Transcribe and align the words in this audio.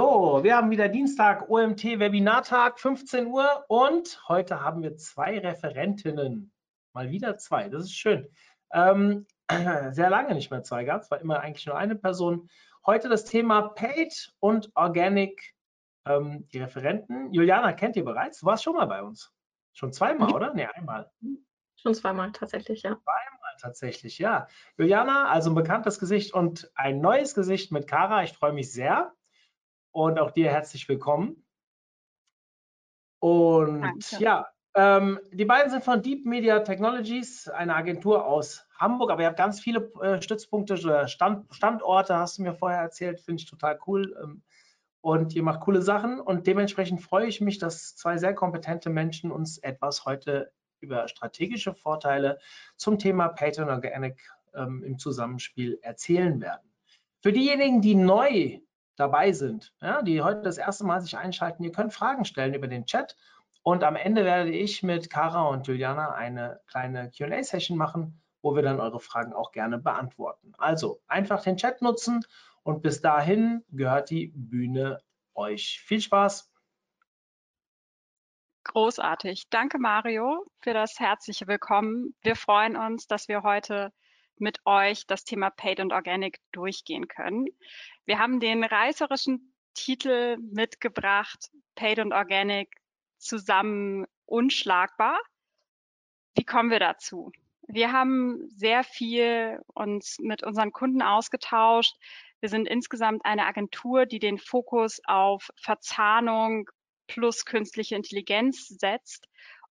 So, 0.00 0.44
wir 0.44 0.56
haben 0.56 0.70
wieder 0.70 0.88
Dienstag 0.88 1.50
OMT 1.50 1.98
Webinartag, 1.98 2.78
15 2.78 3.26
Uhr 3.26 3.64
und 3.66 4.22
heute 4.28 4.60
haben 4.60 4.80
wir 4.80 4.96
zwei 4.96 5.40
Referentinnen. 5.40 6.52
Mal 6.92 7.10
wieder 7.10 7.36
zwei, 7.36 7.68
das 7.68 7.86
ist 7.86 7.96
schön. 7.96 8.28
Ähm, 8.72 9.26
sehr 9.90 10.08
lange 10.08 10.36
nicht 10.36 10.52
mehr 10.52 10.62
zwei 10.62 10.84
gab, 10.84 11.02
es 11.02 11.10
war 11.10 11.20
immer 11.20 11.40
eigentlich 11.40 11.66
nur 11.66 11.76
eine 11.76 11.96
Person. 11.96 12.48
Heute 12.86 13.08
das 13.08 13.24
Thema 13.24 13.70
Paid 13.70 14.32
und 14.38 14.70
Organic. 14.76 15.56
Ähm, 16.06 16.46
die 16.52 16.60
Referenten, 16.60 17.32
Juliana 17.32 17.72
kennt 17.72 17.96
ihr 17.96 18.04
bereits, 18.04 18.38
du 18.38 18.46
warst 18.46 18.62
schon 18.62 18.76
mal 18.76 18.86
bei 18.86 19.02
uns. 19.02 19.32
Schon 19.72 19.92
zweimal, 19.92 20.32
oder? 20.32 20.54
Ne, 20.54 20.72
einmal. 20.76 21.10
Schon 21.74 21.94
zweimal 21.94 22.30
tatsächlich, 22.30 22.82
ja. 22.82 22.90
Zweimal 22.90 23.56
tatsächlich, 23.60 24.20
ja. 24.20 24.46
Juliana, 24.76 25.26
also 25.26 25.50
ein 25.50 25.56
bekanntes 25.56 25.98
Gesicht 25.98 26.34
und 26.34 26.70
ein 26.76 27.00
neues 27.00 27.34
Gesicht 27.34 27.72
mit 27.72 27.88
Kara. 27.88 28.22
Ich 28.22 28.32
freue 28.32 28.52
mich 28.52 28.72
sehr 28.72 29.12
und 30.04 30.18
auch 30.20 30.30
dir 30.30 30.50
herzlich 30.50 30.88
willkommen. 30.88 31.44
Und 33.20 33.82
Danke. 33.82 34.16
ja, 34.20 34.46
ähm, 34.74 35.18
die 35.32 35.44
beiden 35.44 35.72
sind 35.72 35.82
von 35.82 36.02
Deep 36.02 36.24
Media 36.24 36.60
Technologies, 36.60 37.48
eine 37.48 37.74
Agentur 37.74 38.24
aus 38.24 38.64
Hamburg, 38.78 39.10
aber 39.10 39.22
ihr 39.22 39.26
habt 39.26 39.38
ganz 39.38 39.58
viele 39.58 39.90
äh, 40.00 40.22
Stützpunkte 40.22 40.74
oder 40.74 41.08
Stand, 41.08 41.52
Standorte, 41.52 42.16
hast 42.16 42.38
du 42.38 42.42
mir 42.42 42.54
vorher 42.54 42.80
erzählt, 42.80 43.18
finde 43.18 43.42
ich 43.42 43.50
total 43.50 43.80
cool. 43.88 44.16
Ähm, 44.22 44.42
und 45.00 45.34
ihr 45.34 45.42
macht 45.42 45.60
coole 45.60 45.82
Sachen 45.82 46.20
und 46.20 46.46
dementsprechend 46.46 47.02
freue 47.02 47.26
ich 47.26 47.40
mich, 47.40 47.58
dass 47.58 47.96
zwei 47.96 48.18
sehr 48.18 48.34
kompetente 48.34 48.90
Menschen 48.90 49.32
uns 49.32 49.58
etwas 49.58 50.04
heute 50.04 50.52
über 50.78 51.08
strategische 51.08 51.74
Vorteile 51.74 52.38
zum 52.76 53.00
Thema 53.00 53.34
and 53.36 53.58
Organic 53.58 54.30
ähm, 54.54 54.84
im 54.84 54.98
Zusammenspiel 54.98 55.80
erzählen 55.82 56.40
werden. 56.40 56.72
Für 57.20 57.32
diejenigen, 57.32 57.80
die 57.80 57.96
neu 57.96 58.60
dabei 58.98 59.32
sind, 59.32 59.72
ja, 59.80 60.02
die 60.02 60.22
heute 60.22 60.42
das 60.42 60.58
erste 60.58 60.84
Mal 60.84 61.00
sich 61.00 61.16
einschalten, 61.16 61.64
ihr 61.64 61.72
könnt 61.72 61.94
Fragen 61.94 62.24
stellen 62.24 62.54
über 62.54 62.68
den 62.68 62.86
Chat 62.86 63.16
und 63.62 63.84
am 63.84 63.96
Ende 63.96 64.24
werde 64.24 64.50
ich 64.50 64.82
mit 64.82 65.10
Kara 65.10 65.48
und 65.48 65.66
Juliana 65.66 66.12
eine 66.12 66.60
kleine 66.68 67.10
Q&A-Session 67.10 67.76
machen, 67.76 68.20
wo 68.40 68.54
wir 68.54 68.62
dann 68.62 68.80
eure 68.80 69.00
Fragen 69.00 69.32
auch 69.32 69.52
gerne 69.52 69.78
beantworten. 69.78 70.52
Also 70.58 71.00
einfach 71.06 71.42
den 71.42 71.56
Chat 71.56 71.82
nutzen 71.82 72.24
und 72.62 72.82
bis 72.82 73.00
dahin 73.00 73.64
gehört 73.70 74.10
die 74.10 74.32
Bühne 74.34 75.00
euch. 75.34 75.80
Viel 75.84 76.00
Spaß! 76.00 76.50
Großartig. 78.64 79.48
Danke, 79.48 79.78
Mario, 79.78 80.44
für 80.60 80.74
das 80.74 81.00
herzliche 81.00 81.46
Willkommen. 81.46 82.14
Wir 82.20 82.36
freuen 82.36 82.76
uns, 82.76 83.06
dass 83.06 83.26
wir 83.26 83.42
heute 83.42 83.92
mit 84.40 84.60
euch 84.64 85.06
das 85.06 85.24
Thema 85.24 85.50
Paid 85.50 85.80
und 85.80 85.92
Organic 85.92 86.40
durchgehen 86.52 87.08
können. 87.08 87.46
Wir 88.04 88.18
haben 88.18 88.40
den 88.40 88.64
reißerischen 88.64 89.52
Titel 89.74 90.36
mitgebracht, 90.38 91.50
Paid 91.74 91.98
und 91.98 92.12
Organic 92.12 92.68
zusammen 93.18 94.06
unschlagbar. 94.26 95.18
Wie 96.34 96.44
kommen 96.44 96.70
wir 96.70 96.80
dazu? 96.80 97.32
Wir 97.66 97.92
haben 97.92 98.48
sehr 98.48 98.82
viel 98.82 99.60
uns 99.74 100.18
mit 100.20 100.42
unseren 100.42 100.72
Kunden 100.72 101.02
ausgetauscht. 101.02 101.96
Wir 102.40 102.48
sind 102.48 102.66
insgesamt 102.66 103.24
eine 103.24 103.46
Agentur, 103.46 104.06
die 104.06 104.20
den 104.20 104.38
Fokus 104.38 105.00
auf 105.04 105.50
Verzahnung 105.60 106.70
plus 107.08 107.44
künstliche 107.44 107.96
Intelligenz 107.96 108.68
setzt 108.68 109.28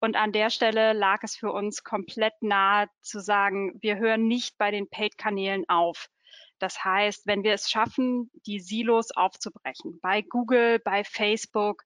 und 0.05 0.17
an 0.17 0.33
der 0.33 0.51
Stelle 0.51 0.93
lag 0.93 1.21
es 1.23 1.35
für 1.35 1.51
uns 1.51 1.83
komplett 1.83 2.35
nahe 2.43 2.89
zu 3.01 3.21
sagen, 3.21 3.73
wir 3.81 3.97
hören 3.97 4.29
nicht 4.29 4.59
bei 4.59 4.71
den 4.71 4.89
Paid-Kanälen 4.89 5.67
auf. 5.69 6.09
Das 6.59 6.85
heißt, 6.85 7.27
wenn 7.27 7.43
wir 7.43 7.55
es 7.55 7.71
schaffen, 7.71 8.31
die 8.47 8.61
Silos 8.61 9.11
aufzubrechen, 9.13 9.99
bei 10.03 10.21
Google, 10.21 10.79
bei 10.79 11.05
Facebook, 11.05 11.85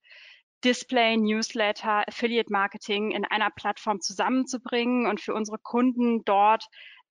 Display, 0.65 1.17
Newsletter, 1.17 2.07
Affiliate 2.09 2.53
Marketing 2.53 3.13
in 3.13 3.25
einer 3.25 3.51
Plattform 3.51 4.01
zusammenzubringen 4.01 5.07
und 5.07 5.21
für 5.21 5.33
unsere 5.33 5.59
Kunden 5.59 6.25
dort 6.25 6.65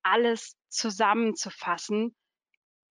alles 0.04 0.58
zusammenzufassen, 0.68 2.16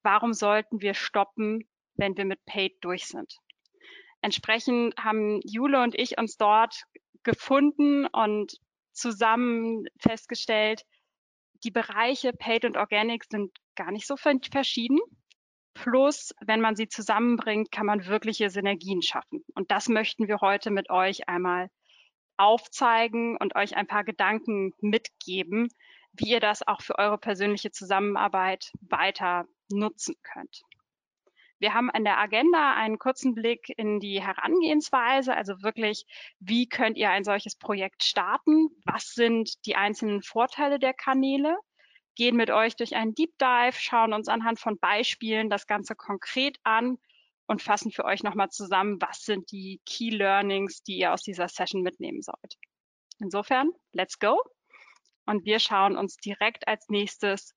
warum 0.02 0.32
sollten 0.32 0.80
wir 0.80 0.94
stoppen, 0.94 1.68
wenn 1.96 2.16
wir 2.16 2.24
mit 2.24 2.42
Paid 2.46 2.76
durch 2.80 3.06
sind? 3.06 3.36
Entsprechend 4.22 4.96
haben 4.96 5.40
Jule 5.44 5.82
und 5.82 5.94
ich 5.94 6.18
uns 6.18 6.38
dort 6.38 6.84
gefunden 7.26 8.06
und 8.06 8.56
zusammen 8.92 9.84
festgestellt, 9.98 10.82
die 11.64 11.72
Bereiche 11.72 12.32
Paid 12.32 12.64
und 12.64 12.76
Organic 12.76 13.24
sind 13.24 13.50
gar 13.74 13.90
nicht 13.90 14.06
so 14.06 14.16
verschieden. 14.16 15.00
Plus, 15.74 16.32
wenn 16.40 16.60
man 16.60 16.76
sie 16.76 16.88
zusammenbringt, 16.88 17.70
kann 17.72 17.84
man 17.84 18.06
wirkliche 18.06 18.48
Synergien 18.48 19.02
schaffen. 19.02 19.44
Und 19.54 19.70
das 19.70 19.88
möchten 19.88 20.28
wir 20.28 20.40
heute 20.40 20.70
mit 20.70 20.88
euch 20.88 21.28
einmal 21.28 21.68
aufzeigen 22.38 23.36
und 23.36 23.56
euch 23.56 23.76
ein 23.76 23.86
paar 23.86 24.04
Gedanken 24.04 24.72
mitgeben, 24.80 25.68
wie 26.12 26.30
ihr 26.30 26.40
das 26.40 26.66
auch 26.66 26.80
für 26.80 26.98
eure 26.98 27.18
persönliche 27.18 27.72
Zusammenarbeit 27.72 28.72
weiter 28.80 29.46
nutzen 29.68 30.14
könnt. 30.22 30.62
Wir 31.58 31.72
haben 31.72 31.90
an 31.90 32.04
der 32.04 32.18
Agenda 32.18 32.74
einen 32.74 32.98
kurzen 32.98 33.34
Blick 33.34 33.72
in 33.76 33.98
die 33.98 34.22
Herangehensweise, 34.22 35.34
also 35.34 35.62
wirklich, 35.62 36.04
wie 36.38 36.68
könnt 36.68 36.98
ihr 36.98 37.10
ein 37.10 37.24
solches 37.24 37.56
Projekt 37.56 38.04
starten? 38.04 38.68
Was 38.84 39.14
sind 39.14 39.64
die 39.64 39.74
einzelnen 39.74 40.22
Vorteile 40.22 40.78
der 40.78 40.92
Kanäle? 40.92 41.56
Gehen 42.14 42.36
mit 42.36 42.50
euch 42.50 42.76
durch 42.76 42.94
einen 42.94 43.14
Deep 43.14 43.38
Dive, 43.38 43.72
schauen 43.78 44.12
uns 44.12 44.28
anhand 44.28 44.60
von 44.60 44.78
Beispielen 44.78 45.48
das 45.48 45.66
Ganze 45.66 45.94
konkret 45.94 46.58
an 46.62 46.98
und 47.46 47.62
fassen 47.62 47.90
für 47.90 48.04
euch 48.04 48.22
nochmal 48.22 48.50
zusammen, 48.50 49.00
was 49.00 49.22
sind 49.22 49.50
die 49.50 49.80
Key 49.86 50.10
Learnings, 50.10 50.82
die 50.82 50.98
ihr 50.98 51.12
aus 51.12 51.22
dieser 51.22 51.48
Session 51.48 51.82
mitnehmen 51.82 52.22
sollt. 52.22 52.56
Insofern, 53.18 53.70
let's 53.92 54.18
go. 54.18 54.38
Und 55.24 55.44
wir 55.44 55.58
schauen 55.58 55.96
uns 55.96 56.16
direkt 56.16 56.68
als 56.68 56.88
nächstes 56.88 57.54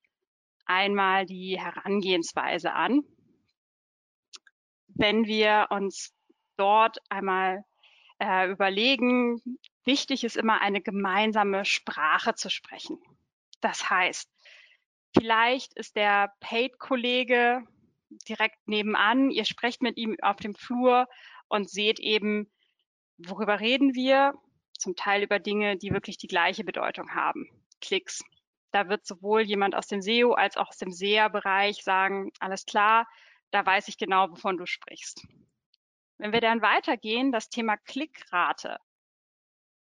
einmal 0.64 1.26
die 1.26 1.60
Herangehensweise 1.60 2.72
an 2.72 3.02
wenn 5.00 5.24
wir 5.24 5.68
uns 5.70 6.14
dort 6.56 6.98
einmal 7.08 7.64
äh, 8.18 8.50
überlegen, 8.50 9.40
wichtig 9.84 10.24
ist 10.24 10.36
immer 10.36 10.60
eine 10.60 10.82
gemeinsame 10.82 11.64
Sprache 11.64 12.34
zu 12.34 12.50
sprechen. 12.50 12.98
Das 13.62 13.88
heißt, 13.88 14.30
vielleicht 15.16 15.72
ist 15.72 15.96
der 15.96 16.32
Paid-Kollege 16.40 17.62
direkt 18.28 18.68
nebenan, 18.68 19.30
ihr 19.30 19.46
sprecht 19.46 19.80
mit 19.80 19.96
ihm 19.96 20.16
auf 20.20 20.36
dem 20.36 20.54
Flur 20.54 21.06
und 21.48 21.70
seht 21.70 21.98
eben, 21.98 22.50
worüber 23.16 23.58
reden 23.58 23.94
wir, 23.94 24.34
zum 24.78 24.96
Teil 24.96 25.22
über 25.22 25.38
Dinge, 25.38 25.78
die 25.78 25.92
wirklich 25.92 26.18
die 26.18 26.28
gleiche 26.28 26.64
Bedeutung 26.64 27.14
haben. 27.14 27.48
Klicks. 27.80 28.22
Da 28.70 28.88
wird 28.88 29.06
sowohl 29.06 29.42
jemand 29.42 29.74
aus 29.74 29.86
dem 29.86 30.02
SEO 30.02 30.32
als 30.32 30.56
auch 30.56 30.68
aus 30.68 30.76
dem 30.76 30.92
SEA-Bereich 30.92 31.82
sagen, 31.82 32.30
alles 32.38 32.66
klar, 32.66 33.06
da 33.50 33.64
weiß 33.64 33.88
ich 33.88 33.98
genau, 33.98 34.30
wovon 34.30 34.56
du 34.56 34.66
sprichst. 34.66 35.26
Wenn 36.18 36.32
wir 36.32 36.40
dann 36.40 36.62
weitergehen, 36.62 37.32
das 37.32 37.48
Thema 37.48 37.76
Klickrate. 37.76 38.78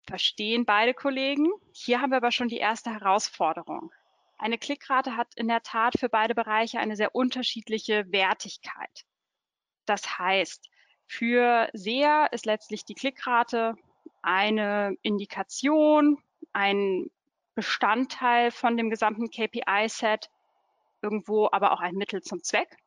Verstehen 0.08 0.66
beide 0.66 0.94
Kollegen? 0.94 1.48
Hier 1.74 2.02
haben 2.02 2.12
wir 2.12 2.18
aber 2.18 2.32
schon 2.32 2.48
die 2.48 2.58
erste 2.58 2.92
Herausforderung. 2.92 3.92
Eine 4.38 4.58
Klickrate 4.58 5.18
hat 5.18 5.36
in 5.36 5.48
der 5.48 5.62
Tat 5.62 6.00
für 6.00 6.10
beide 6.10 6.34
Bereiche 6.34 6.80
eine 6.80 6.96
sehr 6.96 7.14
unterschiedliche 7.14 8.10
Wertigkeit. 8.12 9.06
Das 9.86 10.18
heißt, 10.18 10.70
für 11.06 11.70
SEA 11.74 12.28
ist 12.28 12.46
letztlich 12.46 12.86
die 12.86 12.96
Klickrate 12.96 13.76
eine 14.22 14.96
Indikation, 15.02 16.18
ein 16.54 17.12
Bestandteil 17.54 18.52
von 18.52 18.78
dem 18.78 18.90
gesamten 18.90 19.30
KPI-Set, 19.30 20.30
irgendwo 21.02 21.50
aber 21.52 21.74
auch 21.74 21.82
ein 21.82 21.96
Mittel 21.96 22.22
zum 22.22 22.42
Zweck 22.42 22.78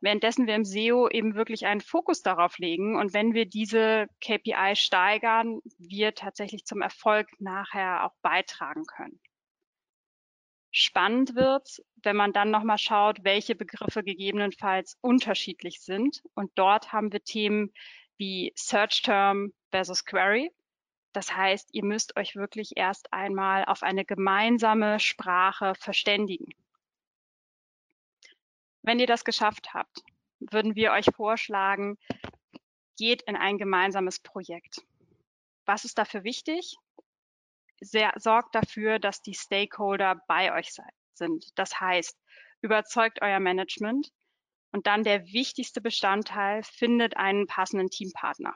währenddessen 0.00 0.46
wir 0.46 0.54
im 0.54 0.64
SEO 0.64 1.08
eben 1.08 1.34
wirklich 1.34 1.66
einen 1.66 1.80
Fokus 1.80 2.22
darauf 2.22 2.58
legen. 2.58 2.96
Und 2.96 3.12
wenn 3.12 3.34
wir 3.34 3.46
diese 3.46 4.06
KPI 4.20 4.74
steigern, 4.74 5.60
wir 5.78 6.14
tatsächlich 6.14 6.64
zum 6.64 6.82
Erfolg 6.82 7.28
nachher 7.40 8.04
auch 8.04 8.14
beitragen 8.22 8.84
können. 8.86 9.20
Spannend 10.72 11.34
wird, 11.34 11.82
wenn 12.02 12.16
man 12.16 12.32
dann 12.32 12.50
nochmal 12.50 12.78
schaut, 12.78 13.24
welche 13.24 13.56
Begriffe 13.56 14.04
gegebenenfalls 14.04 14.96
unterschiedlich 15.00 15.80
sind. 15.80 16.22
Und 16.34 16.52
dort 16.54 16.92
haben 16.92 17.12
wir 17.12 17.22
Themen 17.24 17.72
wie 18.18 18.52
Search 18.54 19.02
Term 19.02 19.52
versus 19.70 20.04
Query. 20.04 20.52
Das 21.12 21.34
heißt, 21.34 21.70
ihr 21.72 21.84
müsst 21.84 22.16
euch 22.16 22.36
wirklich 22.36 22.76
erst 22.76 23.12
einmal 23.12 23.64
auf 23.64 23.82
eine 23.82 24.04
gemeinsame 24.04 25.00
Sprache 25.00 25.74
verständigen. 25.74 26.54
Wenn 28.82 28.98
ihr 28.98 29.06
das 29.06 29.24
geschafft 29.24 29.74
habt, 29.74 30.02
würden 30.38 30.74
wir 30.74 30.92
euch 30.92 31.06
vorschlagen, 31.14 31.98
geht 32.96 33.22
in 33.22 33.36
ein 33.36 33.58
gemeinsames 33.58 34.20
Projekt. 34.20 34.82
Was 35.66 35.84
ist 35.84 35.98
dafür 35.98 36.24
wichtig? 36.24 36.76
Sehr, 37.80 38.12
sorgt 38.16 38.54
dafür, 38.54 38.98
dass 38.98 39.22
die 39.22 39.34
Stakeholder 39.34 40.20
bei 40.26 40.52
euch 40.54 40.70
sind. 41.14 41.58
Das 41.58 41.80
heißt, 41.80 42.18
überzeugt 42.62 43.22
euer 43.22 43.40
Management, 43.40 44.12
Und 44.72 44.86
dann 44.86 45.02
der 45.02 45.26
wichtigste 45.26 45.80
Bestandteil, 45.80 46.62
findet 46.62 47.16
einen 47.16 47.46
passenden 47.46 47.90
Teampartner. 47.90 48.54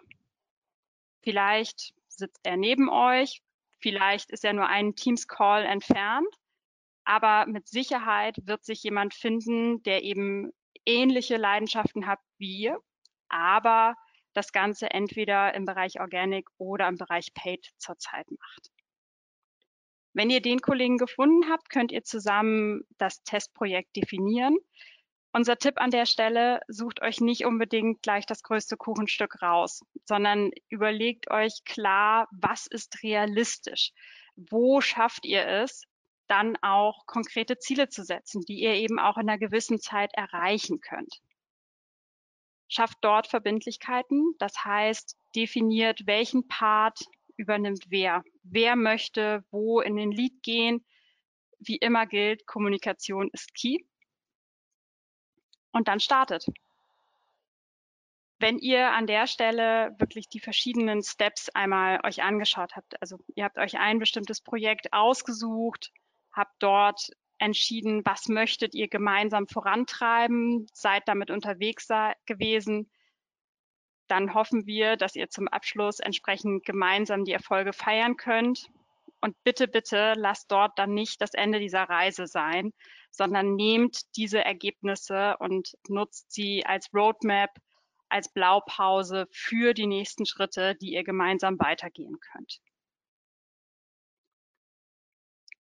Vielleicht 1.22 1.94
sitzt 2.08 2.40
er 2.44 2.56
neben 2.56 2.88
euch, 2.88 3.42
vielleicht 3.80 4.30
ist 4.30 4.44
er 4.44 4.52
nur 4.52 4.68
einen 4.68 4.94
Teams-Call 4.94 5.64
entfernt, 5.64 6.28
aber 7.04 7.46
mit 7.46 7.68
Sicherheit 7.68 8.36
wird 8.44 8.64
sich 8.64 8.82
jemand 8.82 9.14
finden, 9.14 9.82
der 9.82 10.02
eben 10.02 10.52
ähnliche 10.86 11.36
Leidenschaften 11.36 12.06
hat 12.06 12.20
wie 12.38 12.56
ihr, 12.56 12.78
aber 13.28 13.94
das 14.32 14.52
Ganze 14.52 14.90
entweder 14.90 15.54
im 15.54 15.64
Bereich 15.64 16.00
Organic 16.00 16.48
oder 16.58 16.88
im 16.88 16.96
Bereich 16.96 17.32
Paid 17.34 17.72
zurzeit 17.78 18.30
macht. 18.30 18.70
Wenn 20.12 20.30
ihr 20.30 20.40
den 20.40 20.60
Kollegen 20.60 20.98
gefunden 20.98 21.50
habt, 21.50 21.70
könnt 21.70 21.90
ihr 21.90 22.04
zusammen 22.04 22.82
das 22.98 23.22
Testprojekt 23.24 23.96
definieren. 23.96 24.56
Unser 25.32 25.58
Tipp 25.58 25.80
an 25.80 25.90
der 25.90 26.06
Stelle, 26.06 26.60
sucht 26.68 27.02
euch 27.02 27.20
nicht 27.20 27.44
unbedingt 27.44 28.02
gleich 28.02 28.24
das 28.24 28.44
größte 28.44 28.76
Kuchenstück 28.76 29.42
raus, 29.42 29.80
sondern 30.04 30.52
überlegt 30.68 31.28
euch 31.30 31.64
klar, 31.64 32.28
was 32.30 32.68
ist 32.68 33.02
realistisch? 33.02 33.90
Wo 34.36 34.80
schafft 34.80 35.26
ihr 35.26 35.44
es, 35.44 35.82
dann 36.26 36.56
auch 36.62 37.06
konkrete 37.06 37.58
Ziele 37.58 37.88
zu 37.88 38.04
setzen, 38.04 38.42
die 38.42 38.60
ihr 38.60 38.74
eben 38.74 38.98
auch 38.98 39.16
in 39.16 39.28
einer 39.28 39.38
gewissen 39.38 39.80
Zeit 39.80 40.12
erreichen 40.14 40.80
könnt? 40.80 41.20
Schafft 42.68 42.98
dort 43.02 43.26
Verbindlichkeiten, 43.26 44.34
das 44.38 44.64
heißt, 44.64 45.16
definiert, 45.36 46.06
welchen 46.06 46.48
Part 46.48 47.00
übernimmt 47.36 47.84
wer. 47.88 48.24
Wer 48.42 48.76
möchte 48.76 49.44
wo 49.50 49.80
in 49.80 49.96
den 49.96 50.12
Lead 50.12 50.42
gehen. 50.42 50.84
Wie 51.58 51.76
immer 51.76 52.06
gilt, 52.06 52.46
Kommunikation 52.46 53.30
ist 53.32 53.54
key. 53.54 53.78
Und 55.72 55.88
dann 55.88 56.00
startet. 56.00 56.46
Wenn 58.38 58.58
ihr 58.58 58.92
an 58.92 59.06
der 59.06 59.26
Stelle 59.26 59.94
wirklich 59.98 60.28
die 60.28 60.40
verschiedenen 60.40 61.02
Steps 61.02 61.48
einmal 61.50 62.00
euch 62.04 62.22
angeschaut 62.22 62.76
habt, 62.76 63.00
also 63.00 63.18
ihr 63.34 63.44
habt 63.44 63.58
euch 63.58 63.78
ein 63.78 63.98
bestimmtes 63.98 64.40
Projekt 64.40 64.92
ausgesucht, 64.92 65.92
habt 66.34 66.54
dort 66.58 67.10
entschieden, 67.38 68.02
was 68.04 68.28
möchtet 68.28 68.74
ihr 68.74 68.88
gemeinsam 68.88 69.46
vorantreiben, 69.46 70.66
seid 70.72 71.08
damit 71.08 71.30
unterwegs 71.30 71.88
gewesen, 72.26 72.90
dann 74.08 74.34
hoffen 74.34 74.66
wir, 74.66 74.96
dass 74.96 75.16
ihr 75.16 75.30
zum 75.30 75.48
Abschluss 75.48 76.00
entsprechend 76.00 76.64
gemeinsam 76.64 77.24
die 77.24 77.32
Erfolge 77.32 77.72
feiern 77.72 78.16
könnt. 78.16 78.68
Und 79.20 79.34
bitte, 79.42 79.68
bitte 79.68 80.12
lasst 80.16 80.52
dort 80.52 80.78
dann 80.78 80.92
nicht 80.92 81.22
das 81.22 81.32
Ende 81.32 81.58
dieser 81.58 81.84
Reise 81.84 82.26
sein, 82.26 82.72
sondern 83.10 83.54
nehmt 83.54 84.14
diese 84.16 84.44
Ergebnisse 84.44 85.36
und 85.38 85.72
nutzt 85.88 86.30
sie 86.30 86.66
als 86.66 86.92
Roadmap, 86.92 87.50
als 88.10 88.30
Blaupause 88.30 89.26
für 89.30 89.72
die 89.72 89.86
nächsten 89.86 90.26
Schritte, 90.26 90.74
die 90.74 90.92
ihr 90.92 91.04
gemeinsam 91.04 91.58
weitergehen 91.58 92.18
könnt. 92.20 92.60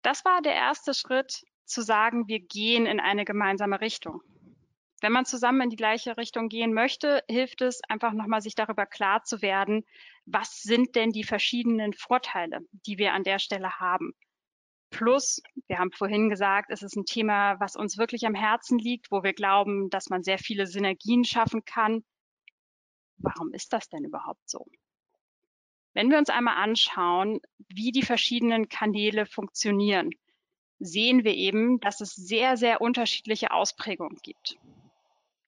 Das 0.08 0.25
war 0.25 0.40
der 0.40 0.55
erste 0.55 0.94
Schritt, 0.94 1.44
zu 1.66 1.82
sagen, 1.82 2.28
wir 2.28 2.40
gehen 2.40 2.87
in 2.87 2.99
eine 2.99 3.26
gemeinsame 3.26 3.82
Richtung. 3.82 4.22
Wenn 5.02 5.12
man 5.12 5.26
zusammen 5.26 5.60
in 5.60 5.69
die 5.69 5.76
gleiche 5.76 6.16
Richtung 6.16 6.49
gehen 6.49 6.72
möchte, 6.72 7.22
hilft 7.28 7.60
es 7.60 7.82
einfach 7.90 8.14
nochmal, 8.14 8.40
sich 8.40 8.55
darüber 8.55 8.87
klar 8.87 9.25
zu 9.25 9.43
werden, 9.43 9.84
was 10.25 10.62
sind 10.62 10.96
denn 10.96 11.10
die 11.10 11.25
verschiedenen 11.25 11.93
Vorteile, 11.93 12.60
die 12.87 12.96
wir 12.96 13.12
an 13.12 13.22
der 13.22 13.38
Stelle 13.38 13.81
haben. 13.81 14.14
Plus, 14.88 15.43
wir 15.66 15.78
haben 15.78 15.93
vorhin 15.93 16.31
gesagt, 16.31 16.70
es 16.70 16.81
ist 16.81 16.96
ein 16.96 17.05
Thema, 17.05 17.60
was 17.60 17.76
uns 17.76 17.99
wirklich 17.99 18.25
am 18.25 18.34
Herzen 18.34 18.78
liegt, 18.78 19.10
wo 19.10 19.22
wir 19.22 19.34
glauben, 19.34 19.90
dass 19.90 20.08
man 20.08 20.22
sehr 20.22 20.38
viele 20.38 20.66
Synergien 20.66 21.26
schaffen 21.26 21.66
kann. 21.66 22.02
Warum 23.19 23.52
ist 23.52 23.75
das 23.75 23.90
denn 23.90 24.05
überhaupt 24.05 24.49
so? 24.49 24.64
Wenn 25.94 26.11
wir 26.11 26.19
uns 26.19 26.31
einmal 26.31 26.56
anschauen, 26.56 27.40
wie 27.69 27.93
die 27.93 28.02
verschiedenen 28.02 28.69
Kanäle 28.69 29.26
funktionieren, 29.26 30.11
sehen 30.79 31.25
wir 31.25 31.35
eben, 31.35 31.81
dass 31.81 32.00
es 32.00 32.14
sehr, 32.14 32.56
sehr 32.56 32.81
unterschiedliche 32.81 33.50
Ausprägungen 33.50 34.19
gibt 34.23 34.58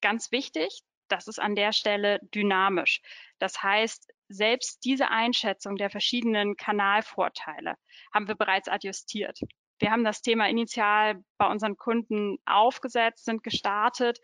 ganz 0.01 0.33
wichtig, 0.33 0.83
das 1.09 1.27
ist 1.27 1.41
an 1.41 1.55
der 1.55 1.73
Stelle 1.73 2.21
dynamisch. 2.35 3.01
Das 3.39 3.63
heißt, 3.63 4.13
selbst 4.29 4.85
diese 4.85 5.09
Einschätzung 5.09 5.77
der 5.77 5.91
verschiedenen 5.91 6.57
Kanalvorteile 6.57 7.75
haben 8.15 8.29
wir 8.29 8.37
bereits 8.37 8.69
adjustiert. 8.69 9.41
Wir 9.79 9.91
haben 9.91 10.05
das 10.05 10.23
Thema 10.23 10.49
initial 10.49 11.23
bei 11.39 11.51
unseren 11.51 11.77
Kunden 11.77 12.39
aufgesetzt, 12.45 13.25
sind 13.25 13.43
gestartet, 13.43 14.21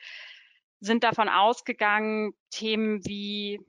sind 0.80 1.02
davon 1.02 1.28
ausgegangen, 1.28 2.34
Themen 2.50 3.04
wie 3.06 3.60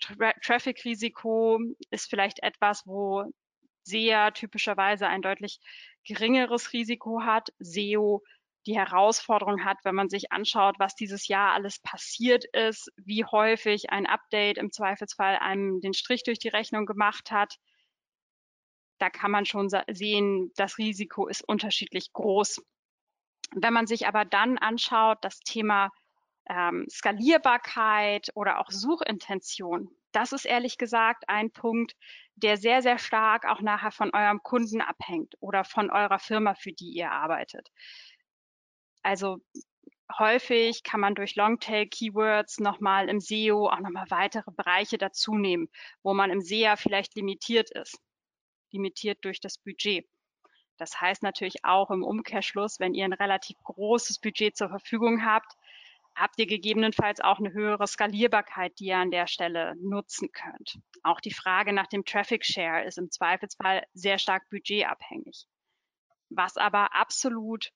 Tra 0.00 0.32
Traffic-Risiko 0.42 1.58
ist 1.90 2.08
vielleicht 2.08 2.42
etwas, 2.42 2.86
wo 2.86 3.24
SEA 3.82 4.30
typischerweise 4.30 5.08
ein 5.08 5.22
deutlich 5.22 5.60
geringeres 6.04 6.72
Risiko 6.72 7.22
hat. 7.22 7.48
SEO 7.58 8.22
die 8.66 8.76
Herausforderung 8.76 9.64
hat, 9.64 9.78
wenn 9.84 9.94
man 9.94 10.10
sich 10.10 10.32
anschaut, 10.32 10.78
was 10.78 10.94
dieses 10.94 11.28
Jahr 11.28 11.54
alles 11.54 11.78
passiert 11.80 12.44
ist, 12.44 12.92
wie 12.96 13.24
häufig 13.24 13.90
ein 13.90 14.06
Update 14.06 14.58
im 14.58 14.70
Zweifelsfall 14.70 15.36
einem 15.36 15.80
den 15.80 15.94
Strich 15.94 16.24
durch 16.24 16.38
die 16.38 16.48
Rechnung 16.48 16.84
gemacht 16.84 17.30
hat. 17.30 17.56
Da 18.98 19.08
kann 19.08 19.30
man 19.30 19.46
schon 19.46 19.70
sehen, 19.90 20.52
das 20.56 20.76
Risiko 20.76 21.26
ist 21.26 21.42
unterschiedlich 21.42 22.12
groß. 22.12 22.62
Wenn 23.54 23.72
man 23.72 23.86
sich 23.86 24.06
aber 24.06 24.26
dann 24.26 24.58
anschaut, 24.58 25.18
das 25.22 25.40
Thema 25.40 25.90
ähm, 26.48 26.86
Skalierbarkeit 26.90 28.30
oder 28.34 28.60
auch 28.60 28.70
Suchintention, 28.70 29.90
das 30.12 30.32
ist 30.32 30.44
ehrlich 30.44 30.78
gesagt 30.78 31.28
ein 31.28 31.50
Punkt, 31.50 31.94
der 32.34 32.56
sehr, 32.56 32.82
sehr 32.82 32.98
stark 32.98 33.44
auch 33.46 33.60
nachher 33.60 33.92
von 33.92 34.12
eurem 34.14 34.42
Kunden 34.42 34.80
abhängt 34.80 35.34
oder 35.40 35.64
von 35.64 35.90
eurer 35.90 36.18
Firma, 36.18 36.54
für 36.54 36.72
die 36.72 36.90
ihr 36.90 37.10
arbeitet. 37.10 37.70
Also 39.02 39.38
häufig 40.18 40.82
kann 40.82 41.00
man 41.00 41.14
durch 41.14 41.36
Longtail-Keywords 41.36 42.58
nochmal 42.60 43.08
im 43.08 43.20
SEO 43.20 43.68
auch 43.68 43.80
nochmal 43.80 44.10
weitere 44.10 44.50
Bereiche 44.50 44.98
dazu 44.98 45.34
nehmen, 45.34 45.68
wo 46.02 46.14
man 46.14 46.30
im 46.30 46.40
SEA 46.40 46.76
vielleicht 46.76 47.14
limitiert 47.14 47.70
ist, 47.70 47.98
limitiert 48.72 49.24
durch 49.24 49.40
das 49.40 49.58
Budget. 49.58 50.08
Das 50.76 51.00
heißt 51.00 51.22
natürlich 51.22 51.64
auch 51.64 51.90
im 51.90 52.02
Umkehrschluss, 52.02 52.80
wenn 52.80 52.94
ihr 52.94 53.04
ein 53.04 53.12
relativ 53.12 53.58
großes 53.64 54.18
Budget 54.18 54.56
zur 54.56 54.70
Verfügung 54.70 55.24
habt, 55.24 55.52
habt 56.14 56.38
ihr 56.38 56.46
gegebenenfalls 56.46 57.20
auch 57.20 57.38
eine 57.38 57.52
höhere 57.52 57.86
Skalierbarkeit, 57.86 58.78
die 58.78 58.86
ihr 58.86 58.98
an 58.98 59.10
der 59.10 59.26
Stelle 59.26 59.74
nutzen 59.76 60.30
könnt. 60.32 60.78
Auch 61.02 61.20
die 61.20 61.32
Frage 61.32 61.72
nach 61.72 61.86
dem 61.86 62.04
Traffic 62.04 62.44
Share 62.44 62.84
ist 62.84 62.98
im 62.98 63.10
Zweifelsfall 63.10 63.84
sehr 63.94 64.18
stark 64.18 64.48
budgetabhängig. 64.50 65.46
Was 66.28 66.56
aber 66.56 66.94
absolut 66.94 67.70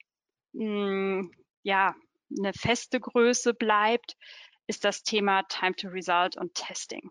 mh, 0.52 1.28
ja, 1.62 1.94
eine 2.38 2.52
feste 2.52 3.00
Größe 3.00 3.54
bleibt, 3.54 4.16
ist 4.66 4.84
das 4.84 5.02
Thema 5.02 5.42
Time 5.44 5.74
to 5.74 5.88
Result 5.88 6.36
und 6.36 6.54
Testing. 6.54 7.10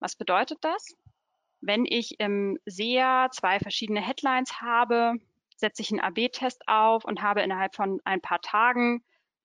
Was 0.00 0.16
bedeutet 0.16 0.58
das? 0.62 0.94
Wenn 1.60 1.84
ich 1.86 2.20
im 2.20 2.58
SEA 2.66 3.28
zwei 3.32 3.58
verschiedene 3.58 4.00
Headlines 4.00 4.60
habe, 4.60 5.14
setze 5.56 5.82
ich 5.82 5.90
einen 5.90 6.00
AB-Test 6.00 6.68
auf 6.68 7.04
und 7.04 7.22
habe 7.22 7.42
innerhalb 7.42 7.74
von 7.74 8.00
ein 8.04 8.20
paar 8.20 8.40
Tagen 8.40 9.02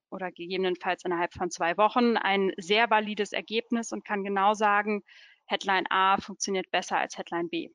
oder 0.10 0.32
gegebenenfalls 0.32 1.06
innerhalb 1.06 1.34
von 1.34 1.52
zwei 1.52 1.78
Wochen 1.78 2.18
ein 2.18 2.52
sehr 2.58 2.90
valides 2.90 3.34
Ergebnis 3.34 3.92
und 3.92 4.06
kann 4.06 4.24
genau 4.24 4.54
sagen, 4.54 5.04
Headline 5.46 5.86
A 5.90 6.18
funktioniert 6.18 6.70
besser 6.72 6.98
als 6.98 7.18
Headline 7.18 7.50
B. 7.50 7.70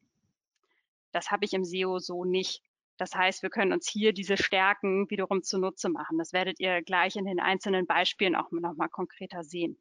Das 1.12 1.31
habe 1.31 1.45
ich 1.45 1.53
im 1.53 1.64
SEO 1.64 1.99
so 1.99 2.25
nicht. 2.25 2.62
Das 2.97 3.14
heißt, 3.14 3.43
wir 3.43 3.50
können 3.50 3.73
uns 3.73 3.88
hier 3.88 4.12
diese 4.12 4.37
Stärken 4.37 5.11
wiederum 5.11 5.43
zunutze 5.43 5.88
machen. 5.88 6.19
Das 6.19 6.33
werdet 6.33 6.61
ihr 6.61 6.83
gleich 6.83 7.17
in 7.17 7.25
den 7.25 7.41
einzelnen 7.41 7.87
Beispielen 7.87 8.37
auch 8.37 8.50
nochmal 8.53 8.88
konkreter 8.88 9.43
sehen. 9.43 9.76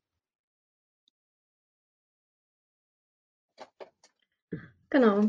Genau. 4.90 5.22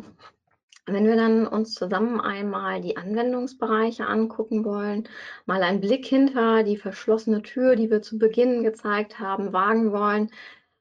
Wenn 0.87 1.07
wir 1.07 1.17
dann 1.17 1.47
uns 1.47 1.75
zusammen 1.75 2.21
einmal 2.21 2.83
die 2.83 2.99
Anwendungsbereiche 2.99 4.07
angucken 4.07 4.65
wollen, 4.67 5.09
mal 5.47 5.63
einen 5.63 5.81
Blick 5.81 6.05
hinter 6.05 6.63
die 6.63 6.77
verschlossene 6.77 7.43
Tür, 7.43 7.75
die 7.75 7.91
wir 7.91 8.03
zu 8.03 8.19
Beginn 8.19 8.63
gezeigt 8.63 9.19
haben, 9.19 9.55
wagen 9.55 9.93
wollen 9.93 10.31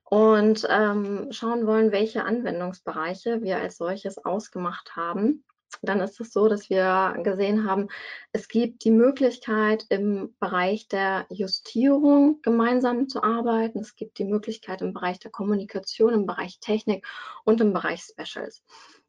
und 0.04 0.68
ähm, 0.70 1.30
schauen 1.32 1.66
wollen, 1.68 1.94
welche 1.94 2.26
Anwendungsbereiche 2.26 3.42
wir 3.44 3.58
als 3.58 3.78
solches 3.78 4.18
ausgemacht 4.18 4.98
haben, 4.98 5.46
dann 5.82 6.00
ist 6.02 6.20
es 6.20 6.32
so, 6.32 6.48
dass 6.48 6.70
wir 6.70 7.16
gesehen 7.24 7.68
haben, 7.68 7.88
es 8.32 8.48
gibt 8.48 8.84
die 8.84 8.92
Möglichkeit, 8.92 9.86
im 9.90 10.36
Bereich 10.40 10.88
der 10.88 11.26
Justierung 11.30 12.42
gemeinsam 12.42 13.10
zu 13.10 13.24
arbeiten. 13.24 13.80
Es 13.80 13.96
gibt 13.96 14.20
die 14.20 14.26
Möglichkeit 14.26 14.82
im 14.82 14.94
Bereich 14.94 15.20
der 15.20 15.32
Kommunikation, 15.32 16.14
im 16.14 16.26
Bereich 16.26 16.60
Technik 16.60 17.06
und 17.44 17.62
im 17.62 17.74
Bereich 17.74 18.02
Specials. 18.02 18.64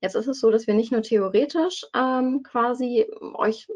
Jetzt 0.04 0.16
ist 0.16 0.26
es 0.26 0.38
so, 0.38 0.50
dass 0.50 0.66
wir 0.66 0.74
nicht 0.74 0.92
nur 0.92 1.00
theoretisch 1.00 1.86
ähm, 1.96 2.42
quasi 2.42 3.06
euch 3.36 3.66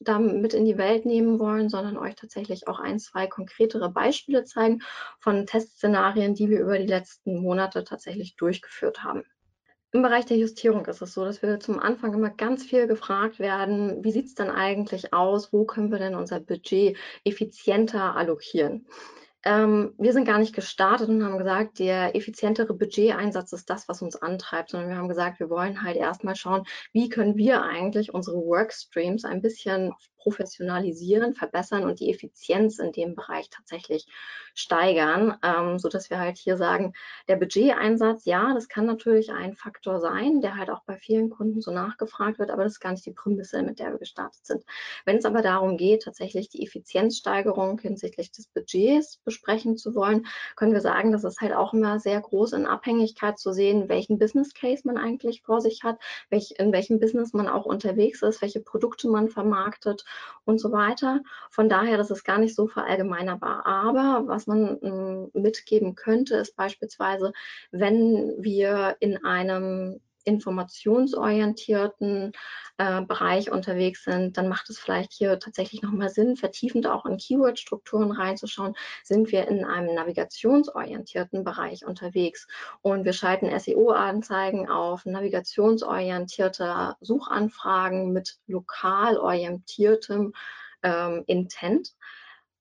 da 0.00 0.18
mit 0.18 0.54
in 0.54 0.64
die 0.64 0.78
Welt 0.78 1.04
nehmen 1.04 1.38
wollen, 1.38 1.68
sondern 1.68 1.98
euch 1.98 2.14
tatsächlich 2.14 2.66
auch 2.66 2.80
ein, 2.80 2.98
zwei 2.98 3.26
konkretere 3.26 3.90
Beispiele 3.90 4.44
zeigen 4.44 4.80
von 5.20 5.44
Testszenarien, 5.44 6.34
die 6.34 6.48
wir 6.48 6.60
über 6.60 6.78
die 6.78 6.86
letzten 6.86 7.42
Monate 7.42 7.84
tatsächlich 7.84 8.36
durchgeführt 8.36 9.04
haben. 9.04 9.24
Im 9.92 10.00
Bereich 10.00 10.24
der 10.24 10.38
Justierung 10.38 10.86
ist 10.86 11.02
es 11.02 11.12
so, 11.12 11.26
dass 11.26 11.42
wir 11.42 11.60
zum 11.60 11.78
Anfang 11.78 12.14
immer 12.14 12.30
ganz 12.30 12.64
viel 12.64 12.86
gefragt 12.86 13.38
werden, 13.38 14.02
wie 14.02 14.12
sieht 14.12 14.28
es 14.28 14.34
denn 14.34 14.48
eigentlich 14.48 15.12
aus, 15.12 15.52
wo 15.52 15.66
können 15.66 15.92
wir 15.92 15.98
denn 15.98 16.14
unser 16.14 16.40
Budget 16.40 16.96
effizienter 17.22 18.16
allokieren? 18.16 18.86
Ähm, 19.46 19.94
wir 19.96 20.12
sind 20.12 20.24
gar 20.24 20.38
nicht 20.38 20.54
gestartet 20.54 21.08
und 21.08 21.22
haben 21.22 21.38
gesagt, 21.38 21.78
der 21.78 22.16
effizientere 22.16 22.74
Budgeteinsatz 22.74 23.52
ist 23.52 23.70
das, 23.70 23.88
was 23.88 24.02
uns 24.02 24.16
antreibt, 24.16 24.70
sondern 24.70 24.90
wir 24.90 24.96
haben 24.96 25.08
gesagt, 25.08 25.38
wir 25.38 25.48
wollen 25.48 25.82
halt 25.82 25.96
erstmal 25.96 26.34
schauen, 26.34 26.64
wie 26.92 27.08
können 27.08 27.36
wir 27.36 27.62
eigentlich 27.62 28.12
unsere 28.12 28.38
Workstreams 28.38 29.24
ein 29.24 29.40
bisschen 29.40 29.92
professionalisieren, 30.26 31.34
verbessern 31.34 31.84
und 31.84 32.00
die 32.00 32.10
Effizienz 32.10 32.80
in 32.80 32.90
dem 32.90 33.14
Bereich 33.14 33.48
tatsächlich 33.48 34.08
steigern, 34.54 35.36
ähm, 35.44 35.78
so 35.78 35.88
dass 35.88 36.10
wir 36.10 36.18
halt 36.18 36.36
hier 36.36 36.56
sagen, 36.56 36.94
der 37.28 37.36
Budgeteinsatz, 37.36 38.24
ja, 38.24 38.52
das 38.54 38.68
kann 38.68 38.86
natürlich 38.86 39.30
ein 39.30 39.54
Faktor 39.54 40.00
sein, 40.00 40.40
der 40.40 40.56
halt 40.56 40.68
auch 40.70 40.82
bei 40.84 40.96
vielen 40.96 41.30
Kunden 41.30 41.60
so 41.60 41.70
nachgefragt 41.70 42.40
wird, 42.40 42.50
aber 42.50 42.64
das 42.64 42.72
ist 42.72 42.80
gar 42.80 42.90
nicht 42.90 43.06
die 43.06 43.12
Prämisse, 43.12 43.62
mit 43.62 43.78
der 43.78 43.92
wir 43.92 43.98
gestartet 43.98 44.44
sind. 44.44 44.64
Wenn 45.04 45.18
es 45.18 45.26
aber 45.26 45.42
darum 45.42 45.76
geht, 45.76 46.02
tatsächlich 46.02 46.48
die 46.48 46.64
Effizienzsteigerung 46.64 47.78
hinsichtlich 47.78 48.32
des 48.32 48.48
Budgets 48.48 49.18
besprechen 49.18 49.76
zu 49.76 49.94
wollen, 49.94 50.26
können 50.56 50.72
wir 50.72 50.80
sagen, 50.80 51.12
das 51.12 51.22
ist 51.22 51.40
halt 51.40 51.52
auch 51.52 51.72
immer 51.72 52.00
sehr 52.00 52.20
groß 52.20 52.54
in 52.54 52.66
Abhängigkeit 52.66 53.38
zu 53.38 53.52
sehen, 53.52 53.88
welchen 53.88 54.18
Business 54.18 54.54
Case 54.54 54.82
man 54.84 54.96
eigentlich 54.96 55.42
vor 55.42 55.60
sich 55.60 55.84
hat, 55.84 56.00
welch, 56.30 56.54
in 56.58 56.72
welchem 56.72 56.98
Business 56.98 57.32
man 57.32 57.46
auch 57.46 57.66
unterwegs 57.66 58.22
ist, 58.22 58.42
welche 58.42 58.60
Produkte 58.60 59.08
man 59.08 59.28
vermarktet 59.28 60.04
und 60.44 60.60
so 60.60 60.72
weiter. 60.72 61.20
Von 61.50 61.68
daher, 61.68 61.96
das 61.96 62.10
ist 62.10 62.24
gar 62.24 62.38
nicht 62.38 62.54
so 62.54 62.66
verallgemeinerbar. 62.68 63.66
Aber 63.66 64.26
was 64.26 64.46
man 64.46 64.78
ähm, 64.82 65.30
mitgeben 65.34 65.94
könnte, 65.94 66.36
ist 66.36 66.56
beispielsweise, 66.56 67.32
wenn 67.70 68.34
wir 68.38 68.96
in 69.00 69.24
einem 69.24 70.00
informationsorientierten 70.26 72.32
äh, 72.76 73.02
Bereich 73.02 73.50
unterwegs 73.50 74.04
sind, 74.04 74.36
dann 74.36 74.48
macht 74.48 74.68
es 74.68 74.78
vielleicht 74.78 75.12
hier 75.12 75.38
tatsächlich 75.38 75.82
nochmal 75.82 76.10
Sinn, 76.10 76.36
vertiefend 76.36 76.86
auch 76.86 77.06
in 77.06 77.16
Keyword-Strukturen 77.16 78.12
reinzuschauen. 78.12 78.74
Sind 79.02 79.32
wir 79.32 79.48
in 79.48 79.64
einem 79.64 79.94
navigationsorientierten 79.94 81.44
Bereich 81.44 81.86
unterwegs 81.86 82.46
und 82.82 83.04
wir 83.04 83.12
schalten 83.12 83.58
SEO-Anzeigen 83.58 84.68
auf 84.68 85.06
navigationsorientierte 85.06 86.96
Suchanfragen 87.00 88.12
mit 88.12 88.36
lokal 88.46 89.16
orientiertem 89.16 90.34
ähm, 90.82 91.24
Intent, 91.26 91.94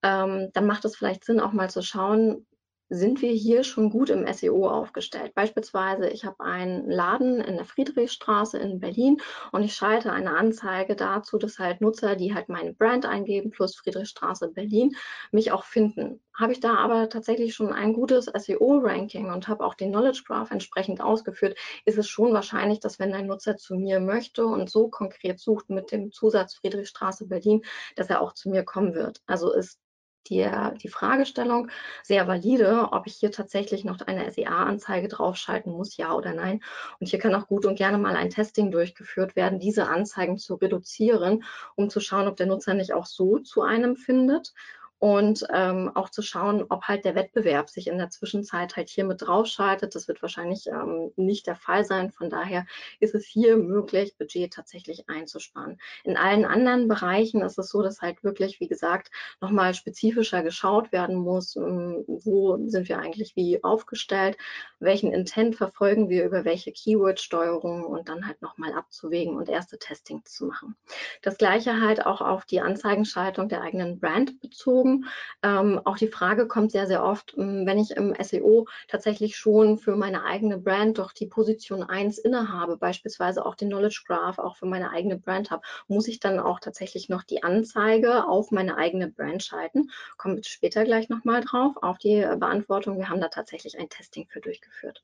ähm, 0.05 0.51
dann 0.53 0.67
macht 0.67 0.85
es 0.85 0.95
vielleicht 0.95 1.25
Sinn, 1.25 1.39
auch 1.39 1.51
mal 1.51 1.69
zu 1.69 1.81
schauen, 1.81 2.45
sind 2.89 3.21
wir 3.21 3.31
hier 3.31 3.63
schon 3.63 3.89
gut 3.89 4.09
im 4.09 4.31
SEO 4.31 4.67
aufgestellt. 4.69 5.33
Beispielsweise, 5.33 6.09
ich 6.09 6.25
habe 6.25 6.43
einen 6.43 6.89
Laden 6.89 7.41
in 7.41 7.55
der 7.55 7.65
Friedrichstraße 7.65 8.57
in 8.59 8.79
Berlin 8.79 9.17
und 9.51 9.63
ich 9.63 9.75
schalte 9.75 10.11
eine 10.11 10.37
Anzeige 10.37 10.95
dazu, 10.95 11.37
dass 11.37 11.57
halt 11.59 11.81
Nutzer, 11.81 12.15
die 12.15 12.35
halt 12.35 12.49
meine 12.49 12.73
Brand 12.73 13.05
eingeben, 13.05 13.49
plus 13.49 13.75
Friedrichstraße 13.75 14.49
Berlin, 14.49 14.95
mich 15.31 15.51
auch 15.51 15.63
finden. 15.63 16.21
Habe 16.33 16.51
ich 16.51 16.59
da 16.59 16.75
aber 16.75 17.09
tatsächlich 17.09 17.55
schon 17.55 17.73
ein 17.73 17.93
gutes 17.93 18.25
SEO-Ranking 18.25 19.31
und 19.31 19.47
habe 19.47 19.65
auch 19.65 19.73
den 19.73 19.91
Knowledge 19.91 20.23
Graph 20.27 20.51
entsprechend 20.51 21.01
ausgeführt, 21.01 21.57
ist 21.85 21.97
es 21.97 22.07
schon 22.09 22.33
wahrscheinlich, 22.33 22.79
dass 22.81 22.99
wenn 22.99 23.13
ein 23.13 23.27
Nutzer 23.27 23.57
zu 23.57 23.75
mir 23.75 23.99
möchte 23.99 24.45
und 24.45 24.69
so 24.69 24.89
konkret 24.89 25.39
sucht 25.39 25.69
mit 25.69 25.91
dem 25.91 26.11
Zusatz 26.11 26.55
Friedrichstraße 26.55 27.27
Berlin, 27.27 27.63
dass 27.95 28.09
er 28.09 28.21
auch 28.21 28.33
zu 28.33 28.49
mir 28.49 28.63
kommen 28.63 28.93
wird. 28.93 29.21
Also 29.25 29.53
ist 29.53 29.79
die, 30.29 30.49
die 30.81 30.89
Fragestellung 30.89 31.69
sehr 32.03 32.27
valide, 32.27 32.89
ob 32.91 33.07
ich 33.07 33.15
hier 33.15 33.31
tatsächlich 33.31 33.83
noch 33.83 33.99
eine 34.01 34.31
SEA-Anzeige 34.31 35.07
draufschalten 35.07 35.71
muss, 35.71 35.97
ja 35.97 36.13
oder 36.13 36.33
nein. 36.33 36.61
Und 36.99 37.07
hier 37.07 37.19
kann 37.19 37.35
auch 37.35 37.47
gut 37.47 37.65
und 37.65 37.75
gerne 37.75 37.97
mal 37.97 38.15
ein 38.15 38.29
Testing 38.29 38.71
durchgeführt 38.71 39.35
werden, 39.35 39.59
diese 39.59 39.87
Anzeigen 39.87 40.37
zu 40.37 40.55
reduzieren, 40.55 41.43
um 41.75 41.89
zu 41.89 41.99
schauen, 41.99 42.27
ob 42.27 42.35
der 42.37 42.47
Nutzer 42.47 42.73
nicht 42.73 42.93
auch 42.93 43.05
so 43.05 43.39
zu 43.39 43.61
einem 43.61 43.95
findet 43.95 44.53
und 44.99 45.45
ähm, 45.53 45.91
auch 45.93 46.09
zu 46.09 46.21
schauen, 46.21 46.65
ob 46.69 46.83
halt 46.83 47.03
der 47.03 47.15
Wettbewerb 47.15 47.69
sich 47.69 47.87
in 47.87 47.97
der 47.97 48.09
Zwischenzeit 48.09 48.75
halt 48.75 48.89
hier 48.89 49.03
mit 49.03 49.21
draufschaltet. 49.21 49.93
Das 49.93 50.07
wird 50.07 50.21
wahrscheinlich 50.21 50.67
ähm, 50.67 51.11
nicht 51.17 51.47
der 51.47 51.57
Fall 51.57 51.83
sein. 51.83 52.11
Von 52.11 52.29
daher 52.29 52.65
ist 52.99 53.13
es 53.13 53.25
hier 53.25 53.57
möglich, 53.57 54.15
Budget 54.17 54.53
tatsächlich 54.53 55.09
einzusparen. 55.09 55.79
In 56.05 56.15
allen 56.15 56.45
anderen 56.45 56.87
Bereichen 56.87 57.41
ist 57.41 57.59
es 57.59 57.69
so, 57.69 57.81
dass 57.81 58.01
halt 58.01 58.23
wirklich, 58.23 58.59
wie 58.59 58.67
gesagt, 58.67 59.11
nochmal 59.41 59.73
spezifischer 59.73 60.43
geschaut 60.43 60.91
werden 60.93 61.15
muss, 61.17 61.55
ähm, 61.57 62.05
wo 62.07 62.57
sind 62.67 62.87
wir 62.87 62.99
eigentlich 62.99 63.35
wie 63.35 63.63
aufgestellt, 63.63 64.37
welchen 64.79 65.11
Intent 65.11 65.55
verfolgen 65.55 66.09
wir 66.09 66.25
über 66.25 66.45
welche 66.45 66.71
Keyword-Steuerung 66.71 67.83
und 67.83 68.07
dann 68.07 68.25
halt 68.25 68.41
nochmal 68.41 68.73
abzuwägen 68.73 69.35
und 69.35 69.49
erste 69.49 69.77
Testings 69.77 70.31
zu 70.33 70.45
machen. 70.45 70.75
Das 71.21 71.37
gleiche 71.37 71.81
halt 71.81 72.05
auch 72.05 72.21
auf 72.21 72.45
die 72.45 72.61
Anzeigenschaltung 72.61 73.49
der 73.49 73.61
eigenen 73.61 73.99
Brand 73.99 74.39
bezogen 74.39 74.94
Ähm, 75.43 75.81
auch 75.83 75.97
die 75.97 76.07
Frage 76.07 76.47
kommt 76.47 76.71
sehr, 76.71 76.87
sehr 76.87 77.03
oft, 77.03 77.35
ähm, 77.37 77.65
wenn 77.65 77.77
ich 77.79 77.91
im 77.91 78.15
SEO 78.21 78.67
tatsächlich 78.87 79.35
schon 79.35 79.77
für 79.77 79.95
meine 79.95 80.23
eigene 80.23 80.57
Brand 80.57 80.97
doch 80.99 81.11
die 81.11 81.27
Position 81.27 81.83
1 81.83 82.19
innehabe, 82.19 82.77
beispielsweise 82.77 83.45
auch 83.45 83.55
den 83.55 83.69
Knowledge 83.69 84.03
Graph 84.07 84.39
auch 84.39 84.55
für 84.55 84.65
meine 84.65 84.91
eigene 84.91 85.17
Brand 85.17 85.51
habe, 85.51 85.63
muss 85.87 86.07
ich 86.07 86.19
dann 86.19 86.39
auch 86.39 86.59
tatsächlich 86.59 87.09
noch 87.09 87.23
die 87.23 87.43
Anzeige 87.43 88.27
auf 88.27 88.51
meine 88.51 88.77
eigene 88.77 89.09
Brand 89.09 89.43
schalten. 89.43 89.89
Kommen 90.17 90.37
wir 90.37 90.43
später 90.43 90.83
gleich 90.85 91.09
nochmal 91.09 91.41
drauf, 91.41 91.75
auf 91.81 91.97
die 91.97 92.21
Beantwortung. 92.21 92.97
Wir 92.97 93.09
haben 93.09 93.21
da 93.21 93.27
tatsächlich 93.27 93.77
ein 93.77 93.89
Testing 93.89 94.27
für 94.29 94.41
durchgeführt. 94.41 95.01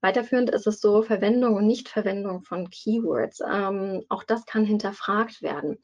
Weiterführend 0.00 0.50
ist 0.50 0.66
es 0.68 0.80
so, 0.80 1.02
Verwendung 1.02 1.56
und 1.56 1.66
Nichtverwendung 1.66 2.42
von 2.42 2.70
Keywords. 2.70 3.40
Ähm, 3.40 4.04
auch 4.08 4.22
das 4.22 4.46
kann 4.46 4.64
hinterfragt 4.64 5.42
werden. 5.42 5.78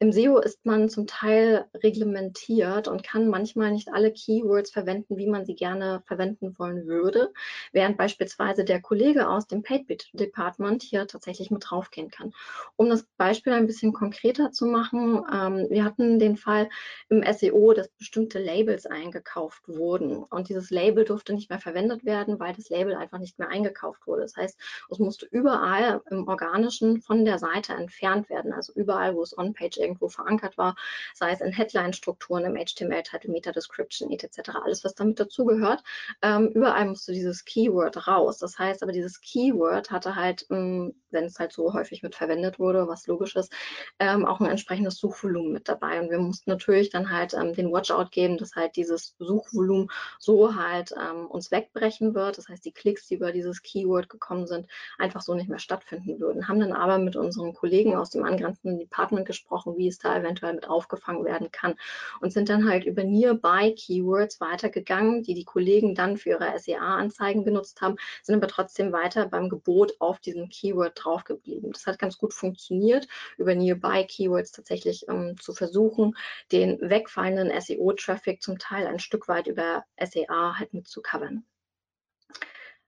Im 0.00 0.10
SEO 0.10 0.38
ist 0.38 0.66
man 0.66 0.88
zum 0.88 1.06
Teil 1.06 1.66
reglementiert 1.74 2.88
und 2.88 3.04
kann 3.04 3.28
manchmal 3.28 3.70
nicht 3.70 3.88
alle 3.92 4.12
Keywords 4.12 4.72
verwenden, 4.72 5.18
wie 5.18 5.28
man 5.28 5.46
sie 5.46 5.54
gerne 5.54 6.02
verwenden 6.06 6.58
wollen 6.58 6.88
würde, 6.88 7.32
während 7.72 7.96
beispielsweise 7.96 8.64
der 8.64 8.82
Kollege 8.82 9.28
aus 9.28 9.46
dem 9.46 9.62
Paid 9.62 10.10
Department 10.14 10.82
hier 10.82 11.06
tatsächlich 11.06 11.52
mit 11.52 11.64
draufgehen 11.68 12.10
kann. 12.10 12.32
Um 12.74 12.88
das 12.88 13.06
Beispiel 13.18 13.52
ein 13.52 13.68
bisschen 13.68 13.92
konkreter 13.92 14.50
zu 14.50 14.66
machen, 14.66 15.22
ähm, 15.32 15.66
wir 15.70 15.84
hatten 15.84 16.18
den 16.18 16.36
Fall 16.36 16.68
im 17.08 17.22
SEO, 17.22 17.72
dass 17.72 17.88
bestimmte 17.90 18.40
Labels 18.40 18.86
eingekauft 18.86 19.62
wurden 19.68 20.24
und 20.24 20.48
dieses 20.48 20.70
Label 20.70 21.04
durfte 21.04 21.34
nicht 21.34 21.50
mehr 21.50 21.60
verwendet 21.60 22.04
werden, 22.04 22.40
weil 22.40 22.52
das 22.52 22.68
Label 22.68 22.96
einfach 22.96 23.18
nicht 23.18 23.38
mehr 23.38 23.48
eingekauft 23.48 23.59
wurde. 24.06 24.22
Das 24.22 24.36
heißt, 24.36 24.58
es 24.90 24.98
musste 24.98 25.26
überall 25.26 26.00
im 26.10 26.28
Organischen 26.28 27.00
von 27.00 27.24
der 27.24 27.38
Seite 27.38 27.74
entfernt 27.74 28.28
werden. 28.30 28.52
Also 28.52 28.72
überall, 28.74 29.14
wo 29.14 29.22
es 29.22 29.36
on-page 29.36 29.78
irgendwo 29.78 30.08
verankert 30.08 30.58
war, 30.58 30.76
sei 31.14 31.32
es 31.32 31.40
in 31.40 31.52
Headline-Strukturen, 31.52 32.44
im 32.44 32.54
HTML, 32.54 33.02
Title, 33.02 33.30
Meta 33.30 33.52
Description, 33.52 34.10
etc., 34.10 34.50
alles, 34.62 34.84
was 34.84 34.94
damit 34.94 35.20
dazugehört. 35.20 35.82
Ähm, 36.22 36.48
überall 36.48 36.86
musste 36.86 37.12
dieses 37.12 37.44
Keyword 37.44 38.06
raus. 38.06 38.38
Das 38.38 38.58
heißt 38.58 38.82
aber, 38.82 38.92
dieses 38.92 39.20
Keyword 39.20 39.90
hatte 39.90 40.16
halt, 40.16 40.46
ähm, 40.50 40.94
wenn 41.10 41.24
es 41.24 41.38
halt 41.38 41.52
so 41.52 41.72
häufig 41.72 42.02
mit 42.02 42.14
verwendet 42.14 42.58
wurde, 42.58 42.86
was 42.88 43.06
logisch 43.06 43.36
ist, 43.36 43.52
ähm, 43.98 44.24
auch 44.24 44.40
ein 44.40 44.46
entsprechendes 44.46 44.96
Suchvolumen 44.96 45.52
mit 45.52 45.68
dabei. 45.68 46.00
Und 46.00 46.10
wir 46.10 46.18
mussten 46.18 46.50
natürlich 46.50 46.90
dann 46.90 47.10
halt 47.10 47.34
ähm, 47.34 47.54
den 47.54 47.72
Watchout 47.72 48.10
geben, 48.10 48.38
dass 48.38 48.54
halt 48.54 48.76
dieses 48.76 49.14
Suchvolumen 49.18 49.88
so 50.18 50.54
halt 50.54 50.92
ähm, 50.92 51.26
uns 51.26 51.50
wegbrechen 51.50 52.14
wird. 52.14 52.38
Das 52.38 52.48
heißt, 52.48 52.64
die 52.64 52.72
Klicks, 52.72 53.06
die 53.06 53.14
über 53.14 53.32
dieses 53.32 53.49
dieses 53.50 53.62
Keyword 53.62 54.08
gekommen 54.08 54.46
sind, 54.46 54.66
einfach 54.98 55.20
so 55.20 55.34
nicht 55.34 55.48
mehr 55.48 55.58
stattfinden 55.58 56.20
würden. 56.20 56.48
Haben 56.48 56.60
dann 56.60 56.72
aber 56.72 56.98
mit 56.98 57.16
unseren 57.16 57.52
Kollegen 57.52 57.96
aus 57.96 58.10
dem 58.10 58.24
angrenzenden 58.24 58.78
Department 58.78 59.26
gesprochen, 59.26 59.76
wie 59.76 59.88
es 59.88 59.98
da 59.98 60.16
eventuell 60.16 60.54
mit 60.54 60.68
aufgefangen 60.68 61.24
werden 61.24 61.50
kann 61.50 61.74
und 62.20 62.32
sind 62.32 62.48
dann 62.48 62.68
halt 62.68 62.84
über 62.84 63.04
Nearby 63.04 63.74
Keywords 63.74 64.40
weitergegangen, 64.40 65.22
die 65.22 65.34
die 65.34 65.44
Kollegen 65.44 65.94
dann 65.94 66.16
für 66.16 66.30
ihre 66.30 66.58
SEA-Anzeigen 66.58 67.44
genutzt 67.44 67.80
haben, 67.80 67.96
sind 68.22 68.36
aber 68.36 68.48
trotzdem 68.48 68.92
weiter 68.92 69.26
beim 69.26 69.48
Gebot 69.48 69.94
auf 69.98 70.20
diesem 70.20 70.48
Keyword 70.48 70.92
draufgeblieben. 70.94 71.72
Das 71.72 71.86
hat 71.86 71.98
ganz 71.98 72.18
gut 72.18 72.32
funktioniert, 72.32 73.08
über 73.36 73.54
Nearby 73.54 74.06
Keywords 74.06 74.52
tatsächlich 74.52 75.06
ähm, 75.08 75.36
zu 75.38 75.52
versuchen, 75.52 76.16
den 76.52 76.78
wegfallenden 76.80 77.50
SEO-Traffic 77.60 78.42
zum 78.42 78.58
Teil 78.58 78.86
ein 78.86 78.98
Stück 78.98 79.28
weit 79.28 79.46
über 79.46 79.84
SEA 80.00 80.58
halt 80.58 80.72
mit 80.74 80.86
zu 80.86 81.02
covern. 81.02 81.44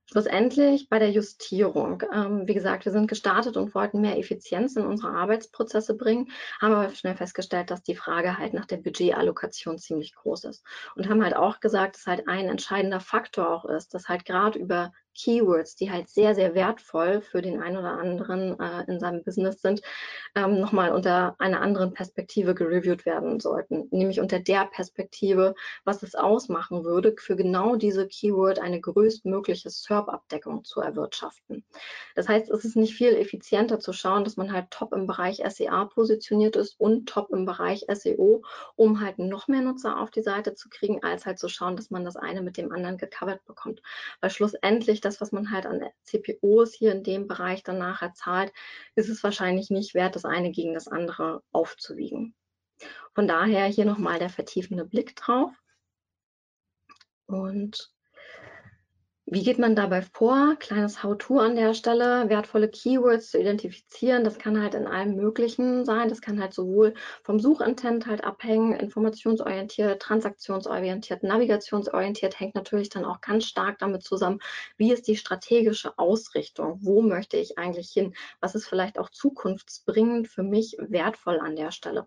Schlussendlich 0.06 0.88
bei 0.88 0.98
der 0.98 1.10
Justierung. 1.10 2.02
Ähm, 2.12 2.46
wie 2.46 2.54
gesagt, 2.54 2.84
wir 2.84 2.92
sind 2.92 3.08
gestartet 3.08 3.56
und 3.56 3.74
wollten 3.74 4.00
mehr 4.00 4.18
Effizienz 4.18 4.76
in 4.76 4.84
unsere 4.84 5.12
Arbeitsprozesse 5.12 5.96
bringen, 5.96 6.30
haben 6.60 6.74
aber 6.74 6.94
schnell 6.94 7.16
festgestellt, 7.16 7.70
dass 7.70 7.82
die 7.82 7.94
Frage 7.96 8.36
halt 8.36 8.52
nach 8.52 8.66
der 8.66 8.76
Budgetallokation 8.76 9.78
ziemlich 9.78 10.14
groß 10.14 10.44
ist 10.44 10.64
und 10.96 11.08
haben 11.08 11.24
halt 11.24 11.34
auch 11.34 11.60
gesagt, 11.60 11.96
dass 11.96 12.06
halt 12.06 12.28
ein 12.28 12.48
entscheidender 12.48 13.00
Faktor 13.00 13.50
auch 13.50 13.64
ist, 13.64 13.94
dass 13.94 14.08
halt 14.08 14.24
gerade 14.24 14.58
über 14.58 14.92
Keywords, 15.14 15.76
die 15.76 15.90
halt 15.90 16.08
sehr, 16.08 16.34
sehr 16.34 16.54
wertvoll 16.54 17.20
für 17.20 17.42
den 17.42 17.60
einen 17.60 17.76
oder 17.76 17.92
anderen 17.92 18.58
äh, 18.58 18.84
in 18.88 18.98
seinem 19.00 19.22
Business 19.22 19.60
sind, 19.60 19.82
ähm, 20.34 20.60
nochmal 20.60 20.92
unter 20.92 21.36
einer 21.38 21.60
anderen 21.60 21.92
Perspektive 21.92 22.54
gereviewt 22.54 23.04
werden 23.06 23.40
sollten. 23.40 23.88
Nämlich 23.90 24.20
unter 24.20 24.40
der 24.40 24.66
Perspektive, 24.66 25.54
was 25.84 26.02
es 26.02 26.14
ausmachen 26.14 26.84
würde, 26.84 27.14
für 27.18 27.36
genau 27.36 27.76
diese 27.76 28.06
Keyword 28.06 28.58
eine 28.58 28.80
größtmögliche 28.80 29.70
SERP-Abdeckung 29.70 30.64
zu 30.64 30.80
erwirtschaften. 30.80 31.64
Das 32.14 32.28
heißt, 32.28 32.50
es 32.50 32.64
ist 32.64 32.76
nicht 32.76 32.94
viel 32.94 33.14
effizienter 33.14 33.78
zu 33.78 33.92
schauen, 33.92 34.24
dass 34.24 34.36
man 34.36 34.52
halt 34.52 34.70
top 34.70 34.92
im 34.92 35.06
Bereich 35.06 35.42
SEA 35.46 35.84
positioniert 35.84 36.56
ist 36.56 36.80
und 36.80 37.08
top 37.08 37.30
im 37.30 37.44
Bereich 37.44 37.84
SEO, 37.92 38.42
um 38.76 39.00
halt 39.00 39.18
noch 39.18 39.48
mehr 39.48 39.60
Nutzer 39.60 40.00
auf 40.00 40.10
die 40.10 40.22
Seite 40.22 40.54
zu 40.54 40.68
kriegen, 40.70 41.02
als 41.02 41.26
halt 41.26 41.38
zu 41.38 41.48
schauen, 41.48 41.76
dass 41.76 41.90
man 41.90 42.04
das 42.04 42.16
eine 42.16 42.42
mit 42.42 42.56
dem 42.56 42.72
anderen 42.72 42.96
gecovert 42.96 43.44
bekommt. 43.44 43.82
Weil 44.20 44.30
schlussendlich 44.30 45.01
das, 45.04 45.20
was 45.20 45.32
man 45.32 45.50
halt 45.50 45.66
an 45.66 45.80
CPOs 46.04 46.74
hier 46.74 46.92
in 46.92 47.02
dem 47.02 47.26
Bereich 47.26 47.62
dann 47.62 47.78
nachher 47.78 48.14
zahlt, 48.14 48.52
ist 48.94 49.08
es 49.08 49.22
wahrscheinlich 49.22 49.70
nicht 49.70 49.94
wert, 49.94 50.16
das 50.16 50.24
eine 50.24 50.50
gegen 50.50 50.74
das 50.74 50.88
andere 50.88 51.42
aufzuwiegen. 51.52 52.34
Von 53.14 53.28
daher 53.28 53.66
hier 53.66 53.84
nochmal 53.84 54.18
der 54.18 54.30
vertiefende 54.30 54.84
Blick 54.84 55.14
drauf. 55.16 55.52
Und 57.26 57.92
wie 59.32 59.42
geht 59.42 59.58
man 59.58 59.74
dabei 59.74 60.02
vor? 60.02 60.56
Kleines 60.58 61.02
How-To 61.02 61.38
an 61.38 61.56
der 61.56 61.72
Stelle, 61.72 62.28
wertvolle 62.28 62.68
Keywords 62.68 63.30
zu 63.30 63.40
identifizieren. 63.40 64.24
Das 64.24 64.38
kann 64.38 64.60
halt 64.60 64.74
in 64.74 64.86
allem 64.86 65.16
Möglichen 65.16 65.86
sein. 65.86 66.10
Das 66.10 66.20
kann 66.20 66.38
halt 66.38 66.52
sowohl 66.52 66.92
vom 67.22 67.40
Suchintent 67.40 68.06
halt 68.06 68.24
abhängen, 68.24 68.74
informationsorientiert, 68.74 70.02
transaktionsorientiert, 70.02 71.22
navigationsorientiert, 71.22 72.38
hängt 72.40 72.54
natürlich 72.54 72.90
dann 72.90 73.06
auch 73.06 73.22
ganz 73.22 73.46
stark 73.46 73.78
damit 73.78 74.02
zusammen, 74.02 74.38
wie 74.76 74.92
ist 74.92 75.08
die 75.08 75.16
strategische 75.16 75.98
Ausrichtung? 75.98 76.80
Wo 76.82 77.00
möchte 77.00 77.38
ich 77.38 77.56
eigentlich 77.56 77.90
hin? 77.90 78.12
Was 78.40 78.54
ist 78.54 78.66
vielleicht 78.66 78.98
auch 78.98 79.08
zukunftsbringend 79.08 80.28
für 80.28 80.42
mich 80.42 80.76
wertvoll 80.78 81.40
an 81.40 81.56
der 81.56 81.70
Stelle? 81.70 82.06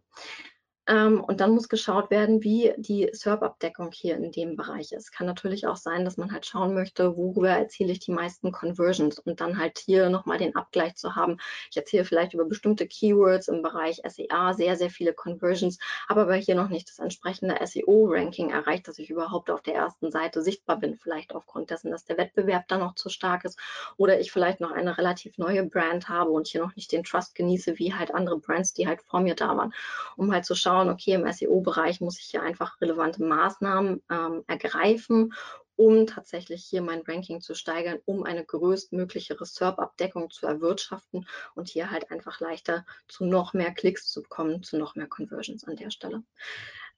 Ähm, 0.88 1.24
und 1.24 1.42
dann 1.42 1.52
muss 1.52 1.68
geschaut 1.68 2.12
werden, 2.12 2.44
wie 2.44 2.74
die 2.78 3.10
SERP-Abdeckung 3.12 3.92
hier 3.92 4.18
in 4.18 4.32
dem 4.32 4.56
Bereich 4.56 4.92
ist. 4.92 5.12
Kann 5.12 5.26
natürlich 5.26 5.66
auch 5.66 5.78
sein, 5.78 6.06
dass 6.06 6.18
man 6.18 6.32
halt 6.32 6.46
schauen 6.46 6.76
möchte, 6.76 7.18
worüber 7.18 7.50
erziele 7.50 7.92
ich 7.92 8.00
die 8.00 8.12
meisten 8.12 8.52
Conversions 8.52 9.18
und 9.18 9.42
dann 9.42 9.58
halt 9.58 9.80
hier 9.80 10.10
nochmal 10.10 10.38
den 10.38 10.56
Abgleich 10.56 10.96
zu 10.96 11.16
haben. 11.16 11.38
Ich 11.72 11.78
erzähle 11.78 12.06
vielleicht 12.06 12.36
über 12.36 12.46
bestimmte 12.46 12.88
Keywords 12.88 13.48
im 13.48 13.64
Bereich 13.64 14.02
SEA 14.08 14.54
sehr, 14.54 14.76
sehr 14.76 14.92
viele 14.92 15.14
Conversions, 15.14 15.80
habe 16.08 16.22
aber 16.22 16.36
hier 16.36 16.56
noch 16.56 16.70
nicht 16.70 16.88
das 16.90 17.00
entsprechende 17.00 17.56
SEO-Ranking 17.66 18.52
erreicht, 18.52 18.88
dass 18.88 19.00
ich 19.00 19.10
überhaupt 19.10 19.50
auf 19.50 19.62
der 19.62 19.74
ersten 19.74 20.12
Seite 20.12 20.44
sichtbar 20.44 20.78
bin. 20.78 20.98
Vielleicht 20.98 21.34
aufgrund 21.34 21.72
dessen, 21.72 21.90
dass 21.90 22.06
der 22.06 22.18
Wettbewerb 22.18 22.68
da 22.68 22.78
noch 22.78 22.94
zu 22.94 23.10
stark 23.10 23.44
ist 23.44 23.60
oder 23.98 24.20
ich 24.20 24.32
vielleicht 24.32 24.62
noch 24.62 24.72
eine 24.72 25.00
relativ 25.00 25.40
neue 25.40 25.64
Brand 25.64 26.10
habe 26.10 26.30
und 26.30 26.46
hier 26.48 26.62
noch 26.62 26.76
nicht 26.76 26.92
den 26.92 27.04
Trust 27.04 27.34
genieße, 27.34 27.80
wie 27.80 27.96
halt 27.96 28.14
andere 28.14 28.38
Brands, 28.38 28.74
die 28.74 28.88
halt 28.88 29.02
vor 29.02 29.22
mir 29.22 29.34
da 29.34 29.58
waren, 29.58 29.74
um 30.16 30.32
halt 30.32 30.46
zu 30.46 30.54
schauen, 30.54 30.75
schauen, 30.76 30.90
okay, 30.90 31.14
im 31.14 31.32
SEO-Bereich 31.32 32.02
muss 32.02 32.20
ich 32.20 32.26
hier 32.26 32.42
einfach 32.42 32.82
relevante 32.82 33.24
Maßnahmen 33.24 34.04
ähm, 34.12 34.44
ergreifen, 34.48 35.34
um 35.78 36.06
tatsächlich 36.06 36.66
hier 36.66 36.82
mein 36.82 37.02
Ranking 37.02 37.42
zu 37.42 37.54
steigern, 37.54 38.00
um 38.06 38.24
eine 38.24 38.46
größtmögliche 38.46 39.38
SERP-Abdeckung 39.40 40.32
zu 40.32 40.48
erwirtschaften 40.48 41.28
und 41.54 41.70
hier 41.70 41.92
halt 41.92 42.12
einfach 42.12 42.40
leichter 42.40 42.86
zu 43.08 43.26
noch 43.26 43.54
mehr 43.54 43.74
Klicks 43.74 44.10
zu 44.10 44.24
kommen, 44.24 44.64
zu 44.64 44.78
noch 44.78 44.96
mehr 44.96 45.08
Conversions 45.08 45.64
an 45.64 45.78
der 45.78 45.92
Stelle. 45.92 46.24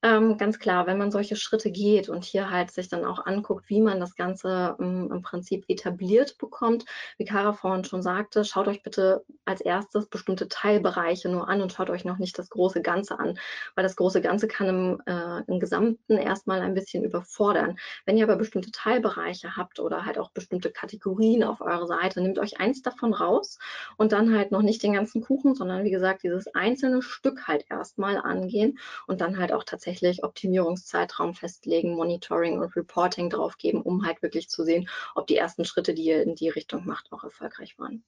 Ähm, 0.04 0.38
ganz 0.38 0.60
klar, 0.60 0.86
wenn 0.86 1.00
man 1.00 1.10
solche 1.10 1.36
Schritte 1.36 1.72
geht 1.72 2.08
und 2.08 2.24
hier 2.24 2.52
halt 2.52 2.70
sich 2.70 2.88
dann 2.88 3.04
auch 3.04 3.26
anguckt, 3.26 3.68
wie 3.68 3.82
man 3.82 4.00
das 4.00 4.16
Ganze 4.16 4.76
ähm, 4.80 5.10
im 5.12 5.24
Prinzip 5.24 5.66
etabliert 5.68 6.38
bekommt, 6.38 6.86
wie 7.18 7.26
Kara 7.26 7.52
vorhin 7.54 7.84
schon 7.84 8.04
sagte, 8.04 8.46
schaut 8.46 8.68
euch 8.68 8.84
bitte 8.84 9.26
als 9.46 9.60
erstes 9.60 10.06
bestimmte 10.08 10.48
Teilbereiche 10.50 11.30
nur 11.30 11.50
an 11.50 11.64
und 11.64 11.74
schaut 11.74 11.90
euch 11.90 12.06
noch 12.06 12.20
nicht 12.20 12.38
das 12.38 12.52
große 12.52 12.84
Ganze 12.84 13.18
an, 13.20 13.40
weil 13.74 13.84
das 13.84 13.96
große 13.96 14.22
Ganze 14.22 14.48
kann 14.48 14.68
im, 14.70 15.02
äh, 15.08 15.42
im 15.48 15.60
Gesamten 15.60 16.18
erstmal 16.18 16.62
ein 16.62 16.76
bisschen 16.76 17.04
überfordern. 17.04 17.76
Wenn 18.06 18.18
ihr 18.18 18.26
aber 18.26 18.36
bestimmte 18.36 18.70
Teilbereiche 18.72 19.56
habt 19.56 19.80
oder 19.80 20.06
halt 20.06 20.20
auch 20.20 20.30
bestimmte 20.30 20.70
Kategorien 20.70 21.44
auf 21.44 21.60
eurer 21.60 21.88
Seite, 21.88 22.22
nehmt 22.22 22.38
euch 22.38 22.60
eins 22.60 22.84
davon 22.84 23.16
raus 23.16 23.58
und 23.98 24.12
dann 24.12 24.32
halt 24.38 24.52
noch 24.52 24.62
nicht 24.62 24.84
den 24.84 24.94
ganzen 24.94 25.22
Kuchen, 25.24 25.56
sondern 25.56 25.84
wie 25.84 25.92
gesagt, 25.92 26.22
dieses 26.22 26.48
einzelne 26.54 27.02
Stück 27.02 27.48
halt 27.48 27.66
erstmal 27.72 28.18
angehen 28.18 28.78
und 29.08 29.22
dann 29.22 29.40
halt 29.40 29.52
auch 29.52 29.64
tatsächlich 29.64 29.87
tatsächlich 29.88 30.24
Optimierungszeitraum 30.24 31.34
festlegen, 31.34 31.96
Monitoring 31.96 32.60
und 32.60 32.76
Reporting 32.76 33.30
drauf 33.30 33.58
geben, 33.58 33.82
um 33.82 34.06
halt 34.06 34.22
wirklich 34.22 34.50
zu 34.50 34.66
sehen, 34.66 34.90
ob 35.16 35.28
die 35.28 35.38
ersten 35.38 35.64
Schritte, 35.64 35.94
die 35.94 36.04
ihr 36.04 36.24
in 36.24 36.36
die 36.36 36.50
Richtung 36.50 36.86
macht, 36.86 37.14
auch 37.14 37.24
erfolgreich 37.24 37.80
waren. 37.80 38.04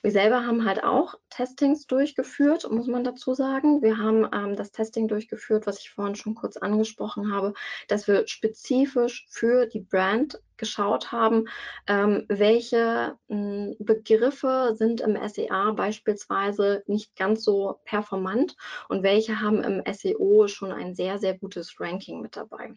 Wir 0.00 0.10
selber 0.10 0.46
haben 0.46 0.64
halt 0.64 0.82
auch 0.82 1.16
Testings 1.28 1.86
durchgeführt, 1.86 2.70
muss 2.70 2.86
man 2.86 3.04
dazu 3.04 3.34
sagen. 3.34 3.82
Wir 3.82 3.98
haben 3.98 4.26
ähm, 4.32 4.56
das 4.56 4.72
Testing 4.72 5.06
durchgeführt, 5.06 5.66
was 5.66 5.80
ich 5.80 5.90
vorhin 5.90 6.14
schon 6.14 6.34
kurz 6.34 6.56
angesprochen 6.56 7.30
habe, 7.30 7.52
dass 7.88 8.08
wir 8.08 8.26
spezifisch 8.26 9.26
für 9.28 9.66
die 9.66 9.80
Brand 9.80 10.40
geschaut 10.56 11.12
haben, 11.12 11.48
ähm, 11.86 12.24
welche 12.28 13.16
mh, 13.28 13.36
hm, 13.36 13.76
Begriffe 13.78 14.74
sind 14.76 15.00
im 15.00 15.16
SEA 15.28 15.72
beispielsweise 15.72 16.82
nicht 16.86 17.16
ganz 17.16 17.44
so 17.44 17.80
performant 17.84 18.56
und 18.88 19.02
welche 19.02 19.40
haben 19.40 19.62
im 19.62 19.82
SEO 19.92 20.48
schon 20.48 20.72
ein 20.72 20.94
sehr, 20.94 21.18
sehr 21.18 21.38
gutes 21.38 21.80
Ranking 21.80 22.20
mit 22.20 22.36
dabei. 22.36 22.74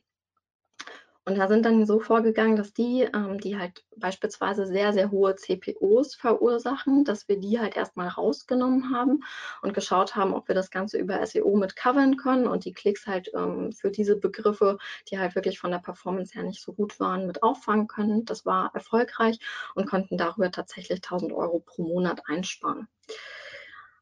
Und 1.28 1.40
da 1.40 1.48
sind 1.48 1.66
dann 1.66 1.88
so 1.88 2.00
vorgegangen, 2.00 2.56
dass 2.56 2.72
die, 2.72 3.02
ähm, 3.02 3.40
die 3.40 3.58
halt 3.58 3.84
beispielsweise 3.98 4.68
sehr, 4.68 4.94
sehr 4.94 5.10
hohe 5.10 5.36
CPOs 5.36 6.14
verursachen, 6.14 7.04
dass 7.04 7.28
wir 7.28 7.40
die 7.40 7.60
halt 7.60 7.76
erstmal 7.76 8.10
rausgenommen 8.10 8.96
haben 8.96 9.24
und 9.64 9.74
geschaut 9.74 10.16
haben, 10.16 10.36
ob 10.36 10.48
wir 10.48 10.54
das 10.54 10.70
Ganze 10.70 11.00
über 11.00 11.26
SEO 11.26 11.56
mit 11.58 11.76
covern 11.76 12.16
können 12.18 12.48
und 12.48 12.64
die 12.66 12.74
Klicks 12.74 13.08
halt 13.08 13.32
ähm, 13.36 13.72
für 13.72 13.90
diese 13.90 14.18
Begriffe, 14.18 14.78
die 15.10 15.18
halt 15.18 15.34
wirklich 15.34 15.58
von 15.60 15.72
der 15.72 15.80
Performance 15.80 16.34
her 16.36 16.44
nicht 16.44 16.62
so 16.62 16.74
gut 16.74 17.00
waren, 17.00 17.26
mit 17.26 17.42
auffangen 17.42 17.88
können. 17.88 18.26
Das 18.26 18.46
war 18.46 18.70
erfolgreich 18.76 19.40
und 19.74 19.88
konnten 19.90 20.18
darüber 20.18 20.52
tatsächlich 20.52 21.00
1000 21.00 21.34
Euro 21.34 21.60
pro 21.60 21.84
Monat 21.84 22.22
einsparen. 22.28 22.88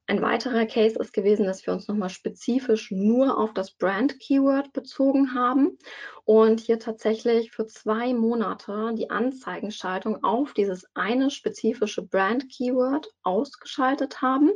Ein 0.06 0.22
weiterer 0.22 0.66
Case 0.66 1.00
ist 1.00 1.14
gewesen, 1.14 1.46
dass 1.46 1.66
wir 1.66 1.74
uns 1.74 1.88
nochmal 1.88 2.10
spezifisch 2.10 2.92
nur 2.92 3.38
auf 3.38 3.54
das 3.54 3.72
Brand-Keyword 3.72 4.74
bezogen 4.74 5.34
haben 5.34 5.78
und 6.26 6.60
hier 6.60 6.78
tatsächlich 6.78 7.52
für 7.52 7.68
zwei 7.68 8.14
Monate 8.14 8.92
die 8.98 9.10
Anzeigenschaltung 9.10 10.22
auf 10.22 10.54
dieses 10.54 10.86
eine 10.94 11.32
spezifische 11.32 12.02
Brand-Keyword 12.02 13.08
ausgeschaltet 13.24 14.22
haben. 14.22 14.52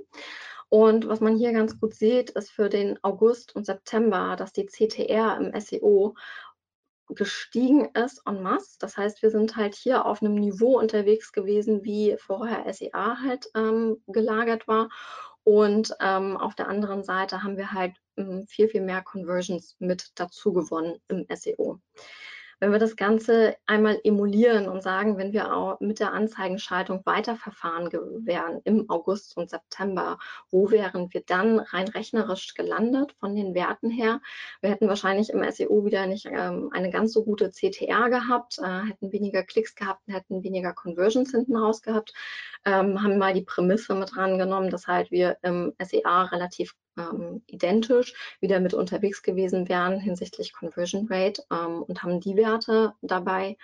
Und 0.67 1.07
was 1.07 1.21
man 1.21 1.37
hier 1.37 1.53
ganz 1.53 1.79
gut 1.79 1.93
sieht, 1.93 2.31
ist 2.31 2.51
für 2.51 2.67
den 2.67 3.01
August 3.01 3.55
und 3.55 3.65
September, 3.65 4.35
dass 4.35 4.51
die 4.51 4.65
CTR 4.65 5.37
im 5.37 5.57
SEO 5.57 6.13
gestiegen 7.09 7.89
ist 7.93 8.21
en 8.25 8.43
masse. 8.43 8.77
Das 8.79 8.97
heißt, 8.97 9.21
wir 9.21 9.29
sind 9.29 9.55
halt 9.55 9.75
hier 9.75 10.05
auf 10.05 10.21
einem 10.21 10.35
Niveau 10.35 10.77
unterwegs 10.77 11.31
gewesen, 11.31 11.85
wie 11.85 12.17
vorher 12.19 12.71
SEA 12.73 13.17
halt 13.23 13.49
ähm, 13.55 14.03
gelagert 14.07 14.67
war. 14.67 14.89
Und 15.47 15.95
ähm, 16.01 16.35
auf 16.35 16.55
der 16.55 16.67
anderen 16.67 17.05
Seite 17.05 17.41
haben 17.41 17.55
wir 17.55 17.71
halt 17.71 17.93
ähm, 18.17 18.45
viel, 18.47 18.67
viel 18.67 18.81
mehr 18.81 19.01
Conversions 19.01 19.77
mit 19.79 20.11
dazu 20.15 20.51
gewonnen 20.51 20.99
im 21.07 21.25
SEO. 21.33 21.79
Wenn 22.59 22.71
wir 22.71 22.79
das 22.79 22.95
Ganze 22.95 23.55
einmal 23.67 23.99
emulieren 24.03 24.67
und 24.67 24.81
sagen, 24.81 25.17
wenn 25.17 25.31
wir 25.31 25.55
auch 25.55 25.79
mit 25.79 25.99
der 25.99 26.13
Anzeigenschaltung 26.13 27.01
weiterverfahren 27.05 27.91
wären 28.25 28.61
im 28.63 28.89
August 28.89 29.37
und 29.37 29.51
September, 29.51 30.17
wo 30.49 30.71
wären 30.71 31.13
wir 31.13 31.21
dann 31.21 31.59
rein 31.59 31.87
rechnerisch 31.87 32.55
gelandet 32.55 33.13
von 33.19 33.35
den 33.35 33.53
Werten 33.53 33.91
her? 33.91 34.21
Wir 34.61 34.71
hätten 34.71 34.87
wahrscheinlich 34.87 35.29
im 35.29 35.43
SEO 35.51 35.85
wieder 35.85 36.07
nicht 36.07 36.25
ähm, 36.25 36.69
eine 36.73 36.89
ganz 36.89 37.13
so 37.13 37.23
gute 37.23 37.51
CTR 37.51 38.09
gehabt, 38.09 38.57
äh, 38.57 38.87
hätten 38.87 39.11
weniger 39.11 39.43
Klicks 39.43 39.75
gehabt, 39.75 40.01
hätten 40.07 40.43
weniger 40.43 40.73
Conversions 40.73 41.31
hinten 41.31 41.55
raus 41.55 41.83
gehabt, 41.83 42.13
ähm, 42.65 43.03
haben 43.03 43.19
mal 43.19 43.35
die 43.35 43.43
Prämisse 43.43 43.93
mit 43.93 44.15
dran 44.15 44.39
genommen, 44.39 44.71
dass 44.71 44.87
halt 44.87 45.11
wir 45.11 45.37
im 45.43 45.73
SEA 45.79 46.23
relativ 46.23 46.73
ähm, 46.97 47.41
identisch 47.47 48.13
wieder 48.39 48.59
mit 48.59 48.73
unterwegs 48.73 49.21
gewesen 49.21 49.69
wären 49.69 49.99
hinsichtlich 49.99 50.53
Conversion 50.53 51.07
Rate 51.09 51.43
ähm, 51.51 51.83
und 51.83 52.03
haben 52.03 52.19
die 52.19 52.35
Werte 52.35 52.93
dabei 53.01 53.57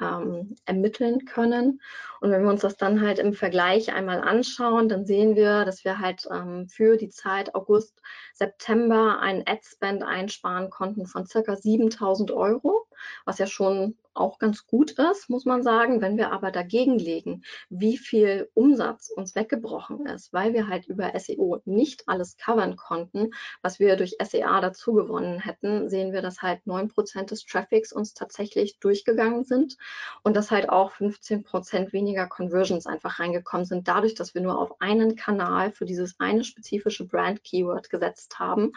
ähm, 0.00 0.56
ermitteln 0.66 1.24
können. 1.24 1.80
Und 2.20 2.30
wenn 2.30 2.42
wir 2.42 2.50
uns 2.50 2.60
das 2.60 2.76
dann 2.76 3.00
halt 3.00 3.18
im 3.18 3.32
Vergleich 3.32 3.92
einmal 3.94 4.20
anschauen, 4.20 4.88
dann 4.88 5.06
sehen 5.06 5.36
wir, 5.36 5.64
dass 5.64 5.84
wir 5.84 5.98
halt 5.98 6.28
ähm, 6.30 6.68
für 6.68 6.96
die 6.96 7.08
Zeit 7.08 7.54
August, 7.54 8.02
September 8.34 9.20
einen 9.20 9.44
Ad-Spend 9.46 10.02
einsparen 10.02 10.68
konnten 10.70 11.06
von 11.06 11.26
circa 11.26 11.56
7000 11.56 12.30
Euro 12.30 12.86
was 13.24 13.38
ja 13.38 13.46
schon 13.46 13.96
auch 14.16 14.38
ganz 14.38 14.66
gut 14.66 14.92
ist, 14.92 15.28
muss 15.28 15.44
man 15.44 15.62
sagen. 15.62 16.00
Wenn 16.00 16.16
wir 16.16 16.32
aber 16.32 16.50
dagegen 16.50 16.98
legen, 16.98 17.42
wie 17.68 17.96
viel 17.96 18.50
Umsatz 18.54 19.10
uns 19.10 19.34
weggebrochen 19.34 20.06
ist, 20.06 20.32
weil 20.32 20.54
wir 20.54 20.68
halt 20.68 20.86
über 20.86 21.12
SEO 21.18 21.60
nicht 21.64 22.08
alles 22.08 22.36
covern 22.36 22.76
konnten, 22.76 23.30
was 23.62 23.78
wir 23.78 23.96
durch 23.96 24.16
SEA 24.22 24.60
dazu 24.60 24.92
gewonnen 24.94 25.40
hätten, 25.40 25.88
sehen 25.88 26.12
wir, 26.12 26.22
dass 26.22 26.42
halt 26.42 26.60
9% 26.66 27.26
des 27.26 27.44
Traffics 27.44 27.92
uns 27.92 28.14
tatsächlich 28.14 28.78
durchgegangen 28.78 29.44
sind 29.44 29.76
und 30.22 30.36
dass 30.36 30.50
halt 30.50 30.68
auch 30.68 30.92
15% 30.92 31.92
weniger 31.92 32.26
Conversions 32.26 32.86
einfach 32.86 33.18
reingekommen 33.18 33.66
sind, 33.66 33.88
dadurch, 33.88 34.14
dass 34.14 34.34
wir 34.34 34.42
nur 34.42 34.58
auf 34.58 34.80
einen 34.80 35.16
Kanal 35.16 35.72
für 35.72 35.84
dieses 35.84 36.18
eine 36.18 36.44
spezifische 36.44 37.06
Brand-Keyword 37.06 37.90
gesetzt 37.90 38.38
haben. 38.38 38.72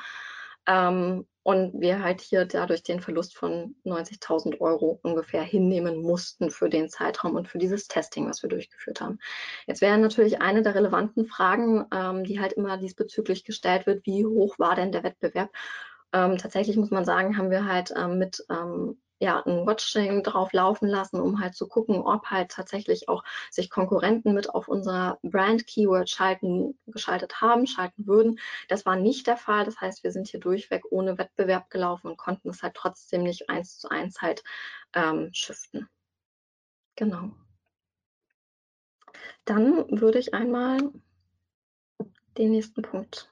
Ähm, 0.69 1.25
und 1.41 1.81
wir 1.81 2.03
halt 2.03 2.21
hier 2.21 2.45
dadurch 2.45 2.83
den 2.83 2.99
Verlust 2.99 3.35
von 3.35 3.75
90.000 3.83 4.59
Euro 4.59 4.99
ungefähr 5.01 5.41
hinnehmen 5.41 5.99
mussten 6.03 6.51
für 6.51 6.69
den 6.69 6.89
Zeitraum 6.89 7.35
und 7.35 7.47
für 7.47 7.57
dieses 7.57 7.87
Testing, 7.87 8.29
was 8.29 8.43
wir 8.43 8.49
durchgeführt 8.49 9.01
haben. 9.01 9.17
Jetzt 9.65 9.81
wäre 9.81 9.97
natürlich 9.97 10.41
eine 10.41 10.61
der 10.61 10.75
relevanten 10.75 11.25
Fragen, 11.25 11.85
ähm, 11.91 12.23
die 12.23 12.39
halt 12.39 12.53
immer 12.53 12.77
diesbezüglich 12.77 13.45
gestellt 13.45 13.87
wird, 13.87 14.05
wie 14.05 14.27
hoch 14.27 14.59
war 14.59 14.75
denn 14.75 14.91
der 14.91 15.03
Wettbewerb? 15.03 15.49
Ähm, 16.13 16.37
tatsächlich 16.37 16.77
muss 16.77 16.91
man 16.91 17.05
sagen, 17.05 17.37
haben 17.37 17.49
wir 17.49 17.65
halt 17.65 17.93
ähm, 17.97 18.19
mit 18.19 18.45
ähm, 18.51 18.99
ja, 19.19 19.41
ein 19.45 19.67
Watching 19.67 20.23
drauf 20.23 20.53
laufen 20.53 20.87
lassen, 20.87 21.19
um 21.19 21.41
halt 21.41 21.53
zu 21.53 21.67
gucken, 21.67 22.01
ob 22.01 22.27
halt 22.27 22.51
tatsächlich 22.51 23.09
auch 23.09 23.23
sich 23.51 23.69
Konkurrenten 23.69 24.33
mit 24.33 24.49
auf 24.49 24.69
unser 24.69 25.19
Brand-Keyword 25.23 26.09
schalten, 26.09 26.79
geschaltet 26.87 27.41
haben, 27.41 27.67
schalten 27.67 28.07
würden. 28.07 28.39
Das 28.69 28.85
war 28.85 28.95
nicht 28.95 29.27
der 29.27 29.37
Fall. 29.37 29.65
Das 29.65 29.79
heißt, 29.81 30.03
wir 30.03 30.11
sind 30.11 30.29
hier 30.29 30.39
durchweg 30.39 30.83
ohne 30.89 31.17
Wettbewerb 31.17 31.69
gelaufen 31.69 32.07
und 32.07 32.17
konnten 32.17 32.49
es 32.49 32.63
halt 32.63 32.75
trotzdem 32.75 33.23
nicht 33.23 33.49
eins 33.49 33.77
zu 33.77 33.89
eins 33.89 34.21
halt 34.21 34.41
ähm, 34.93 35.29
shiften. 35.33 35.89
Genau. 36.95 37.31
Dann 39.43 39.99
würde 39.99 40.19
ich 40.19 40.33
einmal 40.33 40.79
den 42.37 42.51
nächsten 42.51 42.81
Punkt 42.81 43.29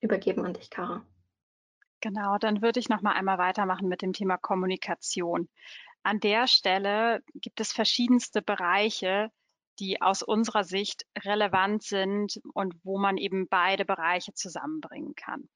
übergeben 0.00 0.44
an 0.44 0.52
dich, 0.52 0.68
Kara. 0.68 1.06
Genau, 2.04 2.36
dann 2.36 2.60
würde 2.60 2.80
ich 2.80 2.90
noch 2.90 3.00
mal 3.00 3.12
einmal 3.12 3.38
weitermachen 3.38 3.88
mit 3.88 4.02
dem 4.02 4.12
Thema 4.12 4.36
Kommunikation. 4.36 5.48
An 6.02 6.20
der 6.20 6.46
Stelle 6.46 7.22
gibt 7.32 7.60
es 7.60 7.72
verschiedenste 7.72 8.42
Bereiche, 8.42 9.30
die 9.78 10.02
aus 10.02 10.22
unserer 10.22 10.64
Sicht 10.64 11.06
relevant 11.18 11.82
sind 11.82 12.42
und 12.52 12.74
wo 12.84 12.98
man 12.98 13.16
eben 13.16 13.48
beide 13.48 13.86
Bereiche 13.86 14.34
zusammenbringen 14.34 15.14
kann. 15.14 15.48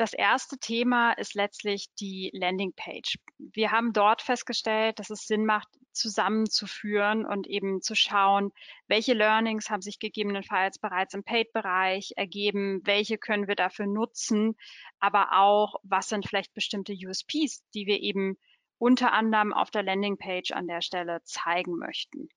Das 0.00 0.14
erste 0.14 0.56
Thema 0.56 1.12
ist 1.12 1.34
letztlich 1.34 1.88
die 2.00 2.30
Landingpage. 2.32 3.18
Wir 3.36 3.70
haben 3.70 3.92
dort 3.92 4.22
festgestellt, 4.22 4.98
dass 4.98 5.10
es 5.10 5.26
Sinn 5.26 5.44
macht, 5.44 5.68
zusammenzuführen 5.92 7.26
und 7.26 7.46
eben 7.46 7.82
zu 7.82 7.94
schauen, 7.94 8.50
welche 8.88 9.12
Learnings 9.12 9.68
haben 9.68 9.82
sich 9.82 9.98
gegebenenfalls 9.98 10.78
bereits 10.78 11.12
im 11.12 11.22
Paid-Bereich 11.22 12.14
ergeben, 12.16 12.80
welche 12.84 13.18
können 13.18 13.46
wir 13.46 13.56
dafür 13.56 13.84
nutzen, 13.84 14.56
aber 15.00 15.38
auch, 15.38 15.74
was 15.82 16.08
sind 16.08 16.26
vielleicht 16.26 16.54
bestimmte 16.54 16.94
USPs, 16.94 17.62
die 17.74 17.84
wir 17.84 18.00
eben 18.00 18.38
unter 18.78 19.12
anderem 19.12 19.52
auf 19.52 19.70
der 19.70 19.82
Landingpage 19.82 20.52
an 20.52 20.66
der 20.66 20.80
Stelle 20.80 21.20
zeigen 21.24 21.76
möchten. 21.76 22.30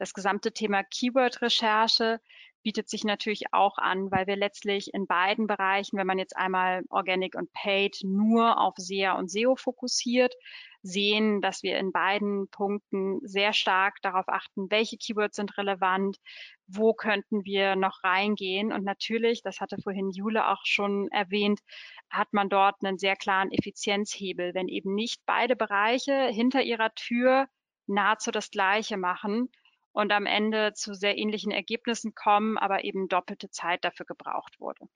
Das 0.00 0.14
gesamte 0.14 0.52
Thema 0.52 0.82
Keyword-Recherche 0.82 2.22
bietet 2.62 2.88
sich 2.88 3.04
natürlich 3.04 3.52
auch 3.52 3.76
an, 3.76 4.10
weil 4.10 4.26
wir 4.26 4.36
letztlich 4.36 4.94
in 4.94 5.06
beiden 5.06 5.46
Bereichen, 5.46 5.98
wenn 5.98 6.06
man 6.06 6.18
jetzt 6.18 6.34
einmal 6.38 6.84
Organic 6.88 7.34
und 7.34 7.52
Paid 7.52 7.98
nur 8.02 8.58
auf 8.58 8.72
SEA 8.78 9.18
und 9.18 9.30
SEO 9.30 9.56
fokussiert, 9.56 10.34
sehen, 10.80 11.42
dass 11.42 11.62
wir 11.62 11.78
in 11.78 11.92
beiden 11.92 12.48
Punkten 12.48 13.20
sehr 13.28 13.52
stark 13.52 13.96
darauf 14.00 14.26
achten, 14.28 14.70
welche 14.70 14.96
Keywords 14.96 15.36
sind 15.36 15.58
relevant, 15.58 16.16
wo 16.66 16.94
könnten 16.94 17.44
wir 17.44 17.76
noch 17.76 18.02
reingehen. 18.02 18.72
Und 18.72 18.84
natürlich, 18.84 19.42
das 19.42 19.60
hatte 19.60 19.76
vorhin 19.82 20.08
Jule 20.12 20.48
auch 20.48 20.64
schon 20.64 21.08
erwähnt, 21.10 21.60
hat 22.08 22.32
man 22.32 22.48
dort 22.48 22.76
einen 22.82 22.96
sehr 22.96 23.16
klaren 23.16 23.52
Effizienzhebel, 23.52 24.54
wenn 24.54 24.68
eben 24.68 24.94
nicht 24.94 25.20
beide 25.26 25.56
Bereiche 25.56 26.28
hinter 26.28 26.62
ihrer 26.62 26.94
Tür 26.94 27.48
nahezu 27.86 28.30
das 28.30 28.50
Gleiche 28.50 28.96
machen, 28.96 29.50
und 29.92 30.12
am 30.12 30.26
Ende 30.26 30.72
zu 30.74 30.94
sehr 30.94 31.18
ähnlichen 31.18 31.52
Ergebnissen 31.52 32.14
kommen, 32.14 32.58
aber 32.58 32.84
eben 32.84 33.08
doppelte 33.08 33.50
Zeit 33.50 33.84
dafür 33.84 34.06
gebraucht 34.06 34.60
wurde. 34.60 34.88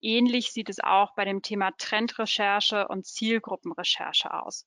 Ähnlich 0.00 0.52
sieht 0.52 0.68
es 0.68 0.80
auch 0.80 1.14
bei 1.14 1.24
dem 1.24 1.42
Thema 1.42 1.72
Trendrecherche 1.76 2.86
und 2.88 3.06
Zielgruppenrecherche 3.06 4.32
aus. 4.32 4.66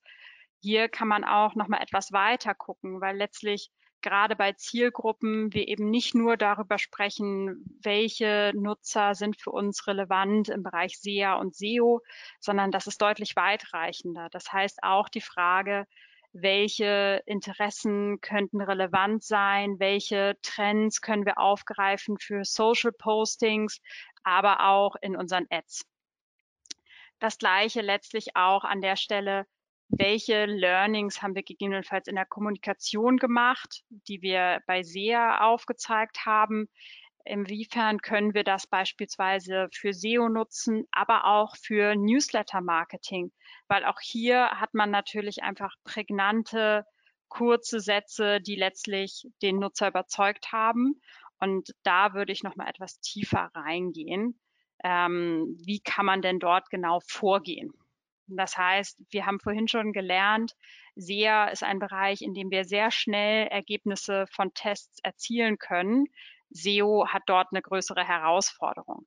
Hier 0.60 0.88
kann 0.88 1.08
man 1.08 1.24
auch 1.24 1.54
noch 1.54 1.68
mal 1.68 1.80
etwas 1.80 2.12
weiter 2.12 2.54
gucken, 2.54 3.00
weil 3.00 3.16
letztlich 3.16 3.70
gerade 4.02 4.36
bei 4.36 4.52
Zielgruppen 4.52 5.52
wir 5.54 5.68
eben 5.68 5.88
nicht 5.88 6.14
nur 6.14 6.36
darüber 6.36 6.78
sprechen, 6.78 7.64
welche 7.82 8.52
Nutzer 8.54 9.14
sind 9.14 9.40
für 9.40 9.50
uns 9.50 9.86
relevant 9.86 10.48
im 10.48 10.62
Bereich 10.62 10.98
SEA 10.98 11.34
und 11.34 11.54
SEO, 11.54 12.00
sondern 12.40 12.70
das 12.70 12.86
ist 12.86 13.00
deutlich 13.00 13.36
weitreichender. 13.36 14.28
Das 14.30 14.52
heißt 14.52 14.82
auch 14.82 15.08
die 15.08 15.20
Frage, 15.20 15.86
welche 16.32 17.22
Interessen 17.26 18.20
könnten 18.20 18.60
relevant 18.60 19.22
sein, 19.22 19.78
welche 19.78 20.36
Trends 20.42 21.00
können 21.00 21.26
wir 21.26 21.38
aufgreifen 21.38 22.18
für 22.18 22.44
Social 22.44 22.92
Postings, 22.92 23.80
aber 24.22 24.66
auch 24.68 24.96
in 25.00 25.16
unseren 25.16 25.46
Ads. 25.50 25.86
Das 27.18 27.38
gleiche 27.38 27.82
letztlich 27.82 28.34
auch 28.34 28.64
an 28.64 28.80
der 28.80 28.96
Stelle, 28.96 29.46
welche 29.88 30.46
Learnings 30.46 31.20
haben 31.20 31.34
wir 31.34 31.42
gegebenenfalls 31.42 32.08
in 32.08 32.16
der 32.16 32.24
Kommunikation 32.24 33.18
gemacht, 33.18 33.84
die 33.90 34.22
wir 34.22 34.60
bei 34.66 34.82
SEA 34.82 35.40
aufgezeigt 35.40 36.24
haben, 36.24 36.68
Inwiefern 37.24 38.00
können 38.00 38.34
wir 38.34 38.44
das 38.44 38.66
beispielsweise 38.66 39.68
für 39.72 39.92
SEO 39.92 40.28
nutzen, 40.28 40.86
aber 40.90 41.26
auch 41.26 41.56
für 41.56 41.94
Newsletter-Marketing? 41.94 43.32
Weil 43.68 43.84
auch 43.84 44.00
hier 44.00 44.50
hat 44.50 44.74
man 44.74 44.90
natürlich 44.90 45.42
einfach 45.42 45.74
prägnante, 45.84 46.84
kurze 47.28 47.80
Sätze, 47.80 48.40
die 48.40 48.56
letztlich 48.56 49.26
den 49.40 49.58
Nutzer 49.58 49.88
überzeugt 49.88 50.52
haben. 50.52 51.00
Und 51.38 51.70
da 51.82 52.14
würde 52.14 52.32
ich 52.32 52.42
noch 52.42 52.56
mal 52.56 52.68
etwas 52.68 53.00
tiefer 53.00 53.50
reingehen. 53.54 54.38
Ähm, 54.84 55.56
wie 55.64 55.80
kann 55.80 56.06
man 56.06 56.22
denn 56.22 56.38
dort 56.38 56.70
genau 56.70 57.00
vorgehen? 57.06 57.72
Das 58.26 58.56
heißt, 58.56 59.02
wir 59.10 59.26
haben 59.26 59.40
vorhin 59.40 59.68
schon 59.68 59.92
gelernt, 59.92 60.54
SEA 60.94 61.48
ist 61.48 61.62
ein 61.62 61.78
Bereich, 61.78 62.22
in 62.22 62.34
dem 62.34 62.50
wir 62.50 62.64
sehr 62.64 62.90
schnell 62.90 63.46
Ergebnisse 63.48 64.26
von 64.30 64.52
Tests 64.54 64.98
erzielen 65.02 65.58
können. 65.58 66.06
SEO 66.52 67.06
hat 67.08 67.22
dort 67.26 67.48
eine 67.52 67.62
größere 67.62 68.06
Herausforderung. 68.06 69.06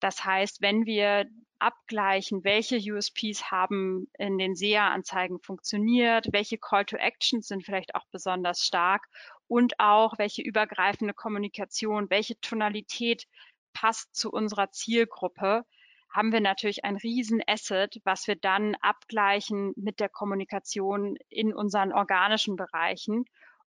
Das 0.00 0.24
heißt, 0.24 0.62
wenn 0.62 0.86
wir 0.86 1.26
abgleichen, 1.58 2.44
welche 2.44 2.76
USPs 2.76 3.50
haben 3.50 4.08
in 4.16 4.38
den 4.38 4.54
SEA-Anzeigen 4.54 5.40
funktioniert, 5.40 6.28
welche 6.32 6.58
Call 6.58 6.84
to 6.84 6.96
Actions 6.96 7.48
sind 7.48 7.64
vielleicht 7.64 7.94
auch 7.94 8.06
besonders 8.12 8.64
stark 8.64 9.08
und 9.48 9.80
auch 9.80 10.18
welche 10.18 10.42
übergreifende 10.42 11.14
Kommunikation, 11.14 12.10
welche 12.10 12.40
Tonalität 12.40 13.26
passt 13.72 14.14
zu 14.14 14.30
unserer 14.30 14.70
Zielgruppe, 14.70 15.64
haben 16.10 16.32
wir 16.32 16.40
natürlich 16.40 16.84
ein 16.84 16.96
riesen 16.96 17.42
Asset, 17.46 18.00
was 18.04 18.26
wir 18.26 18.36
dann 18.36 18.76
abgleichen 18.76 19.72
mit 19.76 20.00
der 20.00 20.08
Kommunikation 20.08 21.16
in 21.28 21.52
unseren 21.52 21.92
organischen 21.92 22.56
Bereichen 22.56 23.24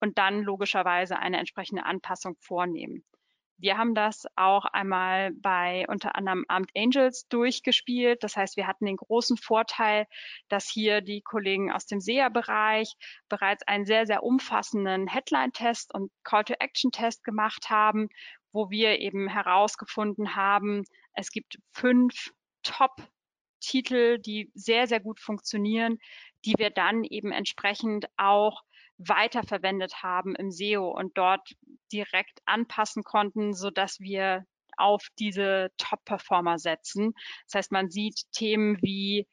und 0.04 0.18
dann 0.18 0.42
logischerweise 0.42 1.18
eine 1.18 1.38
entsprechende 1.38 1.86
Anpassung 1.86 2.36
vornehmen. 2.38 3.06
Wir 3.56 3.78
haben 3.78 3.94
das 3.94 4.26
auch 4.36 4.66
einmal 4.66 5.32
bei 5.32 5.86
unter 5.88 6.14
anderem 6.14 6.44
Amt 6.46 6.70
Angels 6.76 7.26
durchgespielt. 7.28 8.22
Das 8.22 8.36
heißt, 8.36 8.58
wir 8.58 8.66
hatten 8.66 8.84
den 8.84 8.98
großen 8.98 9.38
Vorteil, 9.38 10.04
dass 10.48 10.68
hier 10.68 11.00
die 11.00 11.22
Kollegen 11.22 11.72
aus 11.72 11.86
dem 11.86 12.00
SEA-Bereich 12.00 12.92
bereits 13.30 13.66
einen 13.66 13.86
sehr, 13.86 14.06
sehr 14.06 14.22
umfassenden 14.22 15.06
Headline-Test 15.06 15.94
und 15.94 16.12
Call-to-Action-Test 16.22 17.24
gemacht 17.24 17.70
haben, 17.70 18.10
wo 18.52 18.68
wir 18.68 18.98
eben 18.98 19.26
herausgefunden 19.26 20.36
haben, 20.36 20.84
es 21.14 21.30
gibt 21.30 21.56
fünf 21.72 22.34
Top-Titel, 22.62 24.18
die 24.18 24.50
sehr, 24.52 24.86
sehr 24.86 25.00
gut 25.00 25.18
funktionieren, 25.18 25.98
die 26.44 26.56
wir 26.58 26.68
dann 26.68 27.04
eben 27.04 27.32
entsprechend 27.32 28.06
auch 28.18 28.64
weiterverwendet 28.98 30.02
haben 30.02 30.34
im 30.36 30.50
SEO 30.50 30.88
und 30.88 31.16
dort 31.18 31.54
direkt 31.92 32.40
anpassen 32.46 33.02
konnten, 33.02 33.54
so 33.54 33.70
dass 33.70 34.00
wir 34.00 34.44
auf 34.76 35.06
diese 35.18 35.70
Top-Performer 35.78 36.58
setzen. 36.58 37.14
Das 37.46 37.58
heißt, 37.58 37.72
man 37.72 37.90
sieht 37.90 38.22
Themen 38.32 38.78
wie 38.82 39.26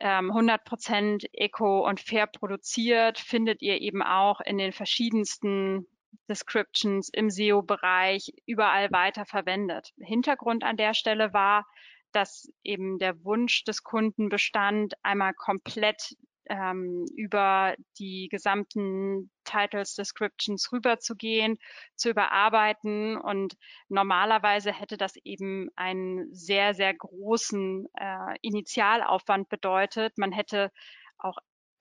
ähm, 0.00 0.30
100% 0.30 1.26
eco 1.32 1.86
und 1.86 2.00
fair 2.00 2.26
produziert, 2.26 3.18
findet 3.18 3.62
ihr 3.62 3.80
eben 3.80 4.02
auch 4.02 4.40
in 4.40 4.58
den 4.58 4.72
verschiedensten 4.72 5.86
Descriptions 6.28 7.08
im 7.12 7.30
SEO-Bereich 7.30 8.32
überall 8.46 8.90
weiter 8.92 9.26
verwendet. 9.26 9.92
Hintergrund 9.98 10.64
an 10.64 10.76
der 10.76 10.94
Stelle 10.94 11.32
war, 11.32 11.66
dass 12.12 12.48
eben 12.62 12.98
der 12.98 13.24
Wunsch 13.24 13.64
des 13.64 13.82
Kunden 13.82 14.28
bestand, 14.28 14.94
einmal 15.02 15.34
komplett 15.34 16.14
ähm, 16.48 17.06
über 17.16 17.74
die 17.98 18.28
gesamten 18.30 19.30
Titles, 19.44 19.94
Descriptions 19.94 20.72
rüberzugehen, 20.72 21.58
zu 21.96 22.10
überarbeiten. 22.10 23.16
Und 23.16 23.56
normalerweise 23.88 24.72
hätte 24.72 24.96
das 24.96 25.16
eben 25.24 25.68
einen 25.76 26.32
sehr, 26.34 26.74
sehr 26.74 26.94
großen 26.94 27.86
äh, 27.94 28.36
Initialaufwand 28.42 29.48
bedeutet. 29.48 30.16
Man 30.18 30.32
hätte 30.32 30.70
auch 31.18 31.38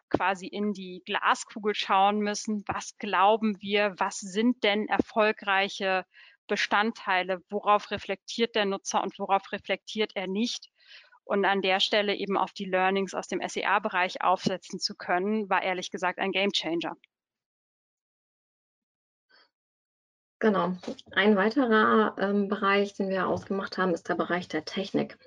quasi 0.10 0.48
in 0.48 0.74
die 0.74 1.02
Glaskugel 1.06 1.74
schauen 1.76 2.20
müssen. 2.20 2.64
Was 2.68 2.98
glauben 2.98 3.60
wir? 3.62 3.96
Was 3.98 4.20
sind 4.20 4.64
denn 4.64 4.88
erfolgreiche 4.88 6.06
Bestandteile? 6.48 7.42
Worauf 7.50 7.92
reflektiert 7.92 8.56
der 8.56 8.66
Nutzer 8.66 9.02
und 9.04 9.18
worauf 9.20 9.52
reflektiert 9.52 10.12
er 10.16 10.28
nicht? 10.28 10.70
Und 11.26 11.46
an 11.46 11.62
der 11.62 11.80
Stelle 11.80 12.16
eben 12.16 12.38
auf 12.38 12.52
die 12.52 12.66
Learnings 12.66 13.14
aus 13.14 13.28
dem 13.28 13.42
SEA-Bereich 13.48 14.22
aufsetzen 14.22 14.80
zu 14.80 14.96
können, 14.96 15.50
war 15.50 15.64
ehrlich 15.64 15.90
gesagt 15.90 16.20
ein 16.20 16.32
Gamechanger. 16.32 16.96
Genau. 20.40 20.74
Ein 21.12 21.38
weiterer 21.38 22.16
ähm, 22.20 22.50
Bereich, 22.50 22.94
den 22.96 23.08
wir 23.08 23.28
ausgemacht 23.28 23.78
haben, 23.78 23.94
ist 23.94 24.10
der 24.10 24.16
Bereich 24.16 24.50
der 24.50 24.66
Technik. 24.66 25.18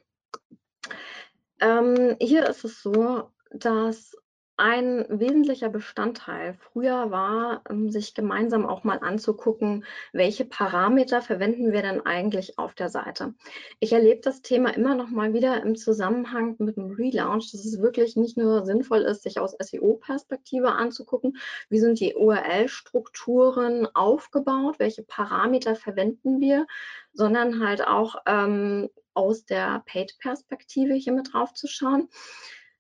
Ähm, 1.61 2.17
hier 2.21 2.47
ist 2.47 2.65
es 2.65 2.83
so, 2.83 3.31
dass 3.51 4.15
ein 4.57 5.05
wesentlicher 5.09 5.69
Bestandteil 5.69 6.55
früher 6.55 7.11
war, 7.11 7.63
ähm, 7.69 7.91
sich 7.91 8.15
gemeinsam 8.15 8.67
auch 8.67 8.85
mal 8.85 8.99
anzugucken, 9.01 9.85
welche 10.13 10.45
Parameter 10.45 11.21
verwenden 11.21 11.73
wir 11.73 11.83
denn 11.83 12.05
eigentlich 12.07 12.59
auf 12.59 12.75
der 12.75 12.89
Seite. 12.89 13.35
Ich 13.81 13.93
erlebe 13.93 14.21
das 14.23 14.43
Thema 14.43 14.75
immer 14.75 14.95
noch 14.95 15.11
mal 15.11 15.35
wieder 15.35 15.63
im 15.63 15.77
Zusammenhang 15.77 16.57
mit 16.59 16.77
dem 16.77 16.91
Relaunch, 16.93 17.53
dass 17.53 17.65
es 17.65 17.81
wirklich 17.83 18.17
nicht 18.17 18.37
nur 18.37 18.65
sinnvoll 18.65 19.03
ist, 19.03 19.23
sich 19.23 19.39
aus 19.39 19.57
SEO-Perspektive 19.59 20.73
anzugucken, 20.73 21.37
wie 21.69 21.79
sind 21.79 22.01
die 22.01 22.15
URL-Strukturen 22.15 23.87
aufgebaut, 23.95 24.79
welche 24.79 25.03
Parameter 25.03 25.77
verwenden 25.77 26.41
wir, 26.41 26.67
sondern 27.13 27.63
halt 27.65 27.87
auch 27.87 28.17
ähm, 28.27 28.89
aus 29.13 29.45
der 29.45 29.83
Paid-Perspektive 29.87 30.95
hier 30.95 31.13
mit 31.13 31.33
drauf 31.33 31.53
zu 31.55 31.67
schauen. 31.67 32.09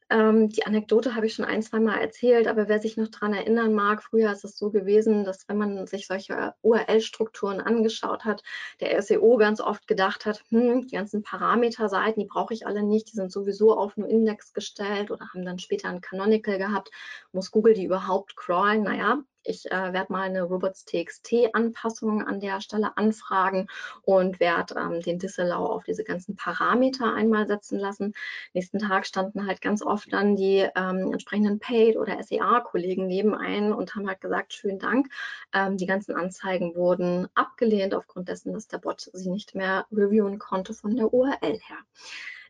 Ähm, 0.08 0.48
die 0.50 0.64
Anekdote 0.64 1.16
habe 1.16 1.26
ich 1.26 1.34
schon 1.34 1.44
ein, 1.44 1.62
zwei 1.62 1.80
Mal 1.80 1.98
erzählt, 1.98 2.46
aber 2.46 2.68
wer 2.68 2.78
sich 2.80 2.96
noch 2.96 3.08
daran 3.08 3.34
erinnern 3.34 3.74
mag, 3.74 4.04
früher 4.04 4.30
ist 4.30 4.44
es 4.44 4.56
so 4.56 4.70
gewesen, 4.70 5.24
dass 5.24 5.48
wenn 5.48 5.58
man 5.58 5.86
sich 5.88 6.06
solche 6.06 6.54
URL-Strukturen 6.62 7.60
angeschaut 7.60 8.24
hat, 8.24 8.42
der 8.80 9.02
SEO 9.02 9.36
ganz 9.36 9.60
oft 9.60 9.88
gedacht 9.88 10.24
hat, 10.24 10.44
hm, 10.50 10.86
die 10.86 10.94
ganzen 10.94 11.22
Parameterseiten, 11.22 12.22
die 12.22 12.28
brauche 12.28 12.54
ich 12.54 12.66
alle 12.66 12.84
nicht, 12.84 13.08
die 13.12 13.16
sind 13.16 13.32
sowieso 13.32 13.76
auf 13.76 13.96
nur 13.96 14.08
Index 14.08 14.52
gestellt 14.52 15.10
oder 15.10 15.28
haben 15.34 15.44
dann 15.44 15.58
später 15.58 15.88
ein 15.88 16.00
Canonical 16.00 16.58
gehabt, 16.58 16.90
muss 17.32 17.50
Google 17.50 17.74
die 17.74 17.84
überhaupt 17.86 18.36
crawlen? 18.36 18.84
Naja, 18.84 19.22
ich 19.46 19.70
äh, 19.70 19.92
werde 19.92 20.12
mal 20.12 20.22
eine 20.22 20.42
Robots.txt-Anpassung 20.42 22.26
an 22.26 22.40
der 22.40 22.60
Stelle 22.60 22.96
anfragen 22.96 23.68
und 24.02 24.40
werde 24.40 24.74
ähm, 24.76 25.00
den 25.00 25.18
Disallow 25.18 25.66
auf 25.66 25.84
diese 25.84 26.04
ganzen 26.04 26.36
Parameter 26.36 27.14
einmal 27.14 27.46
setzen 27.46 27.78
lassen. 27.78 28.14
Nächsten 28.52 28.78
Tag 28.78 29.06
standen 29.06 29.46
halt 29.46 29.60
ganz 29.60 29.82
oft 29.82 30.12
dann 30.12 30.36
die 30.36 30.68
ähm, 30.74 31.12
entsprechenden 31.12 31.58
Paid- 31.58 31.96
oder 31.96 32.22
SEA-Kollegen 32.22 33.06
nebenein 33.06 33.72
und 33.72 33.94
haben 33.94 34.08
halt 34.08 34.20
gesagt, 34.20 34.54
schönen 34.54 34.78
Dank. 34.78 35.08
Ähm, 35.52 35.76
die 35.76 35.86
ganzen 35.86 36.14
Anzeigen 36.14 36.74
wurden 36.74 37.28
abgelehnt 37.34 37.94
aufgrund 37.94 38.28
dessen, 38.28 38.52
dass 38.52 38.68
der 38.68 38.78
Bot 38.78 39.10
sie 39.12 39.30
nicht 39.30 39.54
mehr 39.54 39.86
reviewen 39.92 40.38
konnte 40.38 40.74
von 40.74 40.96
der 40.96 41.12
URL 41.12 41.58
her. 41.58 41.78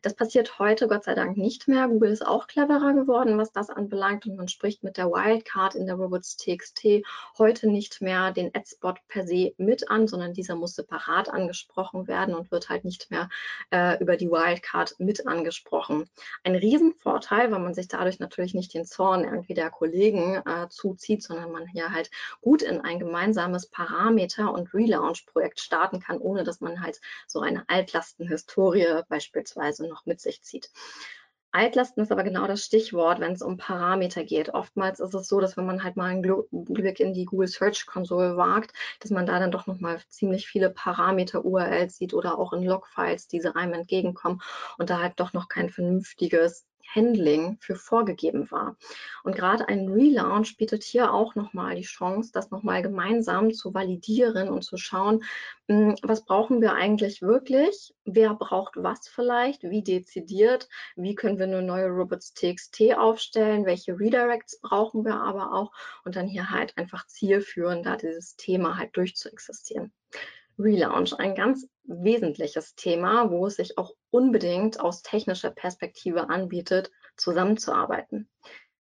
Das 0.03 0.15
passiert 0.15 0.59
heute 0.59 0.89
Gott 0.89 1.05
sei 1.05 1.15
Dank 1.15 1.37
nicht 1.37 1.69
mehr. 1.69 1.89
Google 1.89 2.11
ist 2.11 2.27
auch 2.27 2.47
cleverer 2.47 2.93
geworden, 2.93 3.39
was 3.39 3.53
das 3.53 3.71
anbelangt 3.71 4.27
und 4.27 4.37
man 4.37 4.49
spricht 4.49 4.85
mit 4.85 4.97
der 4.97 5.11
Wildcard 5.11 5.75
in 5.75 5.87
der 5.87 5.97
Robots.txt 5.97 7.03
heute 7.39 7.69
nicht 7.69 8.01
mehr 8.01 8.33
den 8.33 8.55
Adspot 8.55 8.99
per 9.09 9.27
se 9.27 9.55
mit 9.57 9.91
an, 9.91 10.07
sondern 10.07 10.35
dieser 10.35 10.57
muss 10.57 10.75
separat 10.75 11.29
angesprochen 11.29 12.07
werden 12.07 12.35
und 12.35 12.51
wird 12.51 12.69
halt 12.69 12.85
nicht 12.85 13.11
mehr 13.11 13.29
äh, 13.71 13.99
über 14.01 14.17
die 14.17 14.31
Wildcard 14.31 14.97
mit 14.99 15.27
angesprochen. 15.27 16.09
Ein 16.45 16.57
Riesenvorteil, 16.57 17.51
weil 17.51 17.61
man 17.61 17.75
sich 17.75 17.89
dadurch 17.89 18.19
natürlich 18.19 18.55
nicht 18.55 18.75
den 18.75 18.85
Zorn 18.85 19.25
irgendwie 19.25 19.55
der 19.55 19.71
Kollegen 19.71 20.37
äh, 20.37 20.69
zuzieht, 20.69 21.23
sondern 21.23 21.51
man 21.51 21.67
hier 21.67 21.93
halt 21.93 22.11
gut 22.41 22.63
in 22.63 22.81
ein 22.81 22.99
gemeinsames 22.99 23.71
Parameter- 23.71 24.53
und 24.53 24.73
Relaunch-Projekt 24.75 25.61
starten 25.61 26.01
kann, 26.01 26.19
ohne 26.19 26.45
dass 26.45 26.61
man 26.61 26.83
halt 26.83 27.01
so 27.27 27.41
eine 27.41 27.65
Altlastenhistorie 27.69 29.03
beispielsweise 29.09 29.86
noch 29.89 30.07
mit 30.07 30.21
sich 30.21 30.43
zieht. 30.43 30.71
Altlasten 31.57 32.03
ist 32.03 32.13
aber 32.13 32.23
genau 32.23 32.47
das 32.47 32.63
Stichwort, 32.63 33.19
wenn 33.19 33.33
es 33.33 33.41
um 33.41 33.57
Parameter 33.57 34.25
geht. 34.25 34.53
Oftmals 34.53 35.01
ist 35.01 35.15
es 35.15 35.27
so, 35.27 35.41
dass 35.41 35.57
wenn 35.57 35.65
man 35.65 35.83
halt 35.83 35.97
mal 35.97 36.11
einen 36.11 36.45
Blick 36.51 37.01
in 37.01 37.15
die 37.15 37.25
Google 37.25 37.49
Search 37.49 37.87
Console 37.87 38.37
wagt, 38.37 38.73
dass 39.01 39.11
man 39.11 39.25
da 39.25 39.39
dann 39.39 39.51
doch 39.51 39.67
nochmal 39.67 39.99
ziemlich 40.11 40.47
viele 40.47 40.69
Parameter-URLs 40.69 41.97
sieht 41.97 42.13
oder 42.13 42.39
auch 42.39 42.53
in 42.53 42.63
Logfiles, 42.63 43.29
diese 43.29 43.57
einem 43.57 43.73
entgegenkommen 43.73 44.43
und 44.77 44.91
da 44.91 45.01
halt 45.01 45.15
doch 45.17 45.33
noch 45.33 45.49
kein 45.49 45.71
vernünftiges 45.71 46.67
Handling 46.95 47.59
für 47.61 47.77
vorgegeben 47.77 48.51
war. 48.51 48.77
Und 49.25 49.35
gerade 49.35 49.69
ein 49.69 49.89
Relaunch 49.89 50.57
bietet 50.57 50.83
hier 50.85 51.13
auch 51.13 51.35
nochmal 51.35 51.77
die 51.77 51.83
Chance, 51.83 52.31
das 52.33 52.51
nochmal 52.51 52.83
gemeinsam 52.83 53.53
zu 53.53 53.75
validieren 53.75 54.49
und 54.49 54.63
zu 54.63 54.77
schauen, 54.77 55.25
hm, 55.69 55.97
was 56.03 56.25
brauchen 56.25 56.61
wir 56.61 56.75
eigentlich 56.75 57.23
wirklich? 57.23 57.95
Wer 58.05 58.35
braucht 58.35 58.75
was 58.77 59.09
vielleicht? 59.09 59.65
Wie 59.65 59.83
dezidiert? 59.83 60.69
Wie 60.95 61.15
können 61.15 61.39
wir 61.39 61.47
eine 61.47 61.63
neue 61.63 61.89
Robots.txt 61.89 62.95
aufstellen? 62.97 63.67
Welche 63.67 63.99
Redirects 63.99 64.61
brauchen 64.61 65.05
wir 65.05 65.17
aber 65.17 65.53
auch? 65.53 65.73
Und 66.05 66.17
dann 66.17 66.29
hier 66.29 66.51
halt 66.51 66.77
einfach 66.79 67.07
zielführend 67.07 67.87
da 67.87 67.97
dieses 67.97 68.37
Thema 68.37 68.77
halt 68.79 68.97
durchzuexistieren. 68.97 69.93
Relaunch, 70.59 71.13
ein 71.19 71.35
ganz 71.35 71.69
wesentliches 71.85 72.75
Thema, 72.75 73.31
wo 73.31 73.47
es 73.47 73.57
sich 73.57 73.79
auch 73.79 73.95
unbedingt 74.11 74.81
aus 74.81 75.03
technischer 75.03 75.51
Perspektive 75.51 76.29
anbietet, 76.31 76.91
zusammenzuarbeiten. 77.17 78.29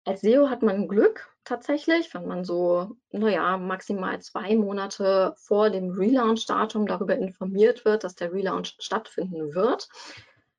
Als 0.04 0.22
SEO 0.22 0.50
hat 0.50 0.64
man 0.64 0.88
Glück 0.88 1.32
tatsächlich, 1.44 2.14
wenn 2.14 2.28
man 2.28 2.44
so, 2.44 2.96
naja, 3.12 3.58
maximal 3.58 4.20
zwei 4.20 4.56
Monate 4.56 5.36
vor 5.38 5.70
dem 5.70 5.92
Relaunch-Datum 5.92 6.88
darüber 6.88 7.16
informiert 7.16 7.86
wird, 7.86 8.04
dass 8.04 8.16
der 8.16 8.34
Relaunch 8.34 8.76
stattfinden 8.80 9.54
wird. 9.54 9.88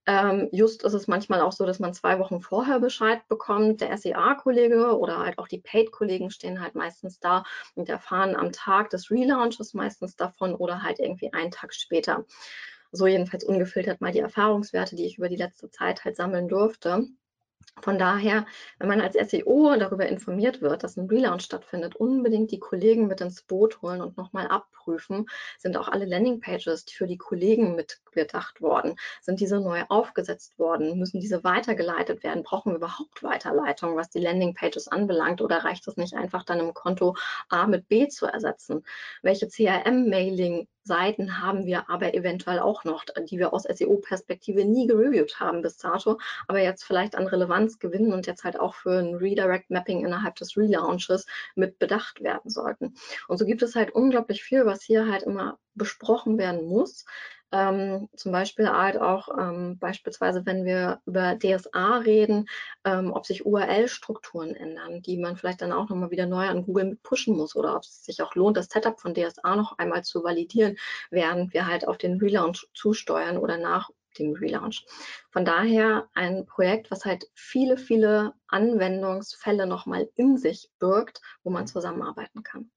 Ähm, 0.07 0.49
just 0.51 0.83
ist 0.83 0.95
es 0.95 1.07
manchmal 1.07 1.41
auch 1.41 1.53
so, 1.53 1.65
dass 1.65 1.79
man 1.79 1.95
zwei 1.95 2.19
Wochen 2.19 2.41
vorher 2.41 2.81
Bescheid 2.81 3.27
bekommt. 3.29 3.81
Der 3.81 3.97
SEA-Kollege 3.97 4.99
oder 4.99 5.19
halt 5.19 5.39
auch 5.39 5.47
die 5.47 5.61
Paid-Kollegen 5.61 6.31
stehen 6.31 6.61
halt 6.61 6.75
meistens 6.75 7.21
da 7.21 7.45
und 7.77 7.89
erfahren 7.89 8.35
am 8.35 8.51
Tag 8.51 8.91
des 8.91 9.11
Relaunches 9.11 9.75
meistens 9.75 10.17
davon 10.17 10.55
oder 10.57 10.83
halt 10.83 10.99
irgendwie 10.99 11.33
einen 11.33 11.53
Tag 11.53 11.73
später. 11.73 12.25
So 12.91 13.07
jedenfalls 13.07 13.45
ungefiltert 13.45 14.01
mal 14.01 14.13
die 14.13 14.19
Erfahrungswerte, 14.21 14.97
die 14.97 15.07
ich 15.07 15.19
über 15.19 15.29
die 15.29 15.37
letzte 15.37 15.71
Zeit 15.71 16.05
halt 16.05 16.17
sammeln 16.17 16.49
durfte. 16.49 17.07
Von 17.81 17.99
daher, 17.99 18.47
wenn 18.79 18.89
man 18.89 19.01
als 19.01 19.17
SEO 19.31 19.75
darüber 19.77 20.07
informiert 20.07 20.61
wird, 20.61 20.85
dass 20.85 20.97
ein 20.97 21.09
Relaunch 21.09 21.43
stattfindet, 21.43 21.97
unbedingt 21.97 22.51
die 22.53 22.61
Kollegen 22.61 23.09
mit 23.09 23.21
ins 23.21 23.43
Boot 23.43 23.83
holen 23.83 24.01
und 24.03 24.17
nochmal 24.17 24.47
abprüfen, 24.47 25.27
sind 25.59 25.77
auch 25.77 25.89
alle 25.89 26.05
Landingpages 26.05 26.85
für 26.89 27.07
die 27.07 27.17
Kollegen 27.17 27.75
mitgedacht 27.75 28.61
worden, 28.61 28.97
sind 29.21 29.41
diese 29.41 29.59
neu 29.61 29.83
aufgesetzt 29.89 30.59
worden, 30.59 30.99
müssen 30.99 31.21
diese 31.21 31.43
weitergeleitet 31.45 32.23
werden, 32.23 32.43
brauchen 32.43 32.73
wir 32.73 32.77
überhaupt 32.77 33.23
Weiterleitung, 33.23 33.97
was 33.97 34.11
die 34.11 34.21
Landingpages 34.21 34.89
anbelangt? 34.89 35.41
Oder 35.41 35.65
reicht 35.65 35.89
es 35.89 35.97
nicht 35.97 36.15
einfach 36.15 36.45
dann 36.45 36.61
im 36.61 36.75
Konto 36.75 37.17
A 37.49 37.67
mit 37.67 37.89
B 37.89 38.07
zu 38.09 38.27
ersetzen? 38.27 38.85
Welche 39.23 39.49
CRM-Mailing 39.49 40.69
Seiten 40.85 41.41
haben 41.41 41.65
wir 41.65 41.89
aber 41.89 42.13
eventuell 42.15 42.59
auch 42.59 42.83
noch, 42.85 43.05
die 43.29 43.39
wir 43.39 43.53
aus 43.53 43.63
SEO-Perspektive 43.63 44.65
nie 44.65 44.89
gereviewt 44.89 45.39
haben 45.39 45.63
bis 45.63 45.79
dato, 45.79 46.19
aber 46.49 46.61
jetzt 46.61 46.83
vielleicht 46.83 47.15
an 47.15 47.29
Relevanz 47.29 47.62
gewinnen 47.79 48.13
und 48.13 48.27
jetzt 48.27 48.45
halt 48.45 48.59
auch 48.59 48.75
für 48.75 48.99
ein 48.99 49.15
Redirect-Mapping 49.15 50.05
innerhalb 50.05 50.37
des 50.37 50.57
Relaunches 50.57 51.27
mit 51.55 51.79
bedacht 51.79 52.23
werden 52.23 52.51
sollten. 52.51 52.95
Und 53.29 53.39
so 53.39 53.45
gibt 53.45 53.63
es 53.63 53.75
halt 53.75 53.91
unglaublich 53.93 54.43
viel, 54.43 54.67
was 54.67 54.83
hier 54.83 55.11
halt 55.11 55.23
immer 55.23 55.59
besprochen 55.75 56.39
werden 56.39 56.67
muss. 56.67 57.05
Ähm, 57.55 58.09
zum 58.17 58.33
Beispiel 58.33 58.67
halt 58.71 58.99
auch 58.99 59.29
ähm, 59.39 59.79
beispielsweise, 59.79 60.47
wenn 60.47 60.65
wir 60.65 61.03
über 61.05 61.37
DSA 61.39 61.99
reden, 61.99 62.47
ähm, 62.85 63.13
ob 63.13 63.27
sich 63.27 63.45
URL-Strukturen 63.45 64.55
ändern, 64.57 65.03
die 65.03 65.19
man 65.19 65.37
vielleicht 65.37 65.61
dann 65.61 65.73
auch 65.73 65.91
nochmal 65.91 66.11
wieder 66.11 66.25
neu 66.25 66.47
an 66.49 66.65
Google 66.65 66.99
pushen 67.03 67.37
muss 67.37 67.55
oder 67.55 67.77
ob 67.77 67.83
es 67.83 68.05
sich 68.05 68.23
auch 68.23 68.35
lohnt, 68.35 68.57
das 68.57 68.69
Setup 68.69 68.99
von 68.99 69.15
DSA 69.15 69.55
noch 69.55 69.77
einmal 69.77 70.03
zu 70.03 70.25
validieren, 70.25 70.79
während 71.11 71.53
wir 71.53 71.67
halt 71.67 71.87
auf 71.87 71.99
den 71.99 72.19
Relaunch 72.19 72.67
zusteuern 72.73 73.37
oder 73.37 73.59
nach 73.59 73.91
dem 74.19 74.35
Relaunch. 74.35 74.85
Von 75.31 75.45
daher 75.45 76.09
ein 76.15 76.47
Projekt, 76.47 76.91
was 76.91 77.05
halt 77.05 77.25
viele, 77.35 77.77
viele 77.77 78.35
Anwendungsfälle 78.49 79.67
nochmal 79.67 80.09
in 80.17 80.37
sich 80.37 80.71
birgt, 80.79 81.21
wo 81.43 81.51
man 81.51 81.67
zusammenarbeiten 81.67 82.43
kann. 82.43 82.71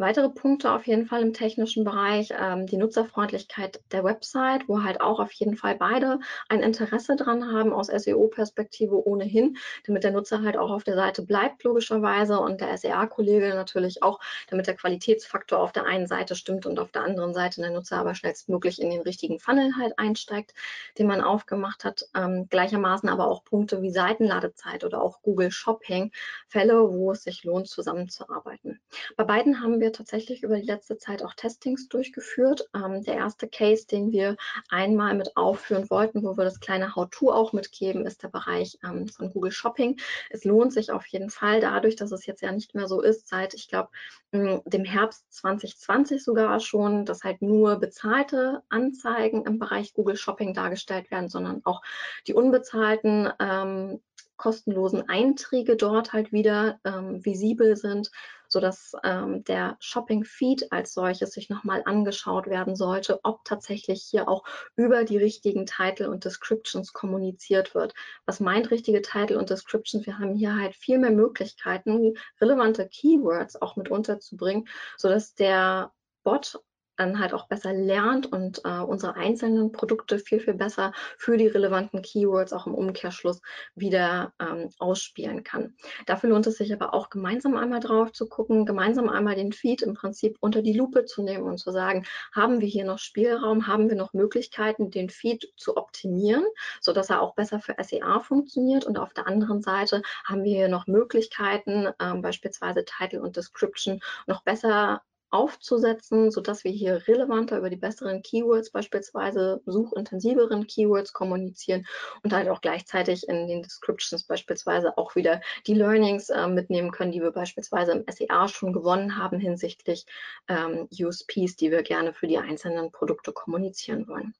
Weitere 0.00 0.30
Punkte 0.30 0.72
auf 0.72 0.86
jeden 0.86 1.04
Fall 1.04 1.20
im 1.20 1.34
technischen 1.34 1.84
Bereich, 1.84 2.30
ähm, 2.30 2.66
die 2.66 2.78
Nutzerfreundlichkeit 2.78 3.82
der 3.92 4.02
Website, 4.02 4.66
wo 4.66 4.82
halt 4.82 5.02
auch 5.02 5.20
auf 5.20 5.30
jeden 5.32 5.58
Fall 5.58 5.74
beide 5.76 6.20
ein 6.48 6.62
Interesse 6.62 7.16
dran 7.16 7.52
haben 7.52 7.74
aus 7.74 7.88
SEO-Perspektive 7.88 9.06
ohnehin, 9.06 9.58
damit 9.86 10.04
der 10.04 10.12
Nutzer 10.12 10.40
halt 10.40 10.56
auch 10.56 10.70
auf 10.70 10.84
der 10.84 10.94
Seite 10.94 11.20
bleibt 11.20 11.64
logischerweise 11.64 12.40
und 12.40 12.62
der 12.62 12.78
SEA-Kollege 12.78 13.50
natürlich 13.50 14.02
auch, 14.02 14.20
damit 14.48 14.68
der 14.68 14.74
Qualitätsfaktor 14.74 15.58
auf 15.58 15.72
der 15.72 15.84
einen 15.84 16.06
Seite 16.06 16.34
stimmt 16.34 16.64
und 16.64 16.78
auf 16.78 16.90
der 16.92 17.02
anderen 17.02 17.34
Seite 17.34 17.60
der 17.60 17.70
Nutzer 17.70 17.98
aber 17.98 18.14
schnellstmöglich 18.14 18.80
in 18.80 18.88
den 18.88 19.02
richtigen 19.02 19.38
Funnel 19.38 19.76
halt 19.76 19.98
einsteigt, 19.98 20.54
den 20.96 21.08
man 21.08 21.20
aufgemacht 21.20 21.84
hat. 21.84 22.08
Ähm, 22.14 22.46
gleichermaßen 22.48 23.10
aber 23.10 23.28
auch 23.28 23.44
Punkte 23.44 23.82
wie 23.82 23.90
Seitenladezeit 23.90 24.82
oder 24.82 25.02
auch 25.02 25.20
Google 25.20 25.50
Shopping, 25.50 26.10
Fälle, 26.48 26.90
wo 26.90 27.12
es 27.12 27.24
sich 27.24 27.44
lohnt, 27.44 27.68
zusammenzuarbeiten. 27.68 28.80
Bei 29.18 29.24
beiden 29.24 29.60
haben 29.60 29.78
wir 29.78 29.89
tatsächlich 29.92 30.42
über 30.42 30.56
die 30.56 30.66
letzte 30.66 30.96
Zeit 30.98 31.22
auch 31.22 31.34
Testings 31.34 31.88
durchgeführt. 31.88 32.68
Ähm, 32.74 33.02
der 33.04 33.14
erste 33.14 33.48
Case, 33.48 33.86
den 33.86 34.12
wir 34.12 34.36
einmal 34.68 35.14
mit 35.14 35.36
aufführen 35.36 35.88
wollten, 35.90 36.22
wo 36.22 36.36
wir 36.36 36.44
das 36.44 36.60
kleine 36.60 36.94
How-To 36.94 37.32
auch 37.32 37.52
mitgeben, 37.52 38.06
ist 38.06 38.22
der 38.22 38.28
Bereich 38.28 38.78
ähm, 38.84 39.08
von 39.08 39.32
Google 39.32 39.52
Shopping. 39.52 39.98
Es 40.30 40.44
lohnt 40.44 40.72
sich 40.72 40.90
auf 40.90 41.06
jeden 41.06 41.30
Fall 41.30 41.60
dadurch, 41.60 41.96
dass 41.96 42.12
es 42.12 42.26
jetzt 42.26 42.42
ja 42.42 42.52
nicht 42.52 42.74
mehr 42.74 42.88
so 42.88 43.00
ist, 43.00 43.28
seit, 43.28 43.54
ich 43.54 43.68
glaube, 43.68 43.90
dem 44.32 44.84
Herbst 44.84 45.24
2020 45.32 46.22
sogar 46.22 46.60
schon, 46.60 47.04
dass 47.04 47.24
halt 47.24 47.42
nur 47.42 47.76
bezahlte 47.76 48.62
Anzeigen 48.68 49.44
im 49.44 49.58
Bereich 49.58 49.92
Google 49.92 50.16
Shopping 50.16 50.54
dargestellt 50.54 51.10
werden, 51.10 51.28
sondern 51.28 51.62
auch 51.64 51.82
die 52.28 52.34
unbezahlten 52.34 53.28
ähm, 53.40 54.00
kostenlosen 54.36 55.08
Einträge 55.08 55.76
dort 55.76 56.12
halt 56.12 56.32
wieder 56.32 56.80
ähm, 56.84 57.24
visibel 57.24 57.76
sind, 57.76 58.10
sodass 58.50 58.92
ähm, 59.04 59.44
der 59.44 59.76
Shopping-Feed 59.80 60.72
als 60.72 60.92
solches 60.92 61.30
sich 61.30 61.48
nochmal 61.48 61.82
angeschaut 61.86 62.48
werden 62.48 62.76
sollte, 62.76 63.20
ob 63.22 63.44
tatsächlich 63.44 64.02
hier 64.02 64.28
auch 64.28 64.44
über 64.76 65.04
die 65.04 65.16
richtigen 65.16 65.66
Titel 65.66 66.06
und 66.06 66.24
Descriptions 66.24 66.92
kommuniziert 66.92 67.74
wird. 67.74 67.94
Was 68.26 68.40
meint 68.40 68.70
richtige 68.70 69.00
Titel 69.00 69.36
und 69.36 69.50
Descriptions? 69.50 70.06
Wir 70.06 70.18
haben 70.18 70.34
hier 70.34 70.56
halt 70.56 70.74
viel 70.74 70.98
mehr 70.98 71.12
Möglichkeiten, 71.12 72.14
relevante 72.40 72.88
Keywords 72.88 73.60
auch 73.62 73.76
mit 73.76 73.90
unterzubringen, 73.90 74.68
sodass 74.98 75.34
der 75.34 75.92
Bot 76.24 76.60
dann 77.00 77.18
halt 77.18 77.32
auch 77.32 77.48
besser 77.48 77.72
lernt 77.72 78.30
und 78.30 78.60
äh, 78.64 78.78
unsere 78.80 79.14
einzelnen 79.14 79.72
Produkte 79.72 80.18
viel, 80.18 80.38
viel 80.40 80.54
besser 80.54 80.92
für 81.16 81.36
die 81.36 81.46
relevanten 81.46 82.02
Keywords 82.02 82.52
auch 82.52 82.66
im 82.66 82.74
Umkehrschluss 82.74 83.40
wieder 83.74 84.32
ähm, 84.38 84.68
ausspielen 84.78 85.42
kann. 85.42 85.74
Dafür 86.06 86.30
lohnt 86.30 86.46
es 86.46 86.58
sich 86.58 86.72
aber 86.72 86.92
auch 86.92 87.08
gemeinsam 87.08 87.56
einmal 87.56 87.80
drauf 87.80 88.12
zu 88.12 88.28
gucken, 88.28 88.66
gemeinsam 88.66 89.08
einmal 89.08 89.34
den 89.34 89.52
Feed 89.52 89.82
im 89.82 89.94
Prinzip 89.94 90.36
unter 90.40 90.60
die 90.60 90.74
Lupe 90.74 91.06
zu 91.06 91.22
nehmen 91.22 91.44
und 91.44 91.58
zu 91.58 91.72
sagen, 91.72 92.04
haben 92.32 92.60
wir 92.60 92.68
hier 92.68 92.84
noch 92.84 92.98
Spielraum, 92.98 93.66
haben 93.66 93.88
wir 93.88 93.96
noch 93.96 94.12
Möglichkeiten, 94.12 94.90
den 94.90 95.08
Feed 95.08 95.52
zu 95.56 95.78
optimieren, 95.78 96.44
sodass 96.80 97.08
er 97.08 97.22
auch 97.22 97.34
besser 97.34 97.60
für 97.60 97.76
SEA 97.82 98.20
funktioniert 98.20 98.84
und 98.84 98.98
auf 98.98 99.14
der 99.14 99.26
anderen 99.26 99.62
Seite 99.62 100.02
haben 100.24 100.44
wir 100.44 100.54
hier 100.54 100.68
noch 100.68 100.86
Möglichkeiten, 100.86 101.88
ähm, 101.98 102.20
beispielsweise 102.20 102.84
Title 102.84 103.22
und 103.22 103.36
Description 103.36 104.00
noch 104.26 104.42
besser 104.42 105.00
aufzusetzen, 105.30 106.30
sodass 106.30 106.64
wir 106.64 106.72
hier 106.72 107.06
relevanter 107.06 107.58
über 107.58 107.70
die 107.70 107.76
besseren 107.76 108.22
Keywords, 108.22 108.70
beispielsweise 108.70 109.62
suchintensiveren 109.66 110.66
Keywords 110.66 111.12
kommunizieren 111.12 111.86
und 112.22 112.32
halt 112.32 112.48
auch 112.48 112.60
gleichzeitig 112.60 113.28
in 113.28 113.46
den 113.46 113.62
Descriptions 113.62 114.24
beispielsweise 114.24 114.96
auch 114.98 115.14
wieder 115.16 115.40
die 115.66 115.74
Learnings 115.74 116.30
äh, 116.30 116.48
mitnehmen 116.48 116.90
können, 116.90 117.12
die 117.12 117.22
wir 117.22 117.32
beispielsweise 117.32 117.92
im 117.92 118.04
SEA 118.10 118.48
schon 118.48 118.72
gewonnen 118.72 119.16
haben 119.16 119.38
hinsichtlich 119.38 120.06
ähm, 120.48 120.88
USPs, 120.92 121.56
die 121.56 121.70
wir 121.70 121.82
gerne 121.82 122.12
für 122.12 122.26
die 122.26 122.38
einzelnen 122.38 122.90
Produkte 122.90 123.32
kommunizieren 123.32 124.08
wollen. 124.08 124.34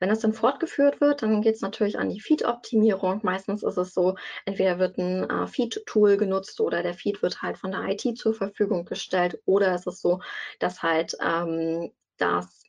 Wenn 0.00 0.08
das 0.08 0.20
dann 0.20 0.32
fortgeführt 0.32 1.00
wird, 1.00 1.22
dann 1.22 1.42
geht 1.42 1.54
es 1.54 1.60
natürlich 1.60 1.98
an 1.98 2.08
die 2.08 2.20
Feed-Optimierung. 2.20 3.20
Meistens 3.22 3.62
ist 3.62 3.76
es 3.76 3.94
so, 3.94 4.16
entweder 4.46 4.78
wird 4.78 4.98
ein 4.98 5.28
äh, 5.28 5.46
Feed-Tool 5.46 6.16
genutzt 6.16 6.60
oder 6.60 6.82
der 6.82 6.94
Feed 6.94 7.22
wird 7.22 7.42
halt 7.42 7.58
von 7.58 7.70
der 7.70 7.84
IT 7.88 8.18
zur 8.18 8.34
Verfügung 8.34 8.84
gestellt 8.86 9.40
oder 9.44 9.74
es 9.74 9.86
ist 9.86 10.00
so, 10.00 10.20
dass 10.58 10.82
halt 10.82 11.16
ähm, 11.22 11.92
das 12.16 12.64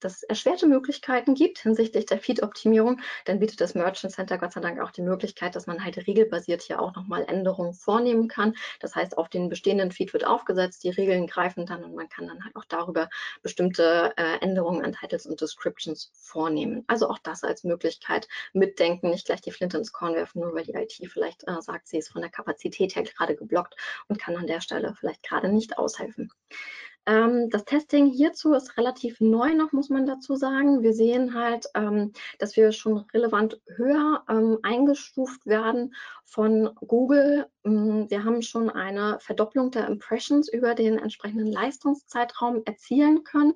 das 0.00 0.22
erschwerte 0.22 0.66
Möglichkeiten 0.66 1.34
gibt 1.34 1.58
hinsichtlich 1.58 2.06
der 2.06 2.18
Feed-Optimierung, 2.18 3.00
dann 3.24 3.38
bietet 3.38 3.60
das 3.60 3.74
Merchant 3.74 4.12
Center 4.12 4.38
Gott 4.38 4.52
sei 4.52 4.60
Dank 4.60 4.80
auch 4.80 4.90
die 4.90 5.02
Möglichkeit, 5.02 5.54
dass 5.54 5.66
man 5.66 5.84
halt 5.84 5.96
regelbasiert 6.06 6.62
hier 6.62 6.80
auch 6.80 6.94
nochmal 6.94 7.24
Änderungen 7.26 7.74
vornehmen 7.74 8.28
kann. 8.28 8.54
Das 8.80 8.94
heißt, 8.94 9.16
auf 9.18 9.28
den 9.28 9.48
bestehenden 9.48 9.92
Feed 9.92 10.12
wird 10.12 10.26
aufgesetzt, 10.26 10.84
die 10.84 10.90
Regeln 10.90 11.26
greifen 11.26 11.66
dann 11.66 11.84
und 11.84 11.94
man 11.94 12.08
kann 12.08 12.26
dann 12.26 12.42
halt 12.44 12.56
auch 12.56 12.64
darüber 12.64 13.08
bestimmte 13.42 14.12
äh, 14.16 14.38
Änderungen 14.40 14.84
an 14.84 14.92
Titles 14.92 15.26
und 15.26 15.40
Descriptions 15.40 16.10
vornehmen. 16.14 16.84
Also 16.86 17.08
auch 17.08 17.18
das 17.18 17.44
als 17.44 17.64
Möglichkeit 17.64 18.28
mitdenken, 18.52 19.10
nicht 19.10 19.26
gleich 19.26 19.40
die 19.40 19.52
Flinte 19.52 19.78
ins 19.78 19.92
Korn 19.92 20.14
werfen, 20.14 20.40
nur 20.40 20.54
weil 20.54 20.64
die 20.64 20.72
IT 20.72 20.92
vielleicht 21.10 21.46
äh, 21.46 21.60
sagt, 21.60 21.88
sie 21.88 21.98
ist 21.98 22.10
von 22.10 22.22
der 22.22 22.30
Kapazität 22.30 22.96
her 22.96 23.02
gerade 23.02 23.36
geblockt 23.36 23.76
und 24.08 24.18
kann 24.18 24.36
an 24.36 24.46
der 24.46 24.60
Stelle 24.60 24.94
vielleicht 24.98 25.22
gerade 25.22 25.48
nicht 25.48 25.78
aushelfen. 25.78 26.30
Ähm, 27.06 27.50
das 27.50 27.64
Testing 27.64 28.06
hierzu 28.06 28.54
ist 28.54 28.76
relativ 28.76 29.20
neu 29.20 29.54
noch, 29.54 29.72
muss 29.72 29.88
man 29.88 30.06
dazu 30.06 30.36
sagen. 30.36 30.82
Wir 30.82 30.92
sehen 30.92 31.34
halt, 31.34 31.66
ähm, 31.74 32.12
dass 32.38 32.56
wir 32.56 32.72
schon 32.72 32.98
relevant 33.12 33.60
höher 33.66 34.22
ähm, 34.28 34.58
eingestuft 34.62 35.46
werden 35.46 35.94
von 36.24 36.70
Google. 36.76 37.46
Mm, 37.64 38.04
wir 38.08 38.24
haben 38.24 38.42
schon 38.42 38.70
eine 38.70 39.18
Verdopplung 39.20 39.70
der 39.70 39.86
Impressions 39.86 40.48
über 40.48 40.74
den 40.74 40.98
entsprechenden 40.98 41.50
Leistungszeitraum 41.50 42.62
erzielen 42.64 43.24
können. 43.24 43.54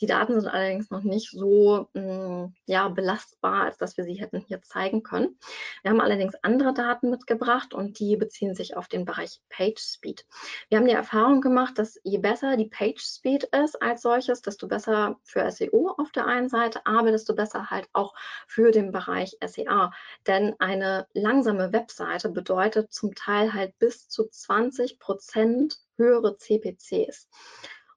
Die 0.00 0.06
Daten 0.06 0.40
sind 0.40 0.48
allerdings 0.50 0.90
noch 0.90 1.02
nicht 1.02 1.30
so 1.30 1.88
mm, 1.94 2.54
ja, 2.66 2.88
belastbar, 2.88 3.64
als 3.64 3.78
dass 3.78 3.96
wir 3.96 4.04
sie 4.04 4.14
hätten 4.14 4.40
hier 4.40 4.62
zeigen 4.62 5.02
können. 5.02 5.38
Wir 5.82 5.90
haben 5.90 6.00
allerdings 6.00 6.34
andere 6.42 6.74
Daten 6.74 7.10
mitgebracht 7.10 7.74
und 7.74 7.98
die 7.98 8.16
beziehen 8.16 8.54
sich 8.54 8.76
auf 8.76 8.88
den 8.88 9.04
Bereich 9.04 9.40
Page 9.48 9.80
Speed. 9.80 10.26
Wir 10.68 10.78
haben 10.78 10.86
die 10.86 10.92
Erfahrung 10.92 11.40
gemacht, 11.40 11.78
dass 11.78 12.00
je 12.04 12.18
besser 12.18 12.56
die 12.56 12.68
Page 12.68 13.00
Speed 13.00 13.44
ist 13.44 13.80
als 13.82 14.02
solches, 14.02 14.42
desto 14.42 14.68
besser 14.68 15.18
für 15.22 15.50
SEO 15.50 15.94
auf 15.96 16.10
der 16.12 16.26
einen 16.26 16.48
Seite, 16.48 16.80
aber 16.84 17.10
desto 17.10 17.34
besser 17.34 17.70
halt 17.70 17.88
auch 17.92 18.14
für 18.46 18.70
den 18.70 18.92
Bereich 18.92 19.36
SEA. 19.44 19.90
Denn 20.26 20.54
eine 20.58 21.06
langsame 21.14 21.72
Website 21.72 22.00
Seite 22.00 22.30
bedeutet 22.30 22.92
zum 22.92 23.14
Teil 23.14 23.39
halt 23.48 23.78
bis 23.78 24.08
zu 24.08 24.28
20 24.28 24.98
Prozent 24.98 25.78
höhere 25.96 26.36
CPCs. 26.36 27.28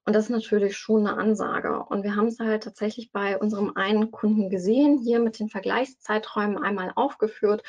Und 0.06 0.14
das 0.14 0.24
ist 0.24 0.30
natürlich 0.30 0.76
schon 0.76 1.06
eine 1.06 1.16
Ansage. 1.16 1.82
Und 1.88 2.02
wir 2.02 2.14
haben 2.14 2.26
es 2.26 2.38
halt 2.38 2.64
tatsächlich 2.64 3.10
bei 3.10 3.38
unserem 3.38 3.74
einen 3.74 4.10
Kunden 4.10 4.50
gesehen, 4.50 4.98
hier 4.98 5.18
mit 5.18 5.38
den 5.38 5.48
Vergleichszeiträumen 5.48 6.62
einmal 6.62 6.92
aufgeführt. 6.94 7.62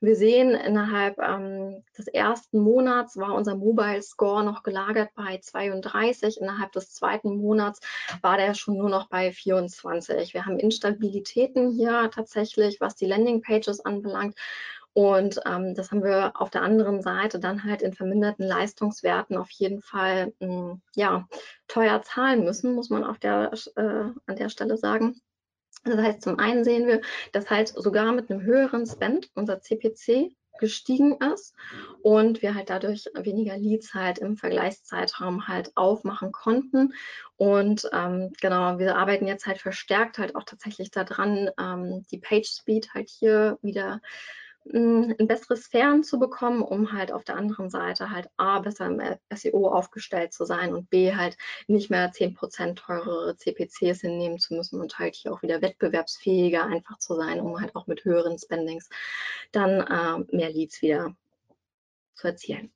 Wir 0.00 0.14
sehen, 0.14 0.54
innerhalb 0.54 1.18
ähm, 1.18 1.82
des 1.98 2.06
ersten 2.06 2.60
Monats 2.60 3.16
war 3.16 3.34
unser 3.34 3.56
Mobile 3.56 4.02
Score 4.02 4.44
noch 4.44 4.62
gelagert 4.62 5.10
bei 5.16 5.38
32. 5.38 6.40
Innerhalb 6.40 6.70
des 6.72 6.94
zweiten 6.94 7.36
Monats 7.38 7.80
war 8.22 8.36
der 8.36 8.54
schon 8.54 8.76
nur 8.76 8.88
noch 8.88 9.08
bei 9.08 9.32
24. 9.32 10.32
Wir 10.32 10.46
haben 10.46 10.60
Instabilitäten 10.60 11.72
hier 11.72 12.08
tatsächlich, 12.14 12.80
was 12.80 12.94
die 12.94 13.06
Landing 13.06 13.42
Pages 13.42 13.84
anbelangt. 13.84 14.36
Und 14.92 15.40
ähm, 15.46 15.74
das 15.74 15.90
haben 15.90 16.02
wir 16.02 16.32
auf 16.34 16.50
der 16.50 16.62
anderen 16.62 17.00
Seite 17.00 17.38
dann 17.38 17.64
halt 17.64 17.82
in 17.82 17.94
verminderten 17.94 18.44
Leistungswerten 18.44 19.36
auf 19.36 19.50
jeden 19.50 19.82
Fall 19.82 20.32
mh, 20.40 20.46
hm, 20.46 20.82
ja, 20.94 21.28
teuer 21.68 22.02
zahlen 22.02 22.44
müssen, 22.44 22.74
muss 22.74 22.90
man 22.90 23.04
auf 23.04 23.18
der, 23.18 23.52
äh, 23.76 23.82
an 23.82 24.36
der 24.36 24.48
Stelle 24.48 24.76
sagen. 24.76 25.20
Das 25.84 25.96
heißt, 25.96 26.22
zum 26.22 26.38
einen 26.38 26.64
sehen 26.64 26.86
wir, 26.86 27.00
dass 27.32 27.48
halt 27.48 27.68
sogar 27.68 28.12
mit 28.12 28.30
einem 28.30 28.42
höheren 28.42 28.86
Spend 28.86 29.30
unser 29.34 29.60
CPC 29.60 30.34
gestiegen 30.58 31.16
ist 31.32 31.54
und 32.02 32.42
wir 32.42 32.54
halt 32.54 32.68
dadurch 32.70 33.06
weniger 33.14 33.56
Leads 33.56 33.94
halt 33.94 34.18
im 34.18 34.36
Vergleichszeitraum 34.36 35.48
halt 35.48 35.72
aufmachen 35.76 36.32
konnten. 36.32 36.92
Und 37.36 37.88
ähm, 37.92 38.32
genau, 38.40 38.78
wir 38.78 38.96
arbeiten 38.96 39.26
jetzt 39.26 39.46
halt 39.46 39.58
verstärkt 39.58 40.18
halt 40.18 40.36
auch 40.36 40.44
tatsächlich 40.44 40.90
daran, 40.90 41.50
ähm, 41.58 42.04
die 42.10 42.18
Page 42.18 42.46
Speed 42.46 42.92
halt 42.92 43.08
hier 43.08 43.58
wieder 43.62 44.00
ein 44.72 45.26
besseres 45.26 45.66
Fern 45.66 46.02
zu 46.02 46.18
bekommen, 46.18 46.62
um 46.62 46.92
halt 46.92 47.12
auf 47.12 47.24
der 47.24 47.36
anderen 47.36 47.70
Seite 47.70 48.10
halt 48.10 48.28
A, 48.36 48.60
besser 48.60 48.86
im 48.86 49.00
SEO 49.34 49.68
aufgestellt 49.68 50.32
zu 50.32 50.44
sein 50.44 50.74
und 50.74 50.90
B, 50.90 51.14
halt 51.14 51.36
nicht 51.66 51.90
mehr 51.90 52.12
10% 52.12 52.74
teurere 52.74 53.36
CPCs 53.36 54.00
hinnehmen 54.00 54.38
zu 54.38 54.54
müssen 54.54 54.80
und 54.80 54.98
halt 54.98 55.14
hier 55.14 55.32
auch 55.32 55.42
wieder 55.42 55.62
wettbewerbsfähiger 55.62 56.64
einfach 56.64 56.98
zu 56.98 57.14
sein, 57.16 57.40
um 57.40 57.60
halt 57.60 57.74
auch 57.76 57.86
mit 57.86 58.04
höheren 58.04 58.38
Spendings 58.38 58.88
dann 59.52 59.80
äh, 59.80 60.36
mehr 60.36 60.50
Leads 60.50 60.82
wieder 60.82 61.14
zu 62.14 62.28
erzielen. 62.28 62.72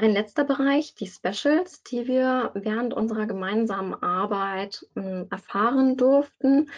Ein 0.00 0.12
letzter 0.12 0.44
Bereich, 0.44 0.94
die 0.94 1.08
Specials, 1.08 1.82
die 1.82 2.06
wir 2.06 2.52
während 2.54 2.94
unserer 2.94 3.26
gemeinsamen 3.26 4.00
Arbeit 4.00 4.86
äh, 4.94 5.24
erfahren 5.28 5.96
durften. 5.96 6.70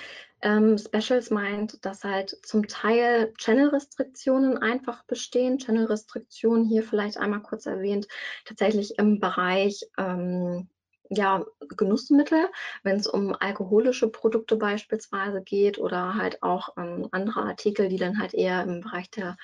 Ähm, 0.42 0.78
Specials 0.78 1.30
meint, 1.30 1.84
dass 1.84 2.04
halt 2.04 2.36
zum 2.42 2.66
Teil 2.66 3.32
Channel-Restriktionen 3.34 4.58
einfach 4.58 5.04
bestehen. 5.04 5.58
Channel-Restriktionen 5.58 6.64
hier 6.64 6.82
vielleicht 6.82 7.18
einmal 7.18 7.42
kurz 7.42 7.66
erwähnt, 7.66 8.08
tatsächlich 8.44 8.98
im 8.98 9.20
Bereich 9.20 9.86
ähm, 9.98 10.68
ja, 11.10 11.44
Genussmittel, 11.76 12.48
wenn 12.84 12.96
es 12.96 13.06
um 13.06 13.34
alkoholische 13.34 14.08
Produkte 14.08 14.56
beispielsweise 14.56 15.42
geht 15.42 15.78
oder 15.78 16.14
halt 16.14 16.42
auch 16.42 16.70
ähm, 16.76 17.08
andere 17.10 17.42
Artikel, 17.42 17.88
die 17.88 17.96
dann 17.96 18.20
halt 18.20 18.32
eher 18.32 18.62
im 18.62 18.80
Bereich 18.80 19.10
der 19.10 19.36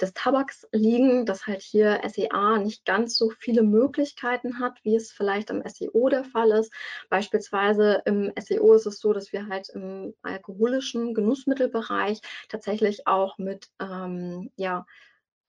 des 0.00 0.14
Tabaks 0.14 0.66
liegen, 0.72 1.26
dass 1.26 1.46
halt 1.46 1.62
hier 1.62 2.00
SEA 2.08 2.58
nicht 2.58 2.84
ganz 2.84 3.16
so 3.16 3.30
viele 3.30 3.62
Möglichkeiten 3.62 4.58
hat, 4.58 4.82
wie 4.82 4.96
es 4.96 5.12
vielleicht 5.12 5.50
im 5.50 5.62
SEO 5.66 6.08
der 6.08 6.24
Fall 6.24 6.50
ist. 6.52 6.72
Beispielsweise 7.10 8.02
im 8.06 8.32
SEO 8.40 8.74
ist 8.74 8.86
es 8.86 9.00
so, 9.00 9.12
dass 9.12 9.32
wir 9.32 9.48
halt 9.48 9.68
im 9.70 10.14
alkoholischen 10.22 11.14
Genussmittelbereich 11.14 12.20
tatsächlich 12.48 13.06
auch 13.06 13.38
mit 13.38 13.68
ähm, 13.80 14.50
ja, 14.56 14.86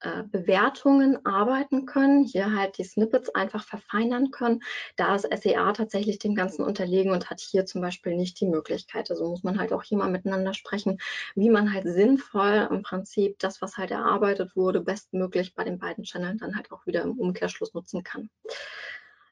äh, 0.01 0.23
Bewertungen 0.23 1.25
arbeiten 1.25 1.85
können, 1.85 2.23
hier 2.23 2.55
halt 2.55 2.77
die 2.77 2.83
Snippets 2.83 3.33
einfach 3.35 3.63
verfeinern 3.63 4.31
können. 4.31 4.61
Da 4.95 5.15
ist 5.15 5.27
SEA 5.31 5.73
tatsächlich 5.73 6.19
dem 6.19 6.35
Ganzen 6.35 6.63
unterlegen 6.63 7.11
und 7.11 7.29
hat 7.29 7.39
hier 7.39 7.65
zum 7.65 7.81
Beispiel 7.81 8.15
nicht 8.15 8.39
die 8.39 8.47
Möglichkeit. 8.47 9.11
Also 9.11 9.29
muss 9.29 9.43
man 9.43 9.59
halt 9.59 9.73
auch 9.73 9.83
hier 9.83 9.97
mal 9.97 10.09
miteinander 10.09 10.53
sprechen, 10.53 10.99
wie 11.35 11.49
man 11.49 11.73
halt 11.73 11.85
sinnvoll 11.87 12.67
im 12.71 12.81
Prinzip 12.83 13.39
das, 13.39 13.61
was 13.61 13.77
halt 13.77 13.91
erarbeitet 13.91 14.55
wurde, 14.55 14.81
bestmöglich 14.81 15.55
bei 15.55 15.63
den 15.63 15.79
beiden 15.79 16.03
Channeln 16.03 16.37
dann 16.37 16.55
halt 16.55 16.71
auch 16.71 16.85
wieder 16.85 17.03
im 17.03 17.19
Umkehrschluss 17.19 17.73
nutzen 17.73 18.03
kann 18.03 18.29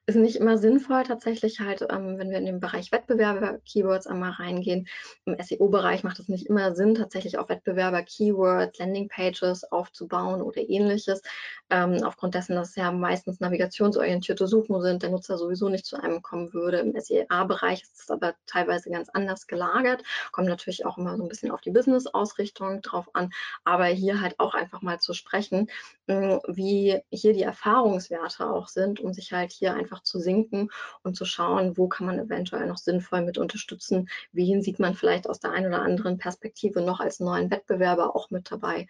ist 0.10 0.16
nicht 0.16 0.38
immer 0.38 0.58
sinnvoll 0.58 1.04
tatsächlich 1.04 1.60
halt, 1.60 1.82
ähm, 1.90 2.18
wenn 2.18 2.32
wir 2.32 2.40
in 2.40 2.46
den 2.46 2.60
Bereich 2.60 2.92
Wettbewerber-Keywords 2.92 4.08
einmal 4.08 4.32
reingehen. 4.32 4.88
Im 5.26 5.36
SEO-Bereich 5.40 6.04
macht 6.04 6.20
es 6.20 6.28
nicht 6.28 6.48
immer 6.48 6.76
Sinn, 6.76 6.96
tatsächlich 6.96 7.38
auf 7.38 7.50
Wettbewerber-Keywords, 7.50 8.80
Landing-Pages 8.80 9.72
aufzubauen 9.72 10.42
oder 10.42 10.68
ähnliches. 10.68 11.22
Ähm, 11.70 12.04
aufgrund 12.04 12.34
dessen, 12.34 12.56
dass 12.56 12.70
es 12.70 12.76
ja 12.76 12.92
meistens 12.92 13.40
navigationsorientierte 13.40 14.48
Suchen 14.48 14.82
sind, 14.82 15.04
der 15.04 15.12
Nutzer 15.12 15.38
sowieso 15.38 15.70
nicht 15.70 15.86
zu 15.86 16.02
einem 16.02 16.24
kommen 16.24 16.52
würde. 16.54 16.80
Im 16.80 17.00
SEA-Bereich 17.00 17.84
ist 17.84 18.02
es 18.02 18.10
aber 18.10 18.34
teilweise 18.48 18.90
ganz 18.90 19.10
anders 19.10 19.46
gelagert. 19.46 20.04
Kommt 20.32 20.48
natürlich 20.48 20.86
auch 20.86 20.98
immer 20.98 21.16
so 21.16 21.24
ein 21.24 21.30
bisschen 21.30 21.52
auf 21.52 21.62
die 21.62 21.72
Business-Ausrichtung 21.72 22.82
drauf 22.82 23.08
an. 23.14 23.30
Aber 23.64 23.86
hier 23.86 24.22
halt 24.22 24.40
auch 24.40 24.56
einfach 24.56 24.82
mal 24.82 25.00
zu 25.00 25.14
sprechen, 25.14 25.70
mh, 26.08 26.40
wie 26.48 27.00
hier 27.12 27.34
die 27.34 27.44
Erfahrungswerte 27.44 28.50
auch 28.50 28.68
sind, 28.68 29.00
um 29.00 29.14
sich 29.14 29.32
halt 29.32 29.52
hier 29.52 29.74
einfach 29.76 29.99
einfach 30.00 30.04
zu 30.04 30.20
sinken 30.20 30.70
und 31.04 31.16
zu 31.16 31.26
schauen, 31.26 31.78
wo 31.78 31.88
kann 31.88 32.08
man 32.08 32.20
eventuell 32.20 32.68
noch 32.68 32.78
sinnvoll 32.78 33.22
mit 33.22 33.38
unterstützen, 33.38 34.10
wen 34.32 34.62
sieht 34.62 34.80
man 34.80 34.96
vielleicht 34.96 35.30
aus 35.30 35.40
der 35.40 35.52
einen 35.52 35.68
oder 35.68 35.82
anderen 35.82 36.18
Perspektive 36.18 36.82
noch 36.82 37.00
als 37.00 37.20
neuen 37.20 37.52
Wettbewerber 37.52 38.16
auch 38.16 38.30
mit 38.30 38.52
dabei. 38.52 38.88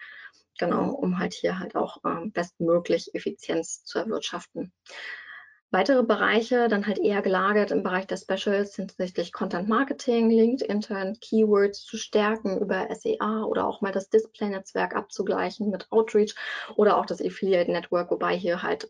Genau, 0.60 0.92
um 0.92 1.20
halt 1.20 1.34
hier 1.34 1.58
halt 1.58 1.76
auch 1.76 2.04
äh, 2.04 2.28
bestmöglich 2.30 3.16
Effizienz 3.16 3.84
zu 3.86 4.00
erwirtschaften. 4.00 4.74
Weitere 5.72 6.02
Bereiche, 6.02 6.68
dann 6.68 6.88
halt 6.88 6.98
eher 6.98 7.22
gelagert 7.22 7.70
im 7.70 7.84
Bereich 7.84 8.08
der 8.08 8.18
Specials 8.18 8.76
hinsichtlich 8.76 9.32
Content 9.32 9.70
Marketing, 9.70 10.32
LinkedIn, 10.32 11.20
Keywords 11.22 11.84
zu 11.86 11.96
stärken 11.96 12.60
über 12.60 12.88
SEA 12.94 13.44
oder 13.44 13.68
auch 13.68 13.80
mal 13.80 13.92
das 13.92 14.10
Display-Netzwerk 14.10 14.96
abzugleichen 14.96 15.70
mit 15.70 15.86
Outreach 15.92 16.34
oder 16.76 16.98
auch 16.98 17.06
das 17.06 17.22
Affiliate 17.22 17.72
Network, 17.72 18.10
wobei 18.10 18.36
hier 18.36 18.64
halt 18.64 18.90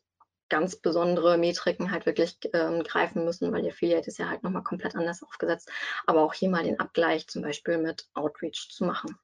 ganz 0.49 0.75
besondere 0.75 1.37
Metriken 1.37 1.91
halt 1.91 2.05
wirklich 2.05 2.37
ähm, 2.53 2.83
greifen 2.83 3.23
müssen, 3.23 3.51
weil 3.51 3.61
die 3.61 3.69
Affiliate 3.69 4.07
ist 4.07 4.17
ja 4.19 4.29
halt 4.29 4.43
nochmal 4.43 4.63
komplett 4.63 4.95
anders 4.95 5.23
aufgesetzt. 5.23 5.71
Aber 6.05 6.23
auch 6.23 6.33
hier 6.33 6.49
mal 6.49 6.63
den 6.63 6.79
Abgleich 6.79 7.27
zum 7.27 7.41
Beispiel 7.41 7.77
mit 7.77 8.07
Outreach 8.13 8.69
zu 8.71 8.83
machen. 8.85 9.17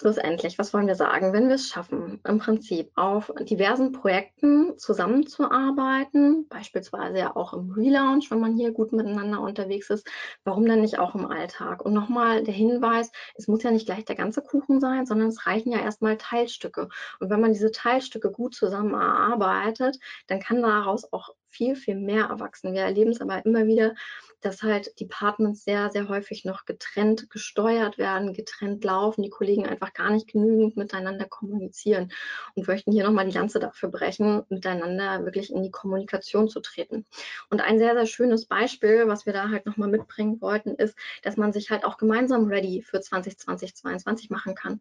Schlussendlich, 0.00 0.58
was 0.58 0.72
wollen 0.72 0.86
wir 0.86 0.94
sagen? 0.94 1.34
Wenn 1.34 1.48
wir 1.48 1.56
es 1.56 1.68
schaffen, 1.68 2.20
im 2.26 2.38
Prinzip 2.38 2.90
auf 2.94 3.30
diversen 3.40 3.92
Projekten 3.92 4.78
zusammenzuarbeiten, 4.78 6.48
beispielsweise 6.48 7.18
ja 7.18 7.36
auch 7.36 7.52
im 7.52 7.70
Relaunch, 7.72 8.30
wenn 8.30 8.40
man 8.40 8.56
hier 8.56 8.72
gut 8.72 8.92
miteinander 8.92 9.42
unterwegs 9.42 9.90
ist, 9.90 10.08
warum 10.42 10.64
dann 10.64 10.80
nicht 10.80 10.98
auch 10.98 11.14
im 11.14 11.26
Alltag? 11.26 11.84
Und 11.84 11.92
nochmal 11.92 12.42
der 12.44 12.54
Hinweis, 12.54 13.12
es 13.34 13.46
muss 13.46 13.62
ja 13.62 13.72
nicht 13.72 13.84
gleich 13.84 14.06
der 14.06 14.16
ganze 14.16 14.40
Kuchen 14.40 14.80
sein, 14.80 15.04
sondern 15.04 15.28
es 15.28 15.46
reichen 15.46 15.70
ja 15.70 15.80
erstmal 15.80 16.16
Teilstücke. 16.16 16.88
Und 17.18 17.28
wenn 17.28 17.42
man 17.42 17.52
diese 17.52 17.70
Teilstücke 17.70 18.30
gut 18.30 18.54
zusammen 18.54 18.94
erarbeitet, 18.94 19.98
dann 20.28 20.40
kann 20.40 20.62
daraus 20.62 21.12
auch 21.12 21.34
viel, 21.50 21.76
viel 21.76 21.96
mehr 21.96 22.26
erwachsen. 22.26 22.72
Wir 22.72 22.82
erleben 22.82 23.10
es 23.10 23.20
aber 23.20 23.44
immer 23.44 23.66
wieder, 23.66 23.94
dass 24.40 24.62
halt 24.62 24.98
Departments 24.98 25.64
sehr, 25.64 25.90
sehr 25.90 26.08
häufig 26.08 26.44
noch 26.44 26.64
getrennt 26.64 27.28
gesteuert 27.28 27.98
werden, 27.98 28.32
getrennt 28.32 28.82
laufen, 28.84 29.22
die 29.22 29.30
Kollegen 29.30 29.66
einfach 29.66 29.92
gar 29.92 30.10
nicht 30.10 30.28
genügend 30.28 30.76
miteinander 30.76 31.26
kommunizieren 31.26 32.10
und 32.54 32.66
möchten 32.66 32.92
hier 32.92 33.04
nochmal 33.04 33.26
die 33.26 33.36
Lanze 33.36 33.60
dafür 33.60 33.90
brechen, 33.90 34.42
miteinander 34.48 35.24
wirklich 35.24 35.52
in 35.52 35.62
die 35.62 35.70
Kommunikation 35.70 36.48
zu 36.48 36.60
treten. 36.60 37.04
Und 37.50 37.60
ein 37.60 37.78
sehr, 37.78 37.94
sehr 37.94 38.06
schönes 38.06 38.46
Beispiel, 38.46 39.06
was 39.06 39.26
wir 39.26 39.32
da 39.32 39.50
halt 39.50 39.66
nochmal 39.66 39.88
mitbringen 39.88 40.40
wollten, 40.40 40.74
ist, 40.74 40.96
dass 41.22 41.36
man 41.36 41.52
sich 41.52 41.70
halt 41.70 41.84
auch 41.84 41.98
gemeinsam 41.98 42.46
ready 42.46 42.82
für 42.82 43.00
2020, 43.00 43.76
2022 43.76 44.30
machen 44.30 44.54
kann. 44.54 44.80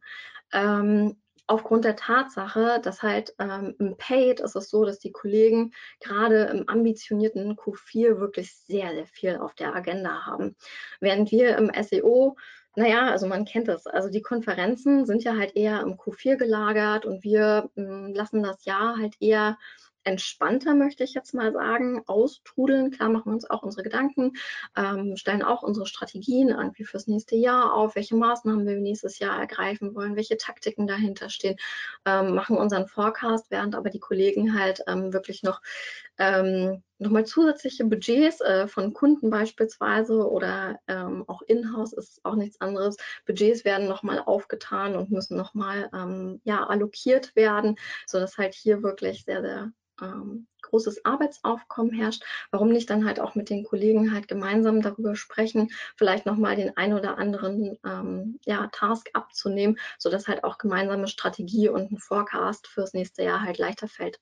Ähm, 0.52 1.18
aufgrund 1.50 1.84
der 1.84 1.96
Tatsache, 1.96 2.80
dass 2.84 3.02
halt 3.02 3.34
ähm, 3.40 3.76
im 3.80 3.98
Paid 3.98 4.40
ist 4.40 4.56
es 4.56 4.70
so, 4.70 4.86
dass 4.86 5.00
die 5.00 5.12
Kollegen 5.12 5.74
gerade 6.00 6.44
im 6.44 6.70
ambitionierten 6.70 7.56
Q4 7.56 8.20
wirklich 8.20 8.56
sehr, 8.56 8.94
sehr 8.94 9.08
viel 9.08 9.38
auf 9.38 9.56
der 9.56 9.76
Agenda 9.76 10.26
haben. 10.26 10.56
Während 11.00 11.32
wir 11.32 11.58
im 11.58 11.72
SEO 11.84 12.36
naja, 12.76 13.10
also 13.10 13.28
man 13.28 13.46
kennt 13.46 13.68
es. 13.68 13.88
Also 13.88 14.10
die 14.10 14.22
Konferenzen 14.22 15.06
sind 15.06 15.24
ja 15.24 15.36
halt 15.36 15.56
eher 15.56 15.82
im 15.82 15.96
Q4 15.96 16.38
gelagert 16.38 17.06
und 17.06 17.24
wir 17.24 17.70
ähm, 17.76 18.14
lassen 18.14 18.44
das 18.44 18.64
Jahr 18.64 18.98
halt 18.98 19.16
eher 19.20 19.58
entspannter, 20.04 20.76
möchte 20.76 21.04
ich 21.04 21.14
jetzt 21.14 21.34
mal 21.34 21.52
sagen, 21.54 22.04
austrudeln. 22.08 22.92
Klar 22.92 23.10
machen 23.10 23.28
wir 23.28 23.34
uns 23.34 23.50
auch 23.50 23.64
unsere 23.64 23.84
Gedanken, 23.84 24.34
ähm, 24.76 25.16
stellen 25.18 25.44
auch 25.44 25.64
unsere 25.64 25.86
Strategien 25.86 26.50
irgendwie 26.50 26.86
fürs 26.86 27.08
nächste 27.08 27.36
Jahr 27.36 27.74
auf, 27.74 27.96
welche 27.96 28.16
Maßnahmen 28.16 28.66
wir 28.66 28.78
nächstes 28.78 29.20
Jahr 29.20 29.40
ergreifen 29.40 29.96
wollen, 29.96 30.16
welche 30.16 30.38
Taktiken 30.38 30.88
dahinter 30.88 31.30
stehen, 31.30 31.58
ähm, 32.06 32.34
machen 32.34 32.58
unseren 32.58 32.88
Forecast, 32.88 33.52
während 33.52 33.76
aber 33.76 33.90
die 33.90 34.00
Kollegen 34.00 34.58
halt 34.58 34.82
ähm, 34.88 35.14
wirklich 35.14 35.44
noch 35.44 35.62
ähm, 36.18 36.84
nochmal 37.00 37.26
zusätzliche 37.26 37.86
Budgets 37.86 38.42
äh, 38.42 38.68
von 38.68 38.94
Kunden 38.94 39.30
beispielsweise 39.30 40.30
oder 40.30 40.80
ähm, 40.88 41.24
auch 41.28 41.42
in-house 41.44 41.94
ist 41.94 42.24
auch 42.24 42.36
nichts 42.36 42.62
anderes. 42.62 42.98
Budgets 43.26 43.66
werden 43.66 43.88
nochmal 43.88 44.20
aufgetan 44.20 44.96
und 44.96 45.10
müssen 45.10 45.38
nochmal 45.38 45.90
ähm, 45.94 46.42
ja, 46.44 46.66
allokiert 46.68 47.36
werden, 47.36 47.78
sodass 48.06 48.38
halt 48.38 48.54
hier 48.54 48.84
wirklich 48.84 49.24
sehr, 49.24 49.42
sehr 49.42 49.72
ähm, 50.02 50.48
großes 50.62 51.06
Arbeitsaufkommen 51.06 51.94
herrscht, 51.94 52.24
warum 52.52 52.70
nicht 52.70 52.90
dann 52.90 53.06
halt 53.06 53.20
auch 53.20 53.36
mit 53.36 53.50
den 53.50 53.64
Kollegen 53.64 54.14
halt 54.14 54.28
gemeinsam 54.28 54.82
darüber 54.82 55.16
sprechen, 55.16 55.70
vielleicht 55.96 56.26
nochmal 56.26 56.56
den 56.56 56.76
ein 56.78 56.94
oder 56.94 57.18
anderen 57.18 57.78
ähm, 57.86 58.40
ja, 58.46 58.68
Task 58.72 59.10
abzunehmen, 59.14 59.78
sodass 59.98 60.28
halt 60.28 60.44
auch 60.44 60.58
gemeinsame 60.58 61.08
Strategie 61.08 61.70
und 61.70 61.92
ein 61.92 61.98
Forecast 61.98 62.68
fürs 62.68 62.94
nächste 62.94 63.24
Jahr 63.24 63.42
halt 63.42 63.58
leichter 63.58 63.88
fällt. 63.88 64.20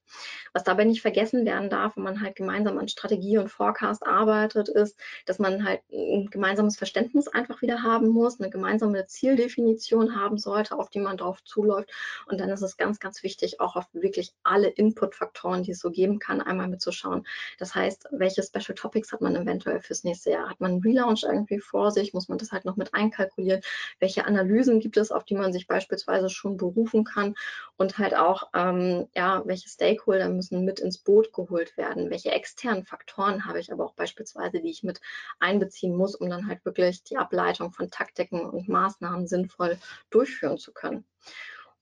Was 0.54 0.64
dabei 0.64 0.84
nicht 0.86 1.02
vergessen 1.02 1.46
werden 1.46 1.70
darf, 1.70 1.96
wenn 1.96 2.04
man 2.04 2.22
halt 2.22 2.36
gemeinsam 2.36 2.78
an 2.78 2.88
Strategie 2.88 3.38
und 3.38 3.50
Forecast 3.50 4.06
arbeitet, 4.06 4.70
ist, 4.70 4.98
dass 5.26 5.40
man 5.40 5.64
halt 5.64 5.82
ein 5.92 6.30
gemeinsames 6.30 6.78
Verständnis 6.78 7.28
einfach 7.28 7.62
wieder 7.62 7.84
haben 7.84 8.08
muss, 8.10 8.40
eine 8.40 8.50
gemeinsame 8.50 9.06
Zieldefinition 9.06 10.16
haben 10.16 10.38
sollte, 10.38 10.78
auf 10.78 10.90
die 10.90 11.00
man 11.00 11.18
drauf 11.18 11.44
zuläuft. 11.44 11.90
Und 12.28 12.40
dann 12.40 12.50
ist 12.50 12.62
es 12.62 12.78
ganz, 12.78 13.00
ganz 13.00 13.24
wichtig, 13.24 13.60
auch 13.60 13.76
auf 13.76 13.86
wirklich 13.94 14.34
alle 14.44 14.68
Inputfaktoren, 14.68 15.64
die 15.64 15.72
es 15.72 15.80
so 15.80 15.92
geben 15.92 16.20
kann, 16.20 16.26
einmal 16.30 16.67
mitzuschauen. 16.67 17.25
Das 17.57 17.75
heißt, 17.75 18.07
welche 18.11 18.43
Special 18.43 18.75
Topics 18.75 19.11
hat 19.11 19.21
man 19.21 19.36
eventuell 19.36 19.82
fürs 19.82 20.03
nächste 20.03 20.32
Jahr? 20.32 20.49
Hat 20.49 20.59
man 20.59 20.71
einen 20.71 20.82
Relaunch 20.82 21.23
irgendwie 21.23 21.59
vor 21.59 21.91
sich? 21.91 22.13
Muss 22.13 22.28
man 22.28 22.38
das 22.38 22.51
halt 22.51 22.65
noch 22.65 22.75
mit 22.75 22.93
einkalkulieren? 22.93 23.61
Welche 23.99 24.25
Analysen 24.25 24.80
gibt 24.80 24.97
es, 24.97 25.11
auf 25.11 25.23
die 25.23 25.36
man 25.36 25.53
sich 25.53 25.67
beispielsweise 25.67 26.30
schon 26.30 26.57
berufen 26.57 27.03
kann? 27.03 27.36
Und 27.78 27.97
halt 27.97 28.15
auch, 28.15 28.49
ähm, 28.53 29.07
ja, 29.15 29.41
welche 29.45 29.69
Stakeholder 29.69 30.30
müssen 30.30 30.65
mit 30.65 30.80
ins 30.80 30.97
Boot 30.97 31.34
geholt 31.34 31.78
werden? 31.78 32.09
Welche 32.09 32.32
externen 32.32 32.84
Faktoren 32.84 33.45
habe 33.45 33.59
ich 33.59 33.71
aber 33.71 33.86
auch 33.86 33.93
beispielsweise, 33.93 34.59
die 34.59 34.69
ich 34.69 34.84
mit 34.84 35.01
einbeziehen 35.39 35.95
muss, 35.95 36.15
um 36.15 36.30
dann 36.30 36.47
halt 36.47 36.63
wirklich 36.65 37.03
die 37.03 37.17
Ableitung 37.17 37.71
von 37.71 37.89
Taktiken 37.89 38.41
und 38.41 38.67
Maßnahmen 38.67 39.28
sinnvoll 39.28 39.78
durchführen 40.09 40.57
zu 40.57 40.73
können? 40.73 41.05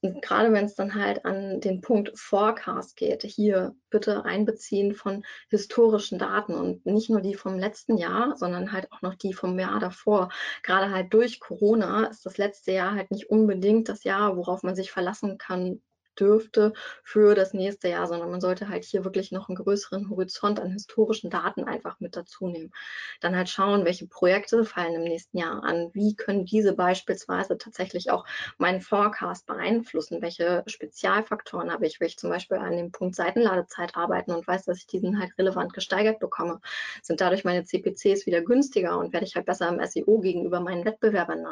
Gerade 0.01 0.53
wenn 0.53 0.65
es 0.65 0.75
dann 0.75 0.93
halt 0.93 1.25
an 1.25 1.61
den 1.61 1.81
Punkt 1.81 2.11
Forecast 2.19 2.95
geht, 2.95 3.23
hier 3.23 3.75
bitte 3.89 4.23
einbeziehen 4.23 4.93
von 4.93 5.25
historischen 5.49 6.19
Daten 6.19 6.53
und 6.53 6.85
nicht 6.85 7.09
nur 7.09 7.21
die 7.21 7.33
vom 7.33 7.57
letzten 7.57 7.97
Jahr, 7.97 8.35
sondern 8.37 8.71
halt 8.71 8.91
auch 8.91 9.01
noch 9.01 9.15
die 9.15 9.33
vom 9.33 9.57
Jahr 9.57 9.79
davor. 9.79 10.29
Gerade 10.63 10.91
halt 10.91 11.13
durch 11.13 11.39
Corona 11.39 12.05
ist 12.05 12.25
das 12.25 12.37
letzte 12.37 12.71
Jahr 12.71 12.93
halt 12.93 13.09
nicht 13.09 13.29
unbedingt 13.29 13.89
das 13.89 14.03
Jahr, 14.03 14.37
worauf 14.37 14.61
man 14.63 14.75
sich 14.75 14.91
verlassen 14.91 15.37
kann, 15.39 15.81
dürfte 16.19 16.73
für 17.03 17.35
das 17.35 17.53
nächste 17.53 17.89
Jahr, 17.89 18.07
sondern 18.07 18.31
man 18.31 18.41
sollte 18.41 18.69
halt 18.69 18.83
hier 18.83 19.03
wirklich 19.03 19.31
noch 19.31 19.49
einen 19.49 19.55
größeren 19.55 20.09
Horizont 20.09 20.59
an 20.59 20.71
historischen 20.71 21.29
Daten 21.29 21.63
einfach 21.63 21.99
mit 21.99 22.15
dazu 22.15 22.47
nehmen. 22.47 22.71
Dann 23.21 23.35
halt 23.35 23.49
schauen, 23.49 23.85
welche 23.85 24.07
Projekte 24.07 24.65
fallen 24.65 24.95
im 24.95 25.03
nächsten 25.03 25.37
Jahr 25.37 25.63
an, 25.63 25.89
wie 25.93 26.15
können 26.15 26.45
diese 26.45 26.73
beispielsweise 26.73 27.57
tatsächlich 27.57 28.11
auch 28.11 28.25
meinen 28.57 28.81
Forecast 28.81 29.45
beeinflussen, 29.45 30.21
welche 30.21 30.63
Spezialfaktoren 30.67 31.71
habe 31.71 31.85
ich, 31.85 31.99
will 31.99 32.07
ich 32.07 32.17
zum 32.17 32.29
Beispiel 32.29 32.57
an 32.57 32.77
dem 32.77 32.91
Punkt 32.91 33.15
Seitenladezeit 33.15 33.95
arbeiten 33.95 34.31
und 34.31 34.47
weiß, 34.47 34.65
dass 34.65 34.77
ich 34.77 34.87
diesen 34.87 35.19
halt 35.19 35.37
relevant 35.37 35.73
gesteigert 35.73 36.19
bekomme, 36.19 36.59
sind 37.01 37.21
dadurch 37.21 37.43
meine 37.43 37.63
CPCs 37.63 38.25
wieder 38.25 38.41
günstiger 38.41 38.97
und 38.97 39.13
werde 39.13 39.25
ich 39.25 39.35
halt 39.35 39.45
besser 39.45 39.69
im 39.69 39.85
SEO 39.85 40.19
gegenüber 40.19 40.59
meinen 40.59 40.85
Wettbewerbern 40.85 41.45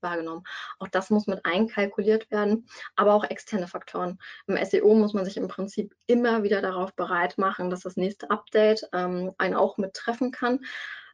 wahrgenommen. 0.00 0.42
Auch 0.78 0.88
das 0.88 1.10
muss 1.10 1.26
mit 1.26 1.44
einkalkuliert 1.44 2.30
werden, 2.30 2.66
aber 2.96 3.14
auch 3.14 3.24
externe 3.24 3.66
Faktoren. 3.74 4.18
Im 4.46 4.56
SEO 4.64 4.94
muss 4.94 5.14
man 5.14 5.24
sich 5.24 5.36
im 5.36 5.48
Prinzip 5.48 5.96
immer 6.06 6.44
wieder 6.44 6.62
darauf 6.62 6.94
bereit 6.94 7.38
machen, 7.38 7.70
dass 7.70 7.80
das 7.80 7.96
nächste 7.96 8.30
Update 8.30 8.88
ähm, 8.92 9.32
einen 9.36 9.56
auch 9.56 9.78
mit 9.78 9.94
treffen 9.94 10.30
kann. 10.30 10.60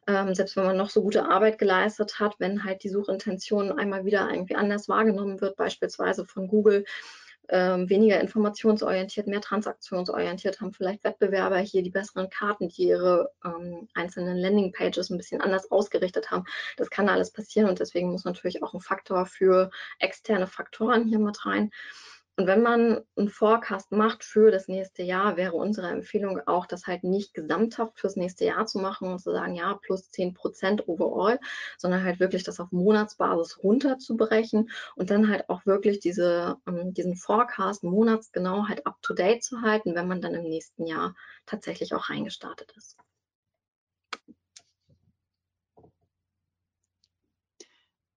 Ähm, 0.07 0.35
selbst 0.35 0.55
wenn 0.55 0.65
man 0.65 0.77
noch 0.77 0.91
so 0.91 1.01
gute 1.01 1.27
Arbeit 1.27 1.57
geleistet 1.57 2.19
hat, 2.19 2.35
wenn 2.39 2.63
halt 2.63 2.83
die 2.83 2.89
Suchintention 2.89 3.71
einmal 3.71 4.05
wieder 4.05 4.29
irgendwie 4.31 4.55
anders 4.55 4.87
wahrgenommen 4.87 5.41
wird, 5.41 5.55
beispielsweise 5.55 6.25
von 6.25 6.47
Google, 6.47 6.85
ähm, 7.49 7.89
weniger 7.89 8.19
informationsorientiert, 8.19 9.27
mehr 9.27 9.41
transaktionsorientiert, 9.41 10.61
haben 10.61 10.73
vielleicht 10.73 11.03
Wettbewerber 11.03 11.57
hier 11.57 11.83
die 11.83 11.89
besseren 11.89 12.29
Karten, 12.29 12.69
die 12.69 12.87
ihre 12.87 13.31
ähm, 13.43 13.89
einzelnen 13.93 14.37
Landingpages 14.37 15.09
ein 15.09 15.17
bisschen 15.17 15.41
anders 15.41 15.69
ausgerichtet 15.69 16.31
haben. 16.31 16.45
Das 16.77 16.89
kann 16.89 17.09
alles 17.09 17.31
passieren 17.31 17.69
und 17.69 17.79
deswegen 17.79 18.11
muss 18.11 18.23
natürlich 18.23 18.63
auch 18.63 18.73
ein 18.73 18.79
Faktor 18.79 19.25
für 19.25 19.69
externe 19.99 20.47
Faktoren 20.47 21.05
hier 21.05 21.19
mit 21.19 21.45
rein. 21.45 21.71
Und 22.41 22.47
wenn 22.47 22.63
man 22.63 23.03
einen 23.15 23.29
Forecast 23.29 23.91
macht 23.91 24.23
für 24.23 24.49
das 24.49 24.67
nächste 24.67 25.03
Jahr, 25.03 25.37
wäre 25.37 25.53
unsere 25.53 25.89
Empfehlung 25.89 26.39
auch, 26.47 26.65
das 26.65 26.87
halt 26.87 27.03
nicht 27.03 27.35
gesamthaft 27.35 27.99
fürs 27.99 28.15
nächste 28.15 28.45
Jahr 28.45 28.65
zu 28.65 28.79
machen 28.79 29.09
und 29.09 29.19
zu 29.19 29.31
sagen, 29.31 29.53
ja, 29.53 29.75
plus 29.75 30.09
10 30.09 30.33
Prozent 30.33 30.87
overall, 30.87 31.39
sondern 31.77 32.03
halt 32.03 32.19
wirklich 32.19 32.41
das 32.41 32.59
auf 32.59 32.71
Monatsbasis 32.71 33.63
runterzubrechen 33.63 34.71
und 34.95 35.11
dann 35.11 35.29
halt 35.29 35.49
auch 35.49 35.67
wirklich 35.67 35.99
diese, 35.99 36.57
um, 36.65 36.95
diesen 36.95 37.15
Forecast 37.15 37.83
monatsgenau 37.83 38.67
halt 38.67 38.87
up 38.87 38.99
to 39.03 39.13
date 39.13 39.43
zu 39.43 39.61
halten, 39.61 39.93
wenn 39.93 40.07
man 40.07 40.19
dann 40.19 40.33
im 40.33 40.49
nächsten 40.49 40.87
Jahr 40.87 41.13
tatsächlich 41.45 41.93
auch 41.93 42.09
reingestartet 42.09 42.73
ist. 42.75 42.97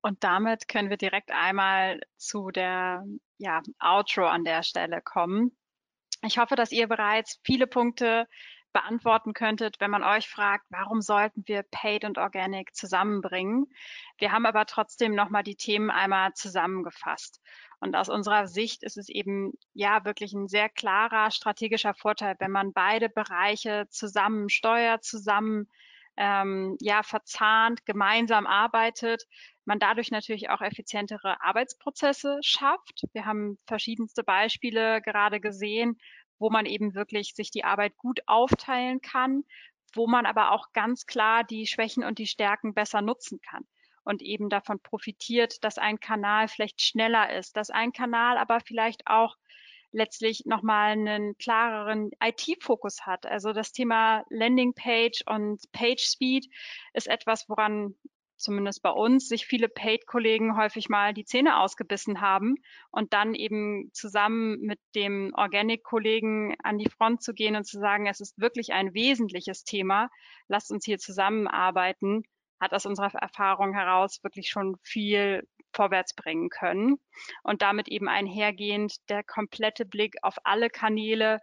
Und 0.01 0.25
damit 0.25 0.67
können 0.67 0.89
wir 0.89 0.97
direkt 0.97 1.31
einmal 1.31 2.01
zu 2.17 2.51
der 2.51 3.05
ja, 3.39 3.63
Outro 3.81 4.27
an 4.27 4.45
der 4.45 4.63
Stelle 4.63 5.01
kommen. 5.03 5.57
Ich 6.23 6.39
hoffe, 6.39 6.57
dass 6.57 6.73
ihr 6.73 6.89
bereits 6.89 7.41
viele 7.45 7.67
Punkte 7.67 8.27
beantworten 8.75 9.33
könntet, 9.35 9.81
wenn 9.81 9.91
man 9.91 10.03
euch 10.03 10.29
fragt, 10.29 10.67
warum 10.69 11.01
sollten 11.01 11.45
wir 11.47 11.63
Paid 11.63 12.05
und 12.05 12.19
Organic 12.19 12.75
zusammenbringen. 12.75 13.67
Wir 14.19 14.33
haben 14.33 14.47
aber 14.47 14.67
trotzdem 14.67 15.15
nochmal 15.15 15.45
die 15.45 15.57
Themen 15.57 15.91
einmal 15.91 16.33
zusammengefasst. 16.35 17.41
Und 17.81 17.95
aus 17.97 18.09
unserer 18.09 18.47
Sicht 18.47 18.83
ist 18.83 18.97
es 18.97 19.09
eben 19.09 19.53
ja 19.75 20.05
wirklich 20.05 20.33
ein 20.33 20.49
sehr 20.49 20.69
klarer 20.69 21.31
strategischer 21.31 21.95
Vorteil, 21.95 22.35
wenn 22.41 22.51
man 22.51 22.73
beide 22.73 23.09
Bereiche 23.09 23.87
zusammen 23.91 24.49
steuert, 24.49 25.05
zusammen 25.05 25.69
ähm, 26.17 26.77
ja 26.81 27.03
verzahnt, 27.03 27.85
gemeinsam 27.87 28.47
arbeitet, 28.47 29.25
man 29.65 29.79
dadurch 29.79 30.11
natürlich 30.11 30.51
auch 30.51 30.61
effizientere 30.61 31.41
Arbeitsprozesse 31.43 32.39
schafft. 32.43 33.05
Wir 33.13 33.25
haben 33.25 33.59
verschiedenste 33.67 34.23
Beispiele 34.23 35.01
gerade 35.03 35.41
gesehen, 35.41 35.99
wo 36.39 36.51
man 36.51 36.67
eben 36.67 36.95
wirklich 36.95 37.35
sich 37.35 37.51
die 37.51 37.65
Arbeit 37.65 37.97
gut 37.97 38.21
aufteilen 38.27 39.01
kann, 39.01 39.45
wo 39.95 40.07
man 40.07 40.27
aber 40.27 40.53
auch 40.53 40.73
ganz 40.73 41.07
klar 41.07 41.45
die 41.45 41.67
Schwächen 41.67 42.05
und 42.05 42.19
die 42.19 42.27
Stärken 42.27 42.75
besser 42.75 43.01
nutzen 43.01 43.41
kann 43.41 43.65
und 44.05 44.23
eben 44.23 44.49
davon 44.51 44.81
profitiert, 44.81 45.65
dass 45.65 45.79
ein 45.79 45.99
Kanal 45.99 46.49
vielleicht 46.49 46.83
schneller 46.83 47.33
ist, 47.35 47.57
dass 47.57 47.71
ein 47.71 47.93
Kanal 47.93 48.37
aber 48.37 48.61
vielleicht 48.61 49.07
auch 49.07 49.37
letztlich 49.93 50.45
nochmal 50.45 50.93
einen 50.93 51.39
klareren 51.39 52.11
IT-Fokus 52.23 53.07
hat. 53.07 53.27
Also 53.27 53.53
das 53.53 53.73
Thema 53.73 54.25
Landingpage 54.29 55.23
und 55.27 55.61
Page 55.73 56.03
Speed 56.03 56.49
ist 56.93 57.07
etwas, 57.07 57.49
woran 57.49 57.95
zumindest 58.37 58.83
bei 58.83 58.91
uns, 58.91 59.29
sich 59.29 59.47
viele 59.47 59.69
Paid-Kollegen 59.69 60.57
häufig 60.57 60.89
mal 60.89 61.15
die 61.15 61.25
Zähne 61.25 61.59
ausgebissen 61.59 62.21
haben 62.21 62.57
und 62.91 63.13
dann 63.13 63.35
eben 63.35 63.91
zusammen 63.93 64.61
mit 64.61 64.79
dem 64.95 65.33
Organic-Kollegen 65.35 66.57
an 66.63 66.79
die 66.79 66.91
Front 66.91 67.23
zu 67.23 67.35
gehen 67.35 67.57
und 67.57 67.65
zu 67.65 67.79
sagen, 67.79 68.07
es 68.07 68.21
ist 68.21 68.39
wirklich 68.39 68.73
ein 68.73 68.95
wesentliches 68.95 69.65
Thema, 69.65 70.09
lasst 70.49 70.71
uns 70.71 70.85
hier 70.85 70.99
zusammenarbeiten, 70.99 72.25
hat 72.61 72.73
aus 72.73 72.87
unserer 72.87 73.15
Erfahrung 73.15 73.75
heraus 73.75 74.23
wirklich 74.23 74.49
schon 74.49 74.77
viel 74.83 75.47
vorwärts 75.75 76.15
bringen 76.15 76.49
können. 76.49 76.99
Und 77.43 77.63
damit 77.63 77.89
eben 77.89 78.09
einhergehend 78.09 78.97
der 79.09 79.23
komplette 79.23 79.85
Blick 79.85 80.15
auf 80.23 80.37
alle 80.45 80.71
Kanäle, 80.71 81.41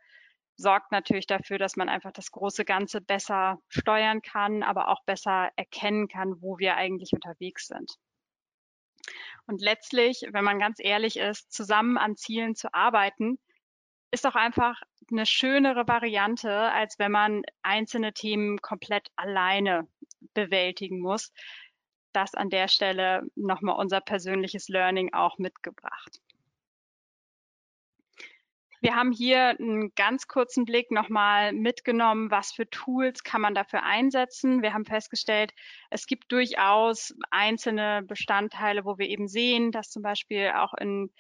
sorgt 0.62 0.92
natürlich 0.92 1.28
dafür, 1.28 1.58
dass 1.58 1.76
man 1.76 1.90
einfach 1.90 2.12
das 2.12 2.32
große 2.32 2.66
Ganze 2.66 3.02
besser 3.02 3.60
steuern 3.68 4.22
kann, 4.22 4.64
aber 4.64 4.90
auch 4.90 5.04
besser 5.04 5.50
erkennen 5.56 6.08
kann, 6.08 6.42
wo 6.42 6.60
wir 6.60 6.76
eigentlich 6.76 7.14
unterwegs 7.14 7.68
sind. 7.68 7.98
Und 9.48 9.62
letztlich, 9.62 10.24
wenn 10.32 10.44
man 10.44 10.60
ganz 10.60 10.78
ehrlich 10.80 11.18
ist, 11.18 11.52
zusammen 11.52 11.98
an 11.98 12.16
Zielen 12.16 12.56
zu 12.56 12.74
arbeiten, 12.74 13.40
ist 14.12 14.28
auch 14.28 14.36
einfach 14.36 14.82
eine 15.10 15.26
schönere 15.26 15.88
Variante, 15.88 16.52
als 16.52 17.00
wenn 17.00 17.12
man 17.12 17.42
einzelne 17.62 18.14
Themen 18.14 18.60
komplett 18.62 19.10
alleine 19.16 19.88
bewältigen 20.34 21.00
muss. 21.00 21.32
Das 22.14 22.36
an 22.36 22.50
der 22.50 22.68
Stelle 22.68 23.24
nochmal 23.36 23.78
unser 23.78 24.02
persönliches 24.02 24.68
Learning 24.68 25.14
auch 25.14 25.38
mitgebracht. 25.38 26.20
Wir 28.84 28.96
haben 28.96 29.12
hier 29.12 29.50
einen 29.60 29.94
ganz 29.94 30.28
kurzen 30.28 30.66
Blick 30.66 30.90
nochmal 30.90 31.54
mitgenommen, 31.54 32.32
was 32.32 32.52
für 32.52 32.68
Tools 32.68 33.24
kann 33.24 33.40
man 33.40 33.54
dafür 33.54 33.84
einsetzen. 33.84 34.64
Wir 34.64 34.74
haben 34.74 34.86
festgestellt, 34.86 35.54
es 35.92 36.08
gibt 36.08 36.32
durchaus 36.32 37.14
einzelne 37.30 38.02
Bestandteile, 38.02 38.84
wo 38.84 38.98
wir 38.98 39.08
eben 39.08 39.28
sehen, 39.28 39.72
dass 39.72 39.92
zum 39.92 40.02
Beispiel 40.02 40.54
auch 40.56 40.74
in 40.74 41.12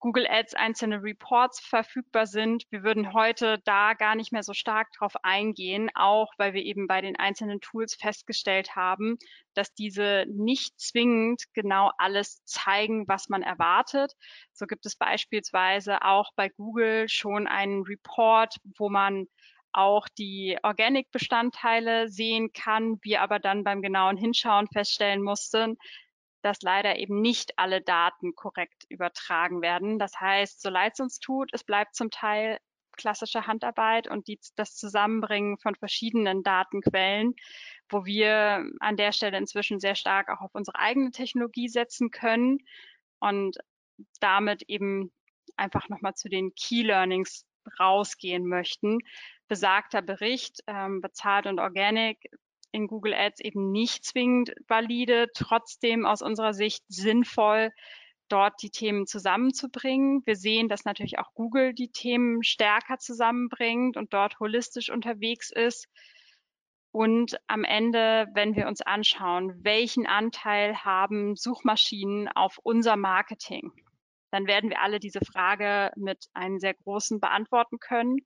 Google 0.00 0.26
Ads 0.28 0.54
einzelne 0.54 1.02
Reports 1.02 1.60
verfügbar 1.60 2.26
sind. 2.26 2.64
Wir 2.70 2.84
würden 2.84 3.12
heute 3.12 3.58
da 3.64 3.94
gar 3.94 4.14
nicht 4.14 4.32
mehr 4.32 4.44
so 4.44 4.52
stark 4.52 4.92
drauf 4.92 5.14
eingehen, 5.22 5.90
auch 5.94 6.32
weil 6.38 6.54
wir 6.54 6.62
eben 6.62 6.86
bei 6.86 7.00
den 7.00 7.16
einzelnen 7.16 7.60
Tools 7.60 7.96
festgestellt 7.96 8.76
haben, 8.76 9.18
dass 9.54 9.74
diese 9.74 10.24
nicht 10.28 10.78
zwingend 10.78 11.44
genau 11.52 11.90
alles 11.98 12.44
zeigen, 12.44 13.08
was 13.08 13.28
man 13.28 13.42
erwartet. 13.42 14.12
So 14.52 14.66
gibt 14.66 14.86
es 14.86 14.94
beispielsweise 14.94 16.02
auch 16.02 16.30
bei 16.36 16.48
Google 16.48 17.08
schon 17.08 17.48
einen 17.48 17.82
Report, 17.82 18.54
wo 18.78 18.88
man 18.88 19.26
auch 19.72 20.08
die 20.08 20.58
Organic-Bestandteile 20.62 22.08
sehen 22.08 22.52
kann, 22.52 22.98
wir 23.02 23.20
aber 23.20 23.38
dann 23.38 23.64
beim 23.64 23.82
genauen 23.82 24.16
Hinschauen 24.16 24.66
feststellen 24.68 25.22
mussten, 25.22 25.76
dass 26.42 26.62
leider 26.62 26.98
eben 26.98 27.20
nicht 27.20 27.58
alle 27.58 27.80
Daten 27.80 28.34
korrekt 28.34 28.84
übertragen 28.88 29.62
werden. 29.62 29.98
Das 29.98 30.18
heißt, 30.20 30.60
so 30.60 30.70
leid 30.70 30.92
es 30.94 31.00
uns 31.00 31.18
tut, 31.18 31.50
es 31.52 31.64
bleibt 31.64 31.94
zum 31.94 32.10
Teil 32.10 32.58
klassische 32.98 33.46
Handarbeit 33.46 34.08
und 34.08 34.28
die, 34.28 34.38
das 34.56 34.74
Zusammenbringen 34.74 35.56
von 35.58 35.74
verschiedenen 35.74 36.42
Datenquellen, 36.42 37.34
wo 37.88 38.04
wir 38.04 38.68
an 38.80 38.96
der 38.96 39.12
Stelle 39.12 39.38
inzwischen 39.38 39.80
sehr 39.80 39.94
stark 39.94 40.28
auch 40.28 40.42
auf 40.42 40.54
unsere 40.54 40.78
eigene 40.78 41.10
Technologie 41.10 41.68
setzen 41.68 42.10
können 42.10 42.58
und 43.20 43.56
damit 44.20 44.62
eben 44.62 45.12
einfach 45.56 45.88
nochmal 45.88 46.14
zu 46.14 46.28
den 46.28 46.54
Key 46.54 46.82
Learnings 46.82 47.46
rausgehen 47.78 48.46
möchten. 48.46 48.98
Besagter 49.46 50.02
Bericht, 50.02 50.60
ähm, 50.66 51.00
bezahlt 51.00 51.46
und 51.46 51.58
organic, 51.58 52.18
in 52.72 52.86
Google 52.86 53.14
Ads 53.14 53.40
eben 53.40 53.70
nicht 53.72 54.04
zwingend 54.04 54.52
valide, 54.66 55.28
trotzdem 55.34 56.06
aus 56.06 56.22
unserer 56.22 56.54
Sicht 56.54 56.84
sinnvoll, 56.88 57.70
dort 58.28 58.62
die 58.62 58.70
Themen 58.70 59.06
zusammenzubringen. 59.06 60.22
Wir 60.26 60.36
sehen, 60.36 60.68
dass 60.68 60.84
natürlich 60.84 61.18
auch 61.18 61.32
Google 61.34 61.72
die 61.74 61.90
Themen 61.90 62.42
stärker 62.42 62.98
zusammenbringt 62.98 63.96
und 63.96 64.12
dort 64.12 64.38
holistisch 64.38 64.90
unterwegs 64.90 65.50
ist. 65.50 65.88
Und 66.90 67.38
am 67.46 67.64
Ende, 67.64 68.26
wenn 68.34 68.56
wir 68.56 68.66
uns 68.66 68.80
anschauen, 68.80 69.54
welchen 69.62 70.06
Anteil 70.06 70.84
haben 70.84 71.36
Suchmaschinen 71.36 72.28
auf 72.28 72.58
unser 72.62 72.96
Marketing, 72.96 73.72
dann 74.30 74.46
werden 74.46 74.70
wir 74.70 74.82
alle 74.82 74.98
diese 74.98 75.20
Frage 75.20 75.90
mit 75.96 76.26
einem 76.34 76.58
sehr 76.58 76.74
großen 76.74 77.20
beantworten 77.20 77.78
können. 77.78 78.18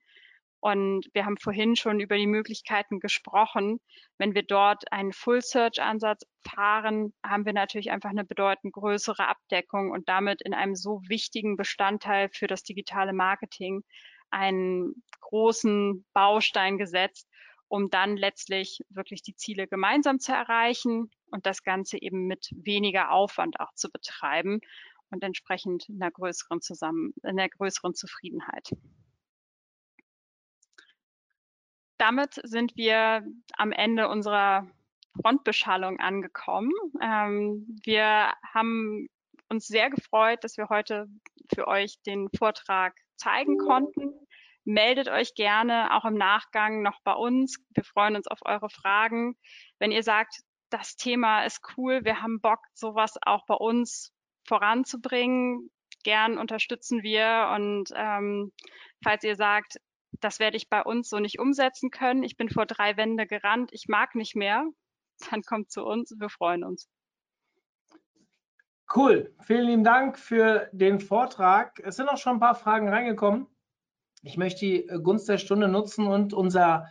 Und 0.63 1.09
wir 1.13 1.25
haben 1.25 1.39
vorhin 1.39 1.75
schon 1.75 1.99
über 1.99 2.17
die 2.17 2.29
Möglichkeiten 2.29 3.01
gesprochen. 3.01 3.81
Wenn 4.17 4.37
wir 4.37 4.45
dort 4.45 4.93
einen 4.93 5.13
Full-Search-Ansatz 5.13 6.23
fahren, 6.49 7.13
haben 7.27 7.45
wir 7.45 7.53
natürlich 7.53 7.91
einfach 7.91 8.11
eine 8.11 8.25
bedeutend 8.25 8.73
größere 8.73 9.27
Abdeckung 9.27 9.91
und 9.91 10.09
damit 10.09 10.41
in 10.41 10.55
einem 10.55 10.77
so 10.77 11.01
wichtigen 11.09 11.57
Bestandteil 11.57 12.29
für 12.33 12.47
das 12.47 12.63
digitale 12.63 13.13
Marketing 13.13 13.83
einen 14.31 15.03
großen 15.21 16.07
Baustein 16.13 16.79
gesetzt, 16.79 17.29
um 17.67 17.91
dann 17.91 18.17
letztlich 18.17 18.83
wirklich 18.89 19.23
die 19.23 19.35
Ziele 19.35 19.67
gemeinsam 19.67 20.21
zu 20.21 20.31
erreichen 20.31 21.11
und 21.33 21.45
das 21.45 21.65
Ganze 21.65 22.01
eben 22.01 22.29
mit 22.29 22.51
weniger 22.55 23.11
Aufwand 23.11 23.59
auch 23.59 23.75
zu 23.75 23.91
betreiben 23.91 24.61
und 25.11 25.25
entsprechend 25.25 25.89
in 25.89 26.01
einer 26.01 26.13
größeren 26.13 26.61
Zusammen 26.61 27.15
in 27.25 27.31
einer 27.31 27.49
größeren 27.49 27.95
Zufriedenheit 27.95 28.71
damit 32.03 32.41
sind 32.43 32.77
wir 32.77 33.25
am 33.57 33.71
Ende 33.71 34.09
unserer 34.09 34.67
Frontbeschallung 35.21 36.01
angekommen. 36.01 36.73
Ähm, 37.01 37.79
wir 37.85 38.33
haben 38.53 39.09
uns 39.49 39.69
sehr 39.69 39.89
gefreut, 39.89 40.43
dass 40.43 40.57
wir 40.57 40.69
heute 40.69 41.07
für 41.55 41.69
euch 41.69 42.03
den 42.05 42.29
Vortrag 42.37 42.95
zeigen 43.15 43.57
konnten. 43.57 44.15
Meldet 44.65 45.09
euch 45.09 45.35
gerne 45.37 45.95
auch 45.95 46.05
im 46.05 46.15
Nachgang 46.15 46.83
noch 46.83 47.01
bei 47.05 47.13
uns. 47.13 47.65
Wir 47.71 47.85
freuen 47.85 48.17
uns 48.17 48.27
auf 48.27 48.41
eure 48.45 48.69
Fragen. 48.69 49.37
Wenn 49.79 49.93
ihr 49.93 50.03
sagt, 50.03 50.41
das 50.71 50.97
Thema 50.97 51.45
ist 51.45 51.61
cool, 51.77 52.05
wir 52.05 52.21
haben 52.21 52.41
Bock, 52.41 52.61
sowas 52.75 53.17
auch 53.25 53.47
bei 53.47 53.55
uns 53.55 54.13
voranzubringen, 54.49 55.71
gern 56.03 56.37
unterstützen 56.37 57.05
wir. 57.05 57.53
Und 57.55 57.91
ähm, 57.95 58.51
falls 59.05 59.23
ihr 59.23 59.37
sagt, 59.37 59.77
das 60.21 60.39
werde 60.39 60.57
ich 60.57 60.69
bei 60.69 60.83
uns 60.83 61.09
so 61.09 61.19
nicht 61.19 61.39
umsetzen 61.39 61.91
können. 61.91 62.23
Ich 62.23 62.37
bin 62.37 62.49
vor 62.49 62.67
drei 62.67 62.97
Wände 62.97 63.27
gerannt, 63.27 63.71
ich 63.73 63.89
mag 63.89 64.15
nicht 64.15 64.37
mehr. 64.37 64.65
Dann 65.31 65.43
kommt 65.43 65.71
zu 65.71 65.85
uns, 65.85 66.15
wir 66.19 66.29
freuen 66.29 66.65
uns. 66.65 66.89
Cool, 68.95 69.35
vielen 69.41 69.67
lieben 69.67 69.85
Dank 69.85 70.19
für 70.19 70.69
den 70.73 71.01
Vortrag. 71.01 71.81
Es 71.81 71.97
sind 71.97 72.09
auch 72.09 72.19
schon 72.19 72.35
ein 72.35 72.41
paar 72.41 72.55
Fragen 72.55 72.89
reingekommen. 72.89 73.47
Ich 74.23 74.37
möchte 74.37 74.61
die 74.61 74.87
Gunst 75.03 75.29
der 75.29 75.39
Stunde 75.39 75.67
nutzen 75.67 76.07
und 76.07 76.35
unser, 76.35 76.89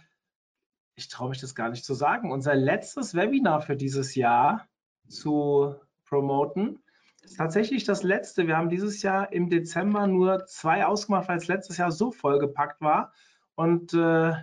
ich 0.96 1.10
traue 1.10 1.30
mich 1.30 1.40
das 1.40 1.54
gar 1.54 1.70
nicht 1.70 1.86
zu 1.86 1.94
sagen, 1.94 2.32
unser 2.32 2.56
letztes 2.56 3.14
Webinar 3.14 3.62
für 3.62 3.76
dieses 3.76 4.16
Jahr 4.16 4.68
zu 5.08 5.76
promoten. 6.06 6.84
Tatsächlich 7.38 7.84
das 7.84 8.04
letzte. 8.04 8.48
Wir 8.48 8.58
haben 8.58 8.70
dieses 8.70 9.02
Jahr 9.02 9.32
im 9.32 9.50
Dezember 9.50 10.08
nur 10.08 10.46
zwei 10.46 10.86
ausgemacht, 10.86 11.30
weil 11.30 11.38
es 11.38 11.48
letztes 11.48 11.78
Jahr 11.78 11.92
so 11.92 12.12
vollgepackt 12.12 12.82
war 12.82 13.14
und 13.56 13.94
äh, 13.94 14.34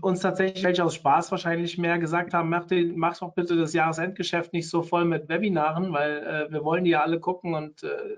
uns 0.00 0.20
tatsächlich 0.20 0.64
welche 0.64 0.84
aus 0.84 0.94
Spaß 0.94 1.30
wahrscheinlich 1.30 1.76
mehr 1.76 1.98
gesagt 1.98 2.32
haben, 2.32 2.48
mach, 2.48 2.64
den, 2.64 2.96
mach 2.96 3.18
doch 3.18 3.34
bitte 3.34 3.54
das 3.56 3.74
Jahresendgeschäft 3.74 4.52
nicht 4.52 4.68
so 4.68 4.82
voll 4.82 5.04
mit 5.04 5.28
Webinaren, 5.28 5.92
weil 5.92 6.16
äh, 6.22 6.52
wir 6.52 6.64
wollen 6.64 6.84
die 6.84 6.90
ja 6.90 7.02
alle 7.02 7.20
gucken 7.20 7.54
und, 7.54 7.82
äh, 7.82 8.16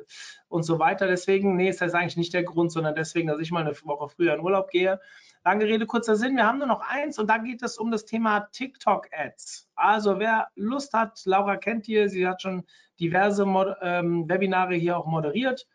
und 0.49 0.63
so 0.63 0.79
weiter. 0.79 1.07
Deswegen, 1.09 1.57
nee, 1.57 1.69
ist 1.69 1.81
das 1.81 1.95
eigentlich 1.95 2.17
nicht 2.17 2.35
der 2.35 2.45
Grund, 2.45 2.71
sondern 2.71 2.95
deswegen, 2.95 3.27
dass 3.27 3.41
ich 3.41 3.51
mal 3.51 3.67
eine 3.67 3.77
Woche 3.83 4.09
früher 4.09 4.35
in 4.35 4.41
Urlaub 4.41 4.71
gehe. 4.71 5.01
Lange 5.47 5.67
Rede, 5.67 5.87
kurzer 5.87 6.17
Sinn. 6.17 6.35
Wir 6.35 6.45
haben 6.45 6.59
nur 6.59 6.67
noch 6.67 6.81
eins 6.81 7.21
und 7.21 7.31
da 7.31 7.39
geht 7.39 7.63
es 7.63 7.79
um 7.79 7.93
das 7.93 8.05
Thema 8.05 8.49
TikTok-Ads. 8.51 9.69
Also 9.77 10.19
wer 10.19 10.49
Lust 10.57 10.93
hat, 10.93 11.23
Laura 11.25 11.57
kennt 11.57 11.87
ihr, 11.87 12.09
sie 12.09 12.27
hat 12.27 12.43
schon 12.43 12.65
diverse 12.99 13.47
Mod 13.47 13.77
ähm, 13.81 14.29
Webinare 14.29 14.75
hier 14.75 14.99
auch 14.99 15.07
moderiert. 15.07 15.69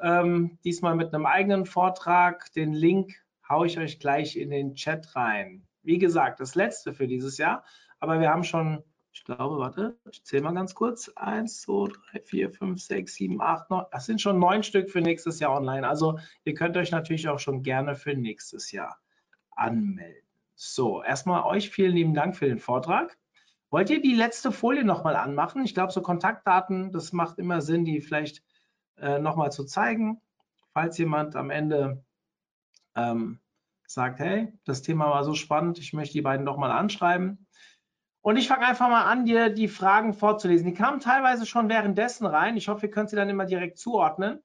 Ähm, 0.00 0.60
diesmal 0.62 0.94
mit 0.94 1.12
einem 1.12 1.26
eigenen 1.26 1.66
Vortrag. 1.66 2.52
Den 2.52 2.72
Link 2.72 3.16
haue 3.48 3.66
ich 3.66 3.76
euch 3.76 3.98
gleich 3.98 4.36
in 4.36 4.50
den 4.50 4.76
Chat 4.76 5.16
rein. 5.16 5.66
Wie 5.82 5.98
gesagt, 5.98 6.38
das 6.38 6.54
letzte 6.54 6.94
für 6.94 7.08
dieses 7.08 7.38
Jahr, 7.38 7.64
aber 7.98 8.20
wir 8.20 8.30
haben 8.30 8.44
schon, 8.44 8.84
ich 9.10 9.24
glaube, 9.24 9.58
warte, 9.58 9.98
ich 10.12 10.22
zähle 10.22 10.44
mal 10.44 10.54
ganz 10.54 10.76
kurz. 10.76 11.08
Eins, 11.16 11.62
zwei, 11.62 11.88
drei, 11.88 12.20
vier, 12.20 12.50
fünf, 12.52 12.80
sechs, 12.80 13.16
sieben, 13.16 13.42
acht, 13.42 13.68
neun. 13.68 13.84
Das 13.90 14.06
sind 14.06 14.20
schon 14.20 14.38
neun 14.38 14.62
Stück 14.62 14.90
für 14.90 15.00
nächstes 15.00 15.40
Jahr 15.40 15.56
online. 15.56 15.88
Also 15.88 16.20
ihr 16.44 16.54
könnt 16.54 16.76
euch 16.76 16.92
natürlich 16.92 17.28
auch 17.28 17.40
schon 17.40 17.64
gerne 17.64 17.96
für 17.96 18.14
nächstes 18.14 18.70
Jahr 18.70 18.96
anmelden. 19.58 20.22
So, 20.54 21.02
erstmal 21.02 21.44
euch 21.44 21.70
vielen 21.70 21.94
lieben 21.94 22.14
Dank 22.14 22.36
für 22.36 22.46
den 22.46 22.58
Vortrag. 22.58 23.16
Wollt 23.70 23.90
ihr 23.90 24.00
die 24.00 24.14
letzte 24.14 24.50
Folie 24.50 24.84
nochmal 24.84 25.14
anmachen? 25.14 25.64
Ich 25.64 25.74
glaube, 25.74 25.92
so 25.92 26.00
Kontaktdaten, 26.00 26.90
das 26.90 27.12
macht 27.12 27.38
immer 27.38 27.60
Sinn, 27.60 27.84
die 27.84 28.00
vielleicht 28.00 28.42
äh, 28.96 29.18
nochmal 29.18 29.52
zu 29.52 29.64
zeigen, 29.64 30.20
falls 30.72 30.96
jemand 30.98 31.36
am 31.36 31.50
Ende 31.50 32.02
ähm, 32.96 33.40
sagt, 33.86 34.18
hey, 34.18 34.52
das 34.64 34.82
Thema 34.82 35.10
war 35.10 35.24
so 35.24 35.34
spannend, 35.34 35.78
ich 35.78 35.92
möchte 35.92 36.14
die 36.14 36.22
beiden 36.22 36.44
nochmal 36.44 36.70
anschreiben. 36.70 37.46
Und 38.20 38.36
ich 38.36 38.48
fange 38.48 38.66
einfach 38.66 38.88
mal 38.88 39.04
an, 39.04 39.26
dir 39.26 39.48
die 39.48 39.68
Fragen 39.68 40.12
vorzulesen. 40.12 40.66
Die 40.66 40.74
kamen 40.74 41.00
teilweise 41.00 41.46
schon 41.46 41.68
währenddessen 41.68 42.26
rein. 42.26 42.56
Ich 42.56 42.68
hoffe, 42.68 42.86
ihr 42.86 42.90
könnt 42.90 43.10
sie 43.10 43.16
dann 43.16 43.28
immer 43.28 43.46
direkt 43.46 43.78
zuordnen. 43.78 44.42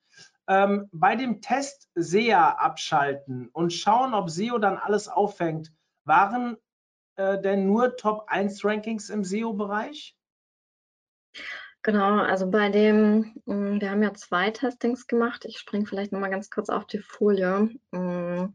Ähm, 0.48 0.90
bei 0.92 1.16
dem 1.16 1.42
Test 1.42 1.90
SEA 1.96 2.50
abschalten 2.50 3.50
und 3.54 3.72
schauen, 3.72 4.14
ob 4.14 4.30
SEO 4.30 4.58
dann 4.58 4.78
alles 4.78 5.08
auffängt, 5.08 5.72
waren 6.06 6.58
äh, 7.16 7.40
denn 7.40 7.66
nur 7.66 7.96
Top 7.96 8.26
1 8.28 8.66
Rankings 8.66 9.10
im 9.10 9.24
SEO-Bereich? 9.24 10.18
Genau, 11.84 12.20
also 12.20 12.50
bei 12.50 12.70
dem, 12.70 13.34
mm, 13.46 13.82
wir 13.82 13.92
haben 13.92 14.02
ja 14.04 14.14
zwei 14.14 14.52
Testings 14.52 15.06
gemacht. 15.08 15.44
Ich 15.46 15.60
springe 15.60 15.86
vielleicht 15.86 16.14
nochmal 16.14 16.30
ganz 16.30 16.50
kurz 16.50 16.70
auf 16.70 16.86
die 16.88 17.00
Folie. 17.00 17.70
Mm. 17.92 18.54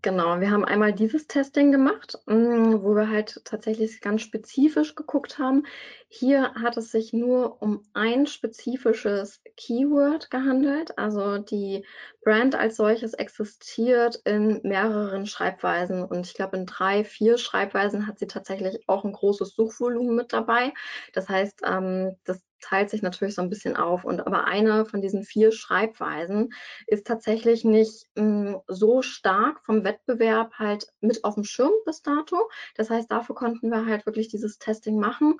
Genau, 0.00 0.40
wir 0.40 0.50
haben 0.50 0.64
einmal 0.64 0.92
dieses 0.94 1.26
Testing 1.26 1.72
gemacht, 1.72 2.18
mm, 2.26 2.82
wo 2.82 2.94
wir 2.96 3.10
halt 3.10 3.42
tatsächlich 3.44 4.00
ganz 4.00 4.22
spezifisch 4.22 4.94
geguckt 4.94 5.38
haben. 5.38 5.66
Hier 6.10 6.54
hat 6.54 6.78
es 6.78 6.90
sich 6.90 7.12
nur 7.12 7.60
um 7.60 7.82
ein 7.92 8.26
spezifisches 8.26 9.42
Keyword 9.56 10.30
gehandelt. 10.30 10.96
Also 10.96 11.36
die 11.36 11.84
Brand 12.22 12.54
als 12.54 12.76
solches 12.76 13.12
existiert 13.12 14.16
in 14.24 14.60
mehreren 14.62 15.26
Schreibweisen 15.26 16.02
und 16.02 16.26
ich 16.26 16.32
glaube 16.34 16.56
in 16.56 16.64
drei, 16.64 17.04
vier 17.04 17.36
Schreibweisen 17.36 18.06
hat 18.06 18.18
sie 18.18 18.26
tatsächlich 18.26 18.88
auch 18.88 19.04
ein 19.04 19.12
großes 19.12 19.54
Suchvolumen 19.54 20.16
mit 20.16 20.32
dabei. 20.32 20.72
Das 21.12 21.28
heißt, 21.28 21.60
ähm, 21.66 22.16
das 22.24 22.40
teilt 22.60 22.90
sich 22.90 23.02
natürlich 23.02 23.34
so 23.34 23.42
ein 23.42 23.50
bisschen 23.50 23.76
auf. 23.76 24.04
Und 24.04 24.26
aber 24.26 24.44
eine 24.44 24.84
von 24.84 25.00
diesen 25.00 25.24
vier 25.24 25.52
Schreibweisen 25.52 26.52
ist 26.86 27.06
tatsächlich 27.06 27.64
nicht 27.64 28.06
mh, 28.16 28.22
hm, 28.24 28.60
so 28.66 29.02
stark 29.02 29.60
vom 29.64 29.84
Wettbewerb 29.84 30.54
halt 30.54 30.86
mit 31.00 31.24
auf 31.24 31.34
dem 31.34 31.44
Schirm 31.44 31.72
bis 31.84 32.02
dato. 32.02 32.50
Das 32.74 32.90
heißt, 32.90 33.10
dafür 33.10 33.34
konnten 33.34 33.70
wir 33.70 33.86
halt 33.86 34.06
wirklich 34.06 34.28
dieses 34.28 34.58
Testing 34.58 34.98
machen. 34.98 35.38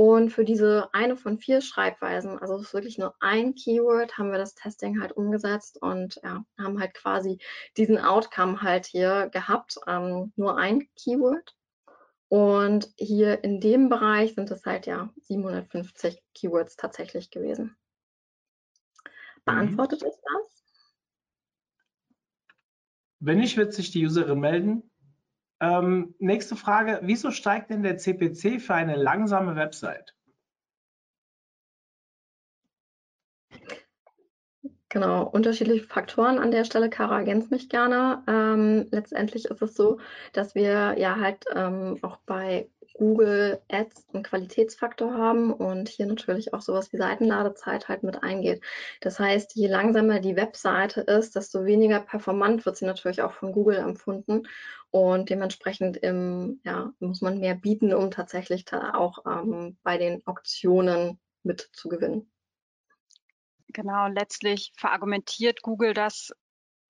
Und 0.00 0.30
für 0.30 0.46
diese 0.46 0.88
eine 0.94 1.14
von 1.14 1.36
vier 1.36 1.60
Schreibweisen, 1.60 2.38
also 2.38 2.54
es 2.54 2.62
ist 2.62 2.72
wirklich 2.72 2.96
nur 2.96 3.14
ein 3.20 3.54
Keyword, 3.54 4.16
haben 4.16 4.30
wir 4.30 4.38
das 4.38 4.54
Testing 4.54 4.98
halt 4.98 5.12
umgesetzt 5.12 5.76
und 5.82 6.18
ja, 6.24 6.42
haben 6.58 6.80
halt 6.80 6.94
quasi 6.94 7.36
diesen 7.76 7.98
Outcome 7.98 8.62
halt 8.62 8.86
hier 8.86 9.28
gehabt, 9.30 9.76
ähm, 9.86 10.32
nur 10.36 10.56
ein 10.56 10.88
Keyword. 10.96 11.54
Und 12.28 12.90
hier 12.96 13.44
in 13.44 13.60
dem 13.60 13.90
Bereich 13.90 14.34
sind 14.34 14.50
es 14.50 14.64
halt 14.64 14.86
ja 14.86 15.12
750 15.20 16.22
Keywords 16.32 16.76
tatsächlich 16.76 17.30
gewesen. 17.30 17.76
Beantwortet 19.44 20.00
mhm. 20.00 20.08
ist 20.08 20.22
das? 20.22 20.64
Wenn 23.18 23.36
nicht, 23.36 23.58
wird 23.58 23.74
sich 23.74 23.90
die 23.90 24.06
Userin 24.06 24.40
melden. 24.40 24.89
Ähm, 25.60 26.14
nächste 26.18 26.56
Frage, 26.56 27.00
wieso 27.02 27.30
steigt 27.30 27.70
denn 27.70 27.82
der 27.82 27.98
CPC 27.98 28.60
für 28.60 28.74
eine 28.74 28.96
langsame 28.96 29.56
Website? 29.56 30.14
Genau, 34.88 35.22
unterschiedliche 35.22 35.86
Faktoren 35.86 36.38
an 36.38 36.50
der 36.50 36.64
Stelle. 36.64 36.90
Kara 36.90 37.18
ergänzt 37.18 37.52
mich 37.52 37.68
gerne. 37.68 38.24
Ähm, 38.26 38.88
letztendlich 38.90 39.44
ist 39.44 39.62
es 39.62 39.76
so, 39.76 40.00
dass 40.32 40.56
wir 40.56 40.98
ja 40.98 41.16
halt 41.20 41.44
ähm, 41.54 41.98
auch 42.02 42.16
bei 42.26 42.68
Google 43.00 43.62
Ads 43.70 44.10
einen 44.12 44.22
Qualitätsfaktor 44.22 45.14
haben 45.14 45.54
und 45.54 45.88
hier 45.88 46.04
natürlich 46.04 46.52
auch 46.52 46.60
sowas 46.60 46.92
wie 46.92 46.98
Seitenladezeit 46.98 47.88
halt 47.88 48.02
mit 48.02 48.22
eingeht. 48.22 48.62
Das 49.00 49.18
heißt, 49.18 49.56
je 49.56 49.68
langsamer 49.68 50.20
die 50.20 50.36
Webseite 50.36 51.00
ist, 51.00 51.34
desto 51.34 51.64
weniger 51.64 52.00
performant 52.00 52.66
wird 52.66 52.76
sie 52.76 52.84
natürlich 52.84 53.22
auch 53.22 53.32
von 53.32 53.52
Google 53.52 53.78
empfunden 53.78 54.46
und 54.90 55.30
dementsprechend 55.30 55.96
im, 55.96 56.60
ja, 56.62 56.92
muss 56.98 57.22
man 57.22 57.40
mehr 57.40 57.54
bieten, 57.54 57.94
um 57.94 58.10
tatsächlich 58.10 58.66
da 58.66 58.92
auch 58.92 59.24
ähm, 59.26 59.78
bei 59.82 59.96
den 59.96 60.20
Auktionen 60.26 61.18
mit 61.42 61.70
zu 61.72 61.88
gewinnen. 61.88 62.30
Genau, 63.68 64.08
letztlich 64.08 64.72
verargumentiert 64.76 65.62
Google 65.62 65.94
das 65.94 66.32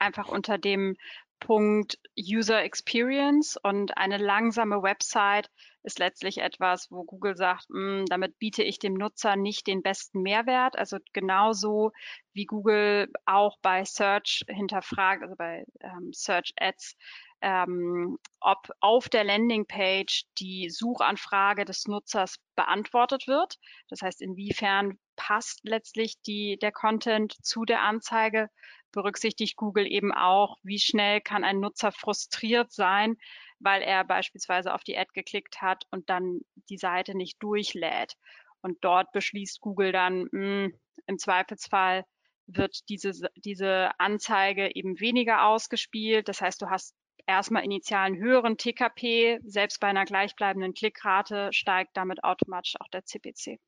einfach 0.00 0.28
unter 0.28 0.58
dem 0.58 0.96
Punkt 1.38 2.00
User 2.18 2.64
Experience 2.64 3.56
und 3.62 3.96
eine 3.96 4.18
langsame 4.18 4.82
Website 4.82 5.48
ist 5.82 5.98
letztlich 5.98 6.38
etwas, 6.38 6.90
wo 6.90 7.04
Google 7.04 7.36
sagt, 7.36 7.70
mh, 7.70 8.00
hm, 8.00 8.06
damit 8.06 8.38
biete 8.38 8.62
ich 8.62 8.78
dem 8.78 8.94
Nutzer 8.94 9.36
nicht 9.36 9.66
den 9.66 9.82
besten 9.82 10.22
Mehrwert. 10.22 10.78
Also 10.78 10.98
genauso 11.12 11.92
wie 12.32 12.44
Google 12.44 13.10
auch 13.26 13.58
bei 13.62 13.84
Search 13.84 14.44
hinterfragt, 14.48 15.22
also 15.22 15.36
bei 15.36 15.64
ähm, 15.80 16.12
Search 16.12 16.52
Ads, 16.58 16.96
ähm, 17.42 18.18
ob 18.40 18.70
auf 18.80 19.08
der 19.08 19.24
Landingpage 19.24 20.24
die 20.38 20.68
Suchanfrage 20.68 21.64
des 21.64 21.86
Nutzers 21.86 22.36
beantwortet 22.54 23.26
wird. 23.26 23.58
Das 23.88 24.02
heißt, 24.02 24.20
inwiefern 24.20 24.98
passt 25.16 25.60
letztlich 25.62 26.20
die, 26.22 26.58
der 26.60 26.72
Content 26.72 27.34
zu 27.42 27.64
der 27.64 27.82
Anzeige, 27.82 28.48
berücksichtigt 28.92 29.56
Google 29.56 29.86
eben 29.86 30.12
auch, 30.12 30.56
wie 30.62 30.78
schnell 30.78 31.20
kann 31.20 31.44
ein 31.44 31.60
Nutzer 31.60 31.92
frustriert 31.92 32.72
sein, 32.72 33.16
weil 33.60 33.82
er 33.82 34.04
beispielsweise 34.04 34.74
auf 34.74 34.82
die 34.82 34.98
Ad 34.98 35.10
geklickt 35.14 35.62
hat 35.62 35.84
und 35.90 36.10
dann 36.10 36.40
die 36.68 36.78
Seite 36.78 37.16
nicht 37.16 37.42
durchlädt. 37.42 38.16
Und 38.62 38.78
dort 38.82 39.12
beschließt 39.12 39.60
Google 39.60 39.92
dann, 39.92 40.28
mh, 40.32 40.64
hm, 40.64 40.80
im 41.06 41.18
Zweifelsfall 41.18 42.04
wird 42.46 42.88
diese, 42.88 43.12
diese 43.36 43.90
Anzeige 43.98 44.74
eben 44.74 44.98
weniger 45.00 45.44
ausgespielt. 45.44 46.28
Das 46.28 46.40
heißt, 46.40 46.60
du 46.60 46.68
hast 46.68 46.94
erstmal 47.26 47.64
initial 47.64 48.06
einen 48.06 48.18
höheren 48.18 48.56
TKP. 48.56 49.40
Selbst 49.44 49.80
bei 49.80 49.88
einer 49.88 50.04
gleichbleibenden 50.04 50.74
Klickrate 50.74 51.52
steigt 51.52 51.96
damit 51.96 52.24
automatisch 52.24 52.74
auch 52.80 52.88
der 52.88 53.04
CPC. 53.04 53.60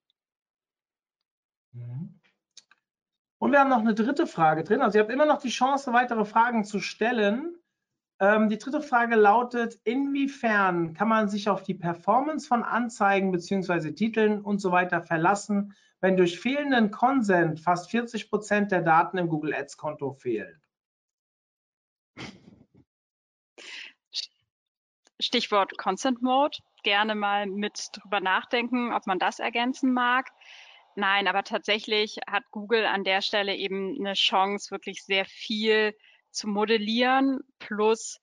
Mhm. 1.73 2.21
Und 3.39 3.51
wir 3.51 3.59
haben 3.59 3.71
noch 3.71 3.81
eine 3.81 3.95
dritte 3.95 4.27
Frage 4.27 4.63
drin. 4.63 4.83
Also 4.83 4.99
ihr 4.99 5.03
habt 5.03 5.13
immer 5.13 5.27
noch 5.27 5.41
die 5.41 5.49
Chance, 5.49 5.93
weitere 5.93 6.25
Fragen 6.25 6.65
zu 6.65 6.79
stellen. 6.79 7.57
Ähm, 8.23 8.49
die 8.49 8.57
dritte 8.57 8.81
Frage 8.81 9.17
lautet, 9.17 9.81
inwiefern 9.83 10.95
kann 10.95 11.09
man 11.09 11.29
sich 11.29 11.49
auf 11.49 11.65
die 11.65 11.75
Performance 11.75 12.47
von 12.47 12.63
Anzeigen 12.63 13.33
bzw. 13.33 13.91
Titeln 13.95 14.41
und 14.41 14.61
so 14.61 14.71
weiter 14.71 15.03
verlassen, 15.03 15.75
wenn 16.01 16.17
durch 16.17 16.39
fehlenden 16.39 16.93
Consent 16.93 17.59
fast 17.59 17.91
40 17.91 18.31
Prozent 18.31 18.71
der 18.71 18.83
Daten 18.83 19.19
im 19.19 19.29
Google 19.29 19.53
Ads 19.53 19.77
Konto 19.77 20.13
fehlen? 20.13 20.63
Stichwort 25.19 25.77
Consent 25.77 26.23
Mode. 26.23 26.59
Gerne 26.85 27.17
mal 27.17 27.47
mit 27.47 27.89
drüber 27.93 28.21
nachdenken, 28.21 28.93
ob 28.93 29.05
man 29.09 29.19
das 29.19 29.41
ergänzen 29.41 29.93
mag. 29.93 30.31
Nein, 30.95 31.27
aber 31.27 31.43
tatsächlich 31.43 32.19
hat 32.31 32.45
Google 32.53 32.87
an 32.87 33.03
der 33.03 33.21
Stelle 33.21 33.57
eben 33.57 33.97
eine 33.99 34.13
Chance, 34.13 34.71
wirklich 34.71 35.03
sehr 35.03 35.25
viel 35.25 35.93
zu 36.33 36.49
modellieren. 36.49 37.41
Plus, 37.59 38.19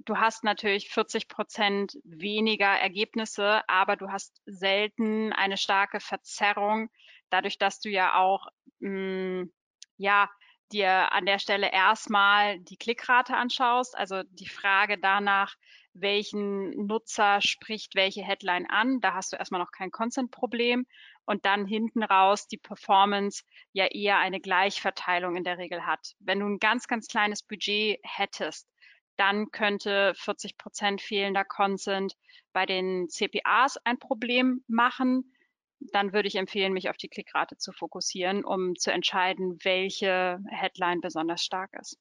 du 0.00 0.16
hast 0.16 0.44
natürlich 0.44 0.90
40 0.90 1.28
Prozent 1.28 1.96
weniger 2.04 2.66
Ergebnisse, 2.66 3.62
aber 3.68 3.96
du 3.96 4.10
hast 4.10 4.40
selten 4.46 5.32
eine 5.32 5.56
starke 5.56 6.00
Verzerrung, 6.00 6.90
dadurch, 7.30 7.58
dass 7.58 7.80
du 7.80 7.88
ja 7.88 8.16
auch, 8.16 8.46
mh, 8.80 8.90
hm, 8.90 9.52
ja, 9.96 10.28
dir 10.72 11.12
an 11.12 11.26
der 11.26 11.38
Stelle 11.38 11.72
erstmal 11.72 12.58
die 12.58 12.76
Klickrate 12.76 13.36
anschaust, 13.36 13.96
also 13.96 14.22
die 14.24 14.48
Frage 14.48 14.98
danach, 14.98 15.54
welchen 15.94 16.86
Nutzer 16.86 17.40
spricht 17.40 17.94
welche 17.94 18.22
Headline 18.22 18.66
an. 18.68 19.00
Da 19.00 19.14
hast 19.14 19.32
du 19.32 19.36
erstmal 19.36 19.60
noch 19.60 19.70
kein 19.70 19.90
Consent-Problem 19.90 20.86
und 21.26 21.44
dann 21.44 21.66
hinten 21.66 22.02
raus 22.02 22.46
die 22.46 22.56
Performance 22.56 23.42
ja 23.72 23.86
eher 23.86 24.18
eine 24.18 24.40
Gleichverteilung 24.40 25.36
in 25.36 25.44
der 25.44 25.58
Regel 25.58 25.84
hat. 25.84 26.14
Wenn 26.20 26.40
du 26.40 26.46
ein 26.46 26.58
ganz, 26.58 26.86
ganz 26.86 27.08
kleines 27.08 27.42
Budget 27.42 27.98
hättest, 28.02 28.68
dann 29.16 29.50
könnte 29.50 30.14
40 30.16 30.56
Prozent 30.56 31.00
fehlender 31.02 31.44
Consent 31.44 32.16
bei 32.52 32.64
den 32.64 33.08
CPAs 33.08 33.76
ein 33.84 33.98
Problem 33.98 34.62
machen. 34.68 35.32
Dann 35.80 36.12
würde 36.12 36.28
ich 36.28 36.36
empfehlen, 36.36 36.72
mich 36.72 36.88
auf 36.88 36.96
die 36.96 37.08
Klickrate 37.08 37.56
zu 37.58 37.72
fokussieren, 37.72 38.44
um 38.44 38.76
zu 38.76 38.92
entscheiden, 38.92 39.58
welche 39.62 40.38
Headline 40.48 41.00
besonders 41.00 41.42
stark 41.42 41.72
ist. 41.78 41.98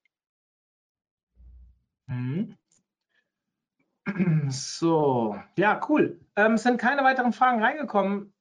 Mhm. 2.08 2.58
So, 4.50 5.36
ja, 5.58 5.82
cool. 5.90 6.20
Ähm, 6.36 6.54
es 6.54 6.64
sind 6.64 6.80
keine 6.80 7.04
weiteren 7.04 7.34
Fragen 7.34 7.64
reingekommen 7.64 8.35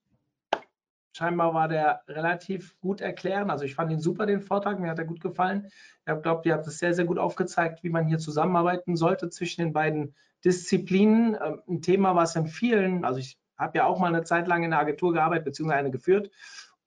scheinbar 1.16 1.54
war 1.54 1.68
der 1.68 2.02
relativ 2.08 2.78
gut 2.80 3.00
erklären. 3.00 3.50
Also 3.50 3.64
ich 3.64 3.74
fand 3.74 3.90
ihn 3.92 4.00
super, 4.00 4.26
den 4.26 4.40
Vortrag, 4.40 4.80
mir 4.80 4.90
hat 4.90 4.98
er 4.98 5.04
gut 5.04 5.20
gefallen. 5.20 5.68
Ich 6.06 6.22
glaube, 6.22 6.42
ihr 6.44 6.54
habt 6.54 6.66
es 6.66 6.78
sehr, 6.78 6.92
sehr 6.92 7.04
gut 7.04 7.18
aufgezeigt, 7.18 7.82
wie 7.82 7.90
man 7.90 8.06
hier 8.06 8.18
zusammenarbeiten 8.18 8.96
sollte 8.96 9.30
zwischen 9.30 9.62
den 9.62 9.72
beiden 9.72 10.14
Disziplinen. 10.44 11.36
Ähm, 11.42 11.62
ein 11.68 11.82
Thema, 11.82 12.16
was 12.16 12.36
in 12.36 12.46
vielen, 12.46 13.04
also 13.04 13.20
ich 13.20 13.38
habe 13.56 13.78
ja 13.78 13.86
auch 13.86 13.98
mal 14.00 14.08
eine 14.08 14.24
Zeit 14.24 14.48
lang 14.48 14.64
in 14.64 14.70
der 14.70 14.80
Agentur 14.80 15.12
gearbeitet, 15.12 15.44
beziehungsweise 15.44 15.78
eine 15.78 15.90
geführt. 15.90 16.30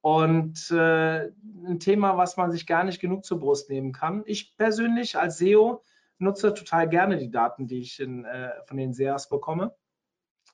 Und 0.01 0.71
äh, 0.71 1.28
ein 1.65 1.80
Thema, 1.80 2.17
was 2.17 2.38
man 2.38 2.51
sich 2.51 2.67
gar 2.67 2.84
nicht 2.84 2.99
genug 2.99 3.25
zur 3.25 3.39
Brust 3.39 3.69
nehmen 3.69 3.93
kann. 3.93 4.23
Ich 4.25 4.55
persönlich 4.57 5.17
als 5.17 5.38
SEO 5.38 5.84
nutze 6.19 6.53
total 6.53 6.89
gerne 6.89 7.17
die 7.17 7.32
Daten, 7.32 7.67
die 7.67 7.80
ich 7.80 7.99
in, 7.99 8.25
äh, 8.25 8.51
von 8.65 8.78
den 8.78 8.93
SEAs 8.93 9.30
bekomme. 9.30 9.73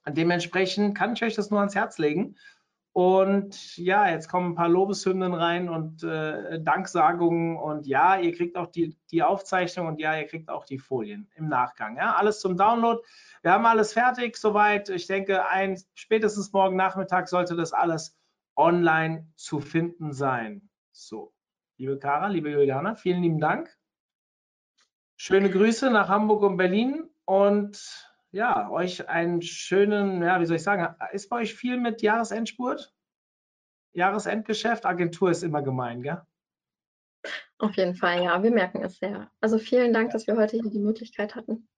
Dementsprechend 0.08 0.98
kann 0.98 1.14
ich 1.14 1.24
euch 1.24 1.36
das 1.36 1.50
nur 1.50 1.60
ans 1.60 1.76
Herz 1.76 1.98
legen. 1.98 2.36
Und 2.94 3.76
ja, 3.76 4.08
jetzt 4.08 4.30
kommen 4.30 4.52
ein 4.52 4.56
paar 4.56 4.70
Lobeshymnen 4.70 5.34
rein 5.34 5.68
und 5.68 6.04
äh, 6.04 6.62
Danksagungen 6.62 7.58
und 7.58 7.88
ja, 7.88 8.20
ihr 8.20 8.36
kriegt 8.36 8.56
auch 8.56 8.68
die, 8.68 8.96
die 9.10 9.24
Aufzeichnung 9.24 9.88
und 9.88 10.00
ja, 10.00 10.16
ihr 10.16 10.28
kriegt 10.28 10.48
auch 10.48 10.64
die 10.64 10.78
Folien 10.78 11.28
im 11.34 11.50
Nachgang. 11.50 11.98
Ja, 11.98 12.14
alles 12.14 12.40
zum 12.40 12.56
Download. 12.56 13.02
Wir 13.42 13.52
haben 13.52 13.66
alles 13.66 13.94
fertig 13.94 14.38
soweit. 14.38 14.90
Ich 14.90 15.08
denke, 15.08 15.48
ein, 15.48 15.82
spätestens 15.96 16.54
morgen 16.54 16.76
Nachmittag 16.76 17.30
sollte 17.30 17.56
das 17.56 17.74
alles 17.74 18.16
online 18.56 19.28
zu 19.36 19.60
finden 19.60 20.14
sein. 20.14 20.70
So, 20.92 21.34
liebe 21.78 21.98
Kara, 21.98 22.28
liebe 22.28 22.52
Juliana, 22.52 22.94
vielen 22.94 23.24
lieben 23.24 23.40
Dank. 23.40 23.76
Schöne 25.16 25.50
Grüße 25.50 25.90
nach 25.90 26.10
Hamburg 26.10 26.44
und 26.44 26.58
Berlin 26.58 27.10
und 27.26 28.13
ja, 28.34 28.70
euch 28.72 29.08
einen 29.08 29.42
schönen, 29.44 30.22
ja, 30.24 30.42
wie 30.42 30.46
soll 30.46 30.56
ich 30.56 30.64
sagen, 30.64 30.96
ist 31.12 31.30
bei 31.30 31.38
euch 31.38 31.54
viel 31.54 31.78
mit 31.78 32.02
Jahresendspurt? 32.02 32.92
Jahresendgeschäft? 33.94 34.86
Agentur 34.86 35.30
ist 35.30 35.44
immer 35.44 35.62
gemein, 35.62 36.02
gell? 36.02 36.22
Auf 37.60 37.76
jeden 37.76 37.96
Fall, 37.96 38.24
ja, 38.24 38.42
wir 38.42 38.52
merken 38.52 38.84
es 38.84 38.98
sehr. 38.98 39.30
Also 39.40 39.60
vielen 39.60 39.94
Dank, 39.94 40.12
dass 40.12 40.26
wir 40.26 40.36
heute 40.36 40.58
hier 40.58 40.72
die 40.72 40.80
Möglichkeit 40.80 41.36
hatten. 41.36 41.70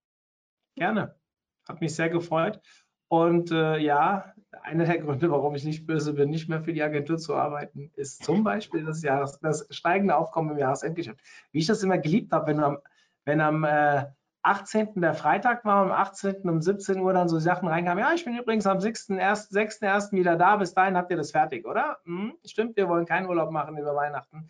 Gerne, 0.75 1.19
hat 1.67 1.81
mich 1.81 1.93
sehr 1.93 2.09
gefreut. 2.09 2.61
Und 3.09 3.51
äh, 3.51 3.77
ja, 3.77 4.33
einer 4.63 4.85
der 4.85 4.99
Gründe, 4.99 5.29
warum 5.29 5.55
ich 5.55 5.65
nicht 5.65 5.85
böse 5.85 6.13
bin, 6.13 6.29
nicht 6.29 6.47
mehr 6.47 6.63
für 6.63 6.73
die 6.73 6.81
Agentur 6.81 7.17
zu 7.17 7.35
arbeiten, 7.35 7.91
ist 7.95 8.23
zum 8.23 8.45
Beispiel 8.45 8.85
das, 8.85 9.03
Jahres, 9.03 9.39
das 9.39 9.67
steigende 9.71 10.15
Aufkommen 10.15 10.51
im 10.51 10.57
Jahresendgeschäft. 10.57 11.19
Wie 11.51 11.59
ich 11.59 11.67
das 11.67 11.83
immer 11.83 11.97
geliebt 11.97 12.31
habe, 12.31 12.47
wenn 12.47 12.59
am, 12.61 12.77
wenn 13.25 13.41
am 13.41 13.65
äh, 13.65 14.05
18. 14.45 15.01
der 15.01 15.13
Freitag 15.13 15.65
war, 15.65 15.83
am 15.83 15.91
18. 15.91 16.47
um 16.47 16.61
17 16.61 16.99
Uhr 16.99 17.13
dann 17.13 17.27
so 17.27 17.39
Sachen 17.39 17.67
reinkamen. 17.67 18.03
Ja, 18.03 18.13
ich 18.13 18.25
bin 18.25 18.37
übrigens 18.37 18.67
am 18.67 18.77
6.1. 18.77 20.11
wieder 20.11 20.35
da. 20.35 20.57
Bis 20.57 20.73
dahin 20.73 20.95
habt 20.95 21.09
ihr 21.09 21.17
das 21.17 21.31
fertig, 21.31 21.65
oder? 21.65 21.97
Hm, 22.05 22.37
stimmt, 22.45 22.77
wir 22.77 22.87
wollen 22.87 23.05
keinen 23.05 23.27
Urlaub 23.27 23.51
machen 23.51 23.77
über 23.77 23.95
Weihnachten. 23.95 24.49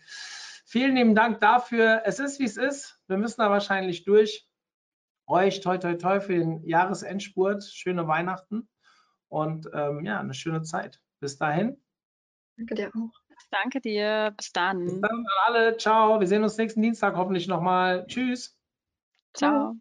Vielen 0.65 0.95
lieben 0.95 1.15
Dank 1.15 1.39
dafür. 1.39 2.01
Es 2.05 2.19
ist, 2.19 2.39
wie 2.39 2.45
es 2.45 2.57
ist. 2.57 2.99
Wir 3.07 3.17
müssen 3.17 3.39
da 3.39 3.49
wahrscheinlich 3.49 4.03
durch. 4.03 4.49
Euch 5.27 5.61
toi 5.61 5.77
toi 5.77 5.95
toi 5.95 6.19
für 6.19 6.33
den 6.33 6.63
Jahresendspurt. 6.65 7.63
Schöne 7.63 8.07
Weihnachten 8.07 8.67
und 9.29 9.69
ähm, 9.73 10.05
ja, 10.05 10.19
eine 10.19 10.33
schöne 10.33 10.63
Zeit. 10.63 11.01
Bis 11.19 11.37
dahin. 11.37 11.81
Danke 12.57 12.75
dir 12.75 12.89
auch. 12.89 13.11
Danke 13.51 13.79
dir. 13.79 14.33
Bis 14.35 14.51
dann. 14.51 14.85
Bis 14.85 15.01
dann 15.01 15.11
an 15.11 15.25
alle. 15.45 15.77
Ciao. 15.77 16.19
Wir 16.19 16.27
sehen 16.27 16.43
uns 16.43 16.57
nächsten 16.57 16.81
Dienstag 16.81 17.15
hoffentlich 17.15 17.47
nochmal. 17.47 18.05
Tschüss. 18.07 18.57
Ciao. 19.33 19.75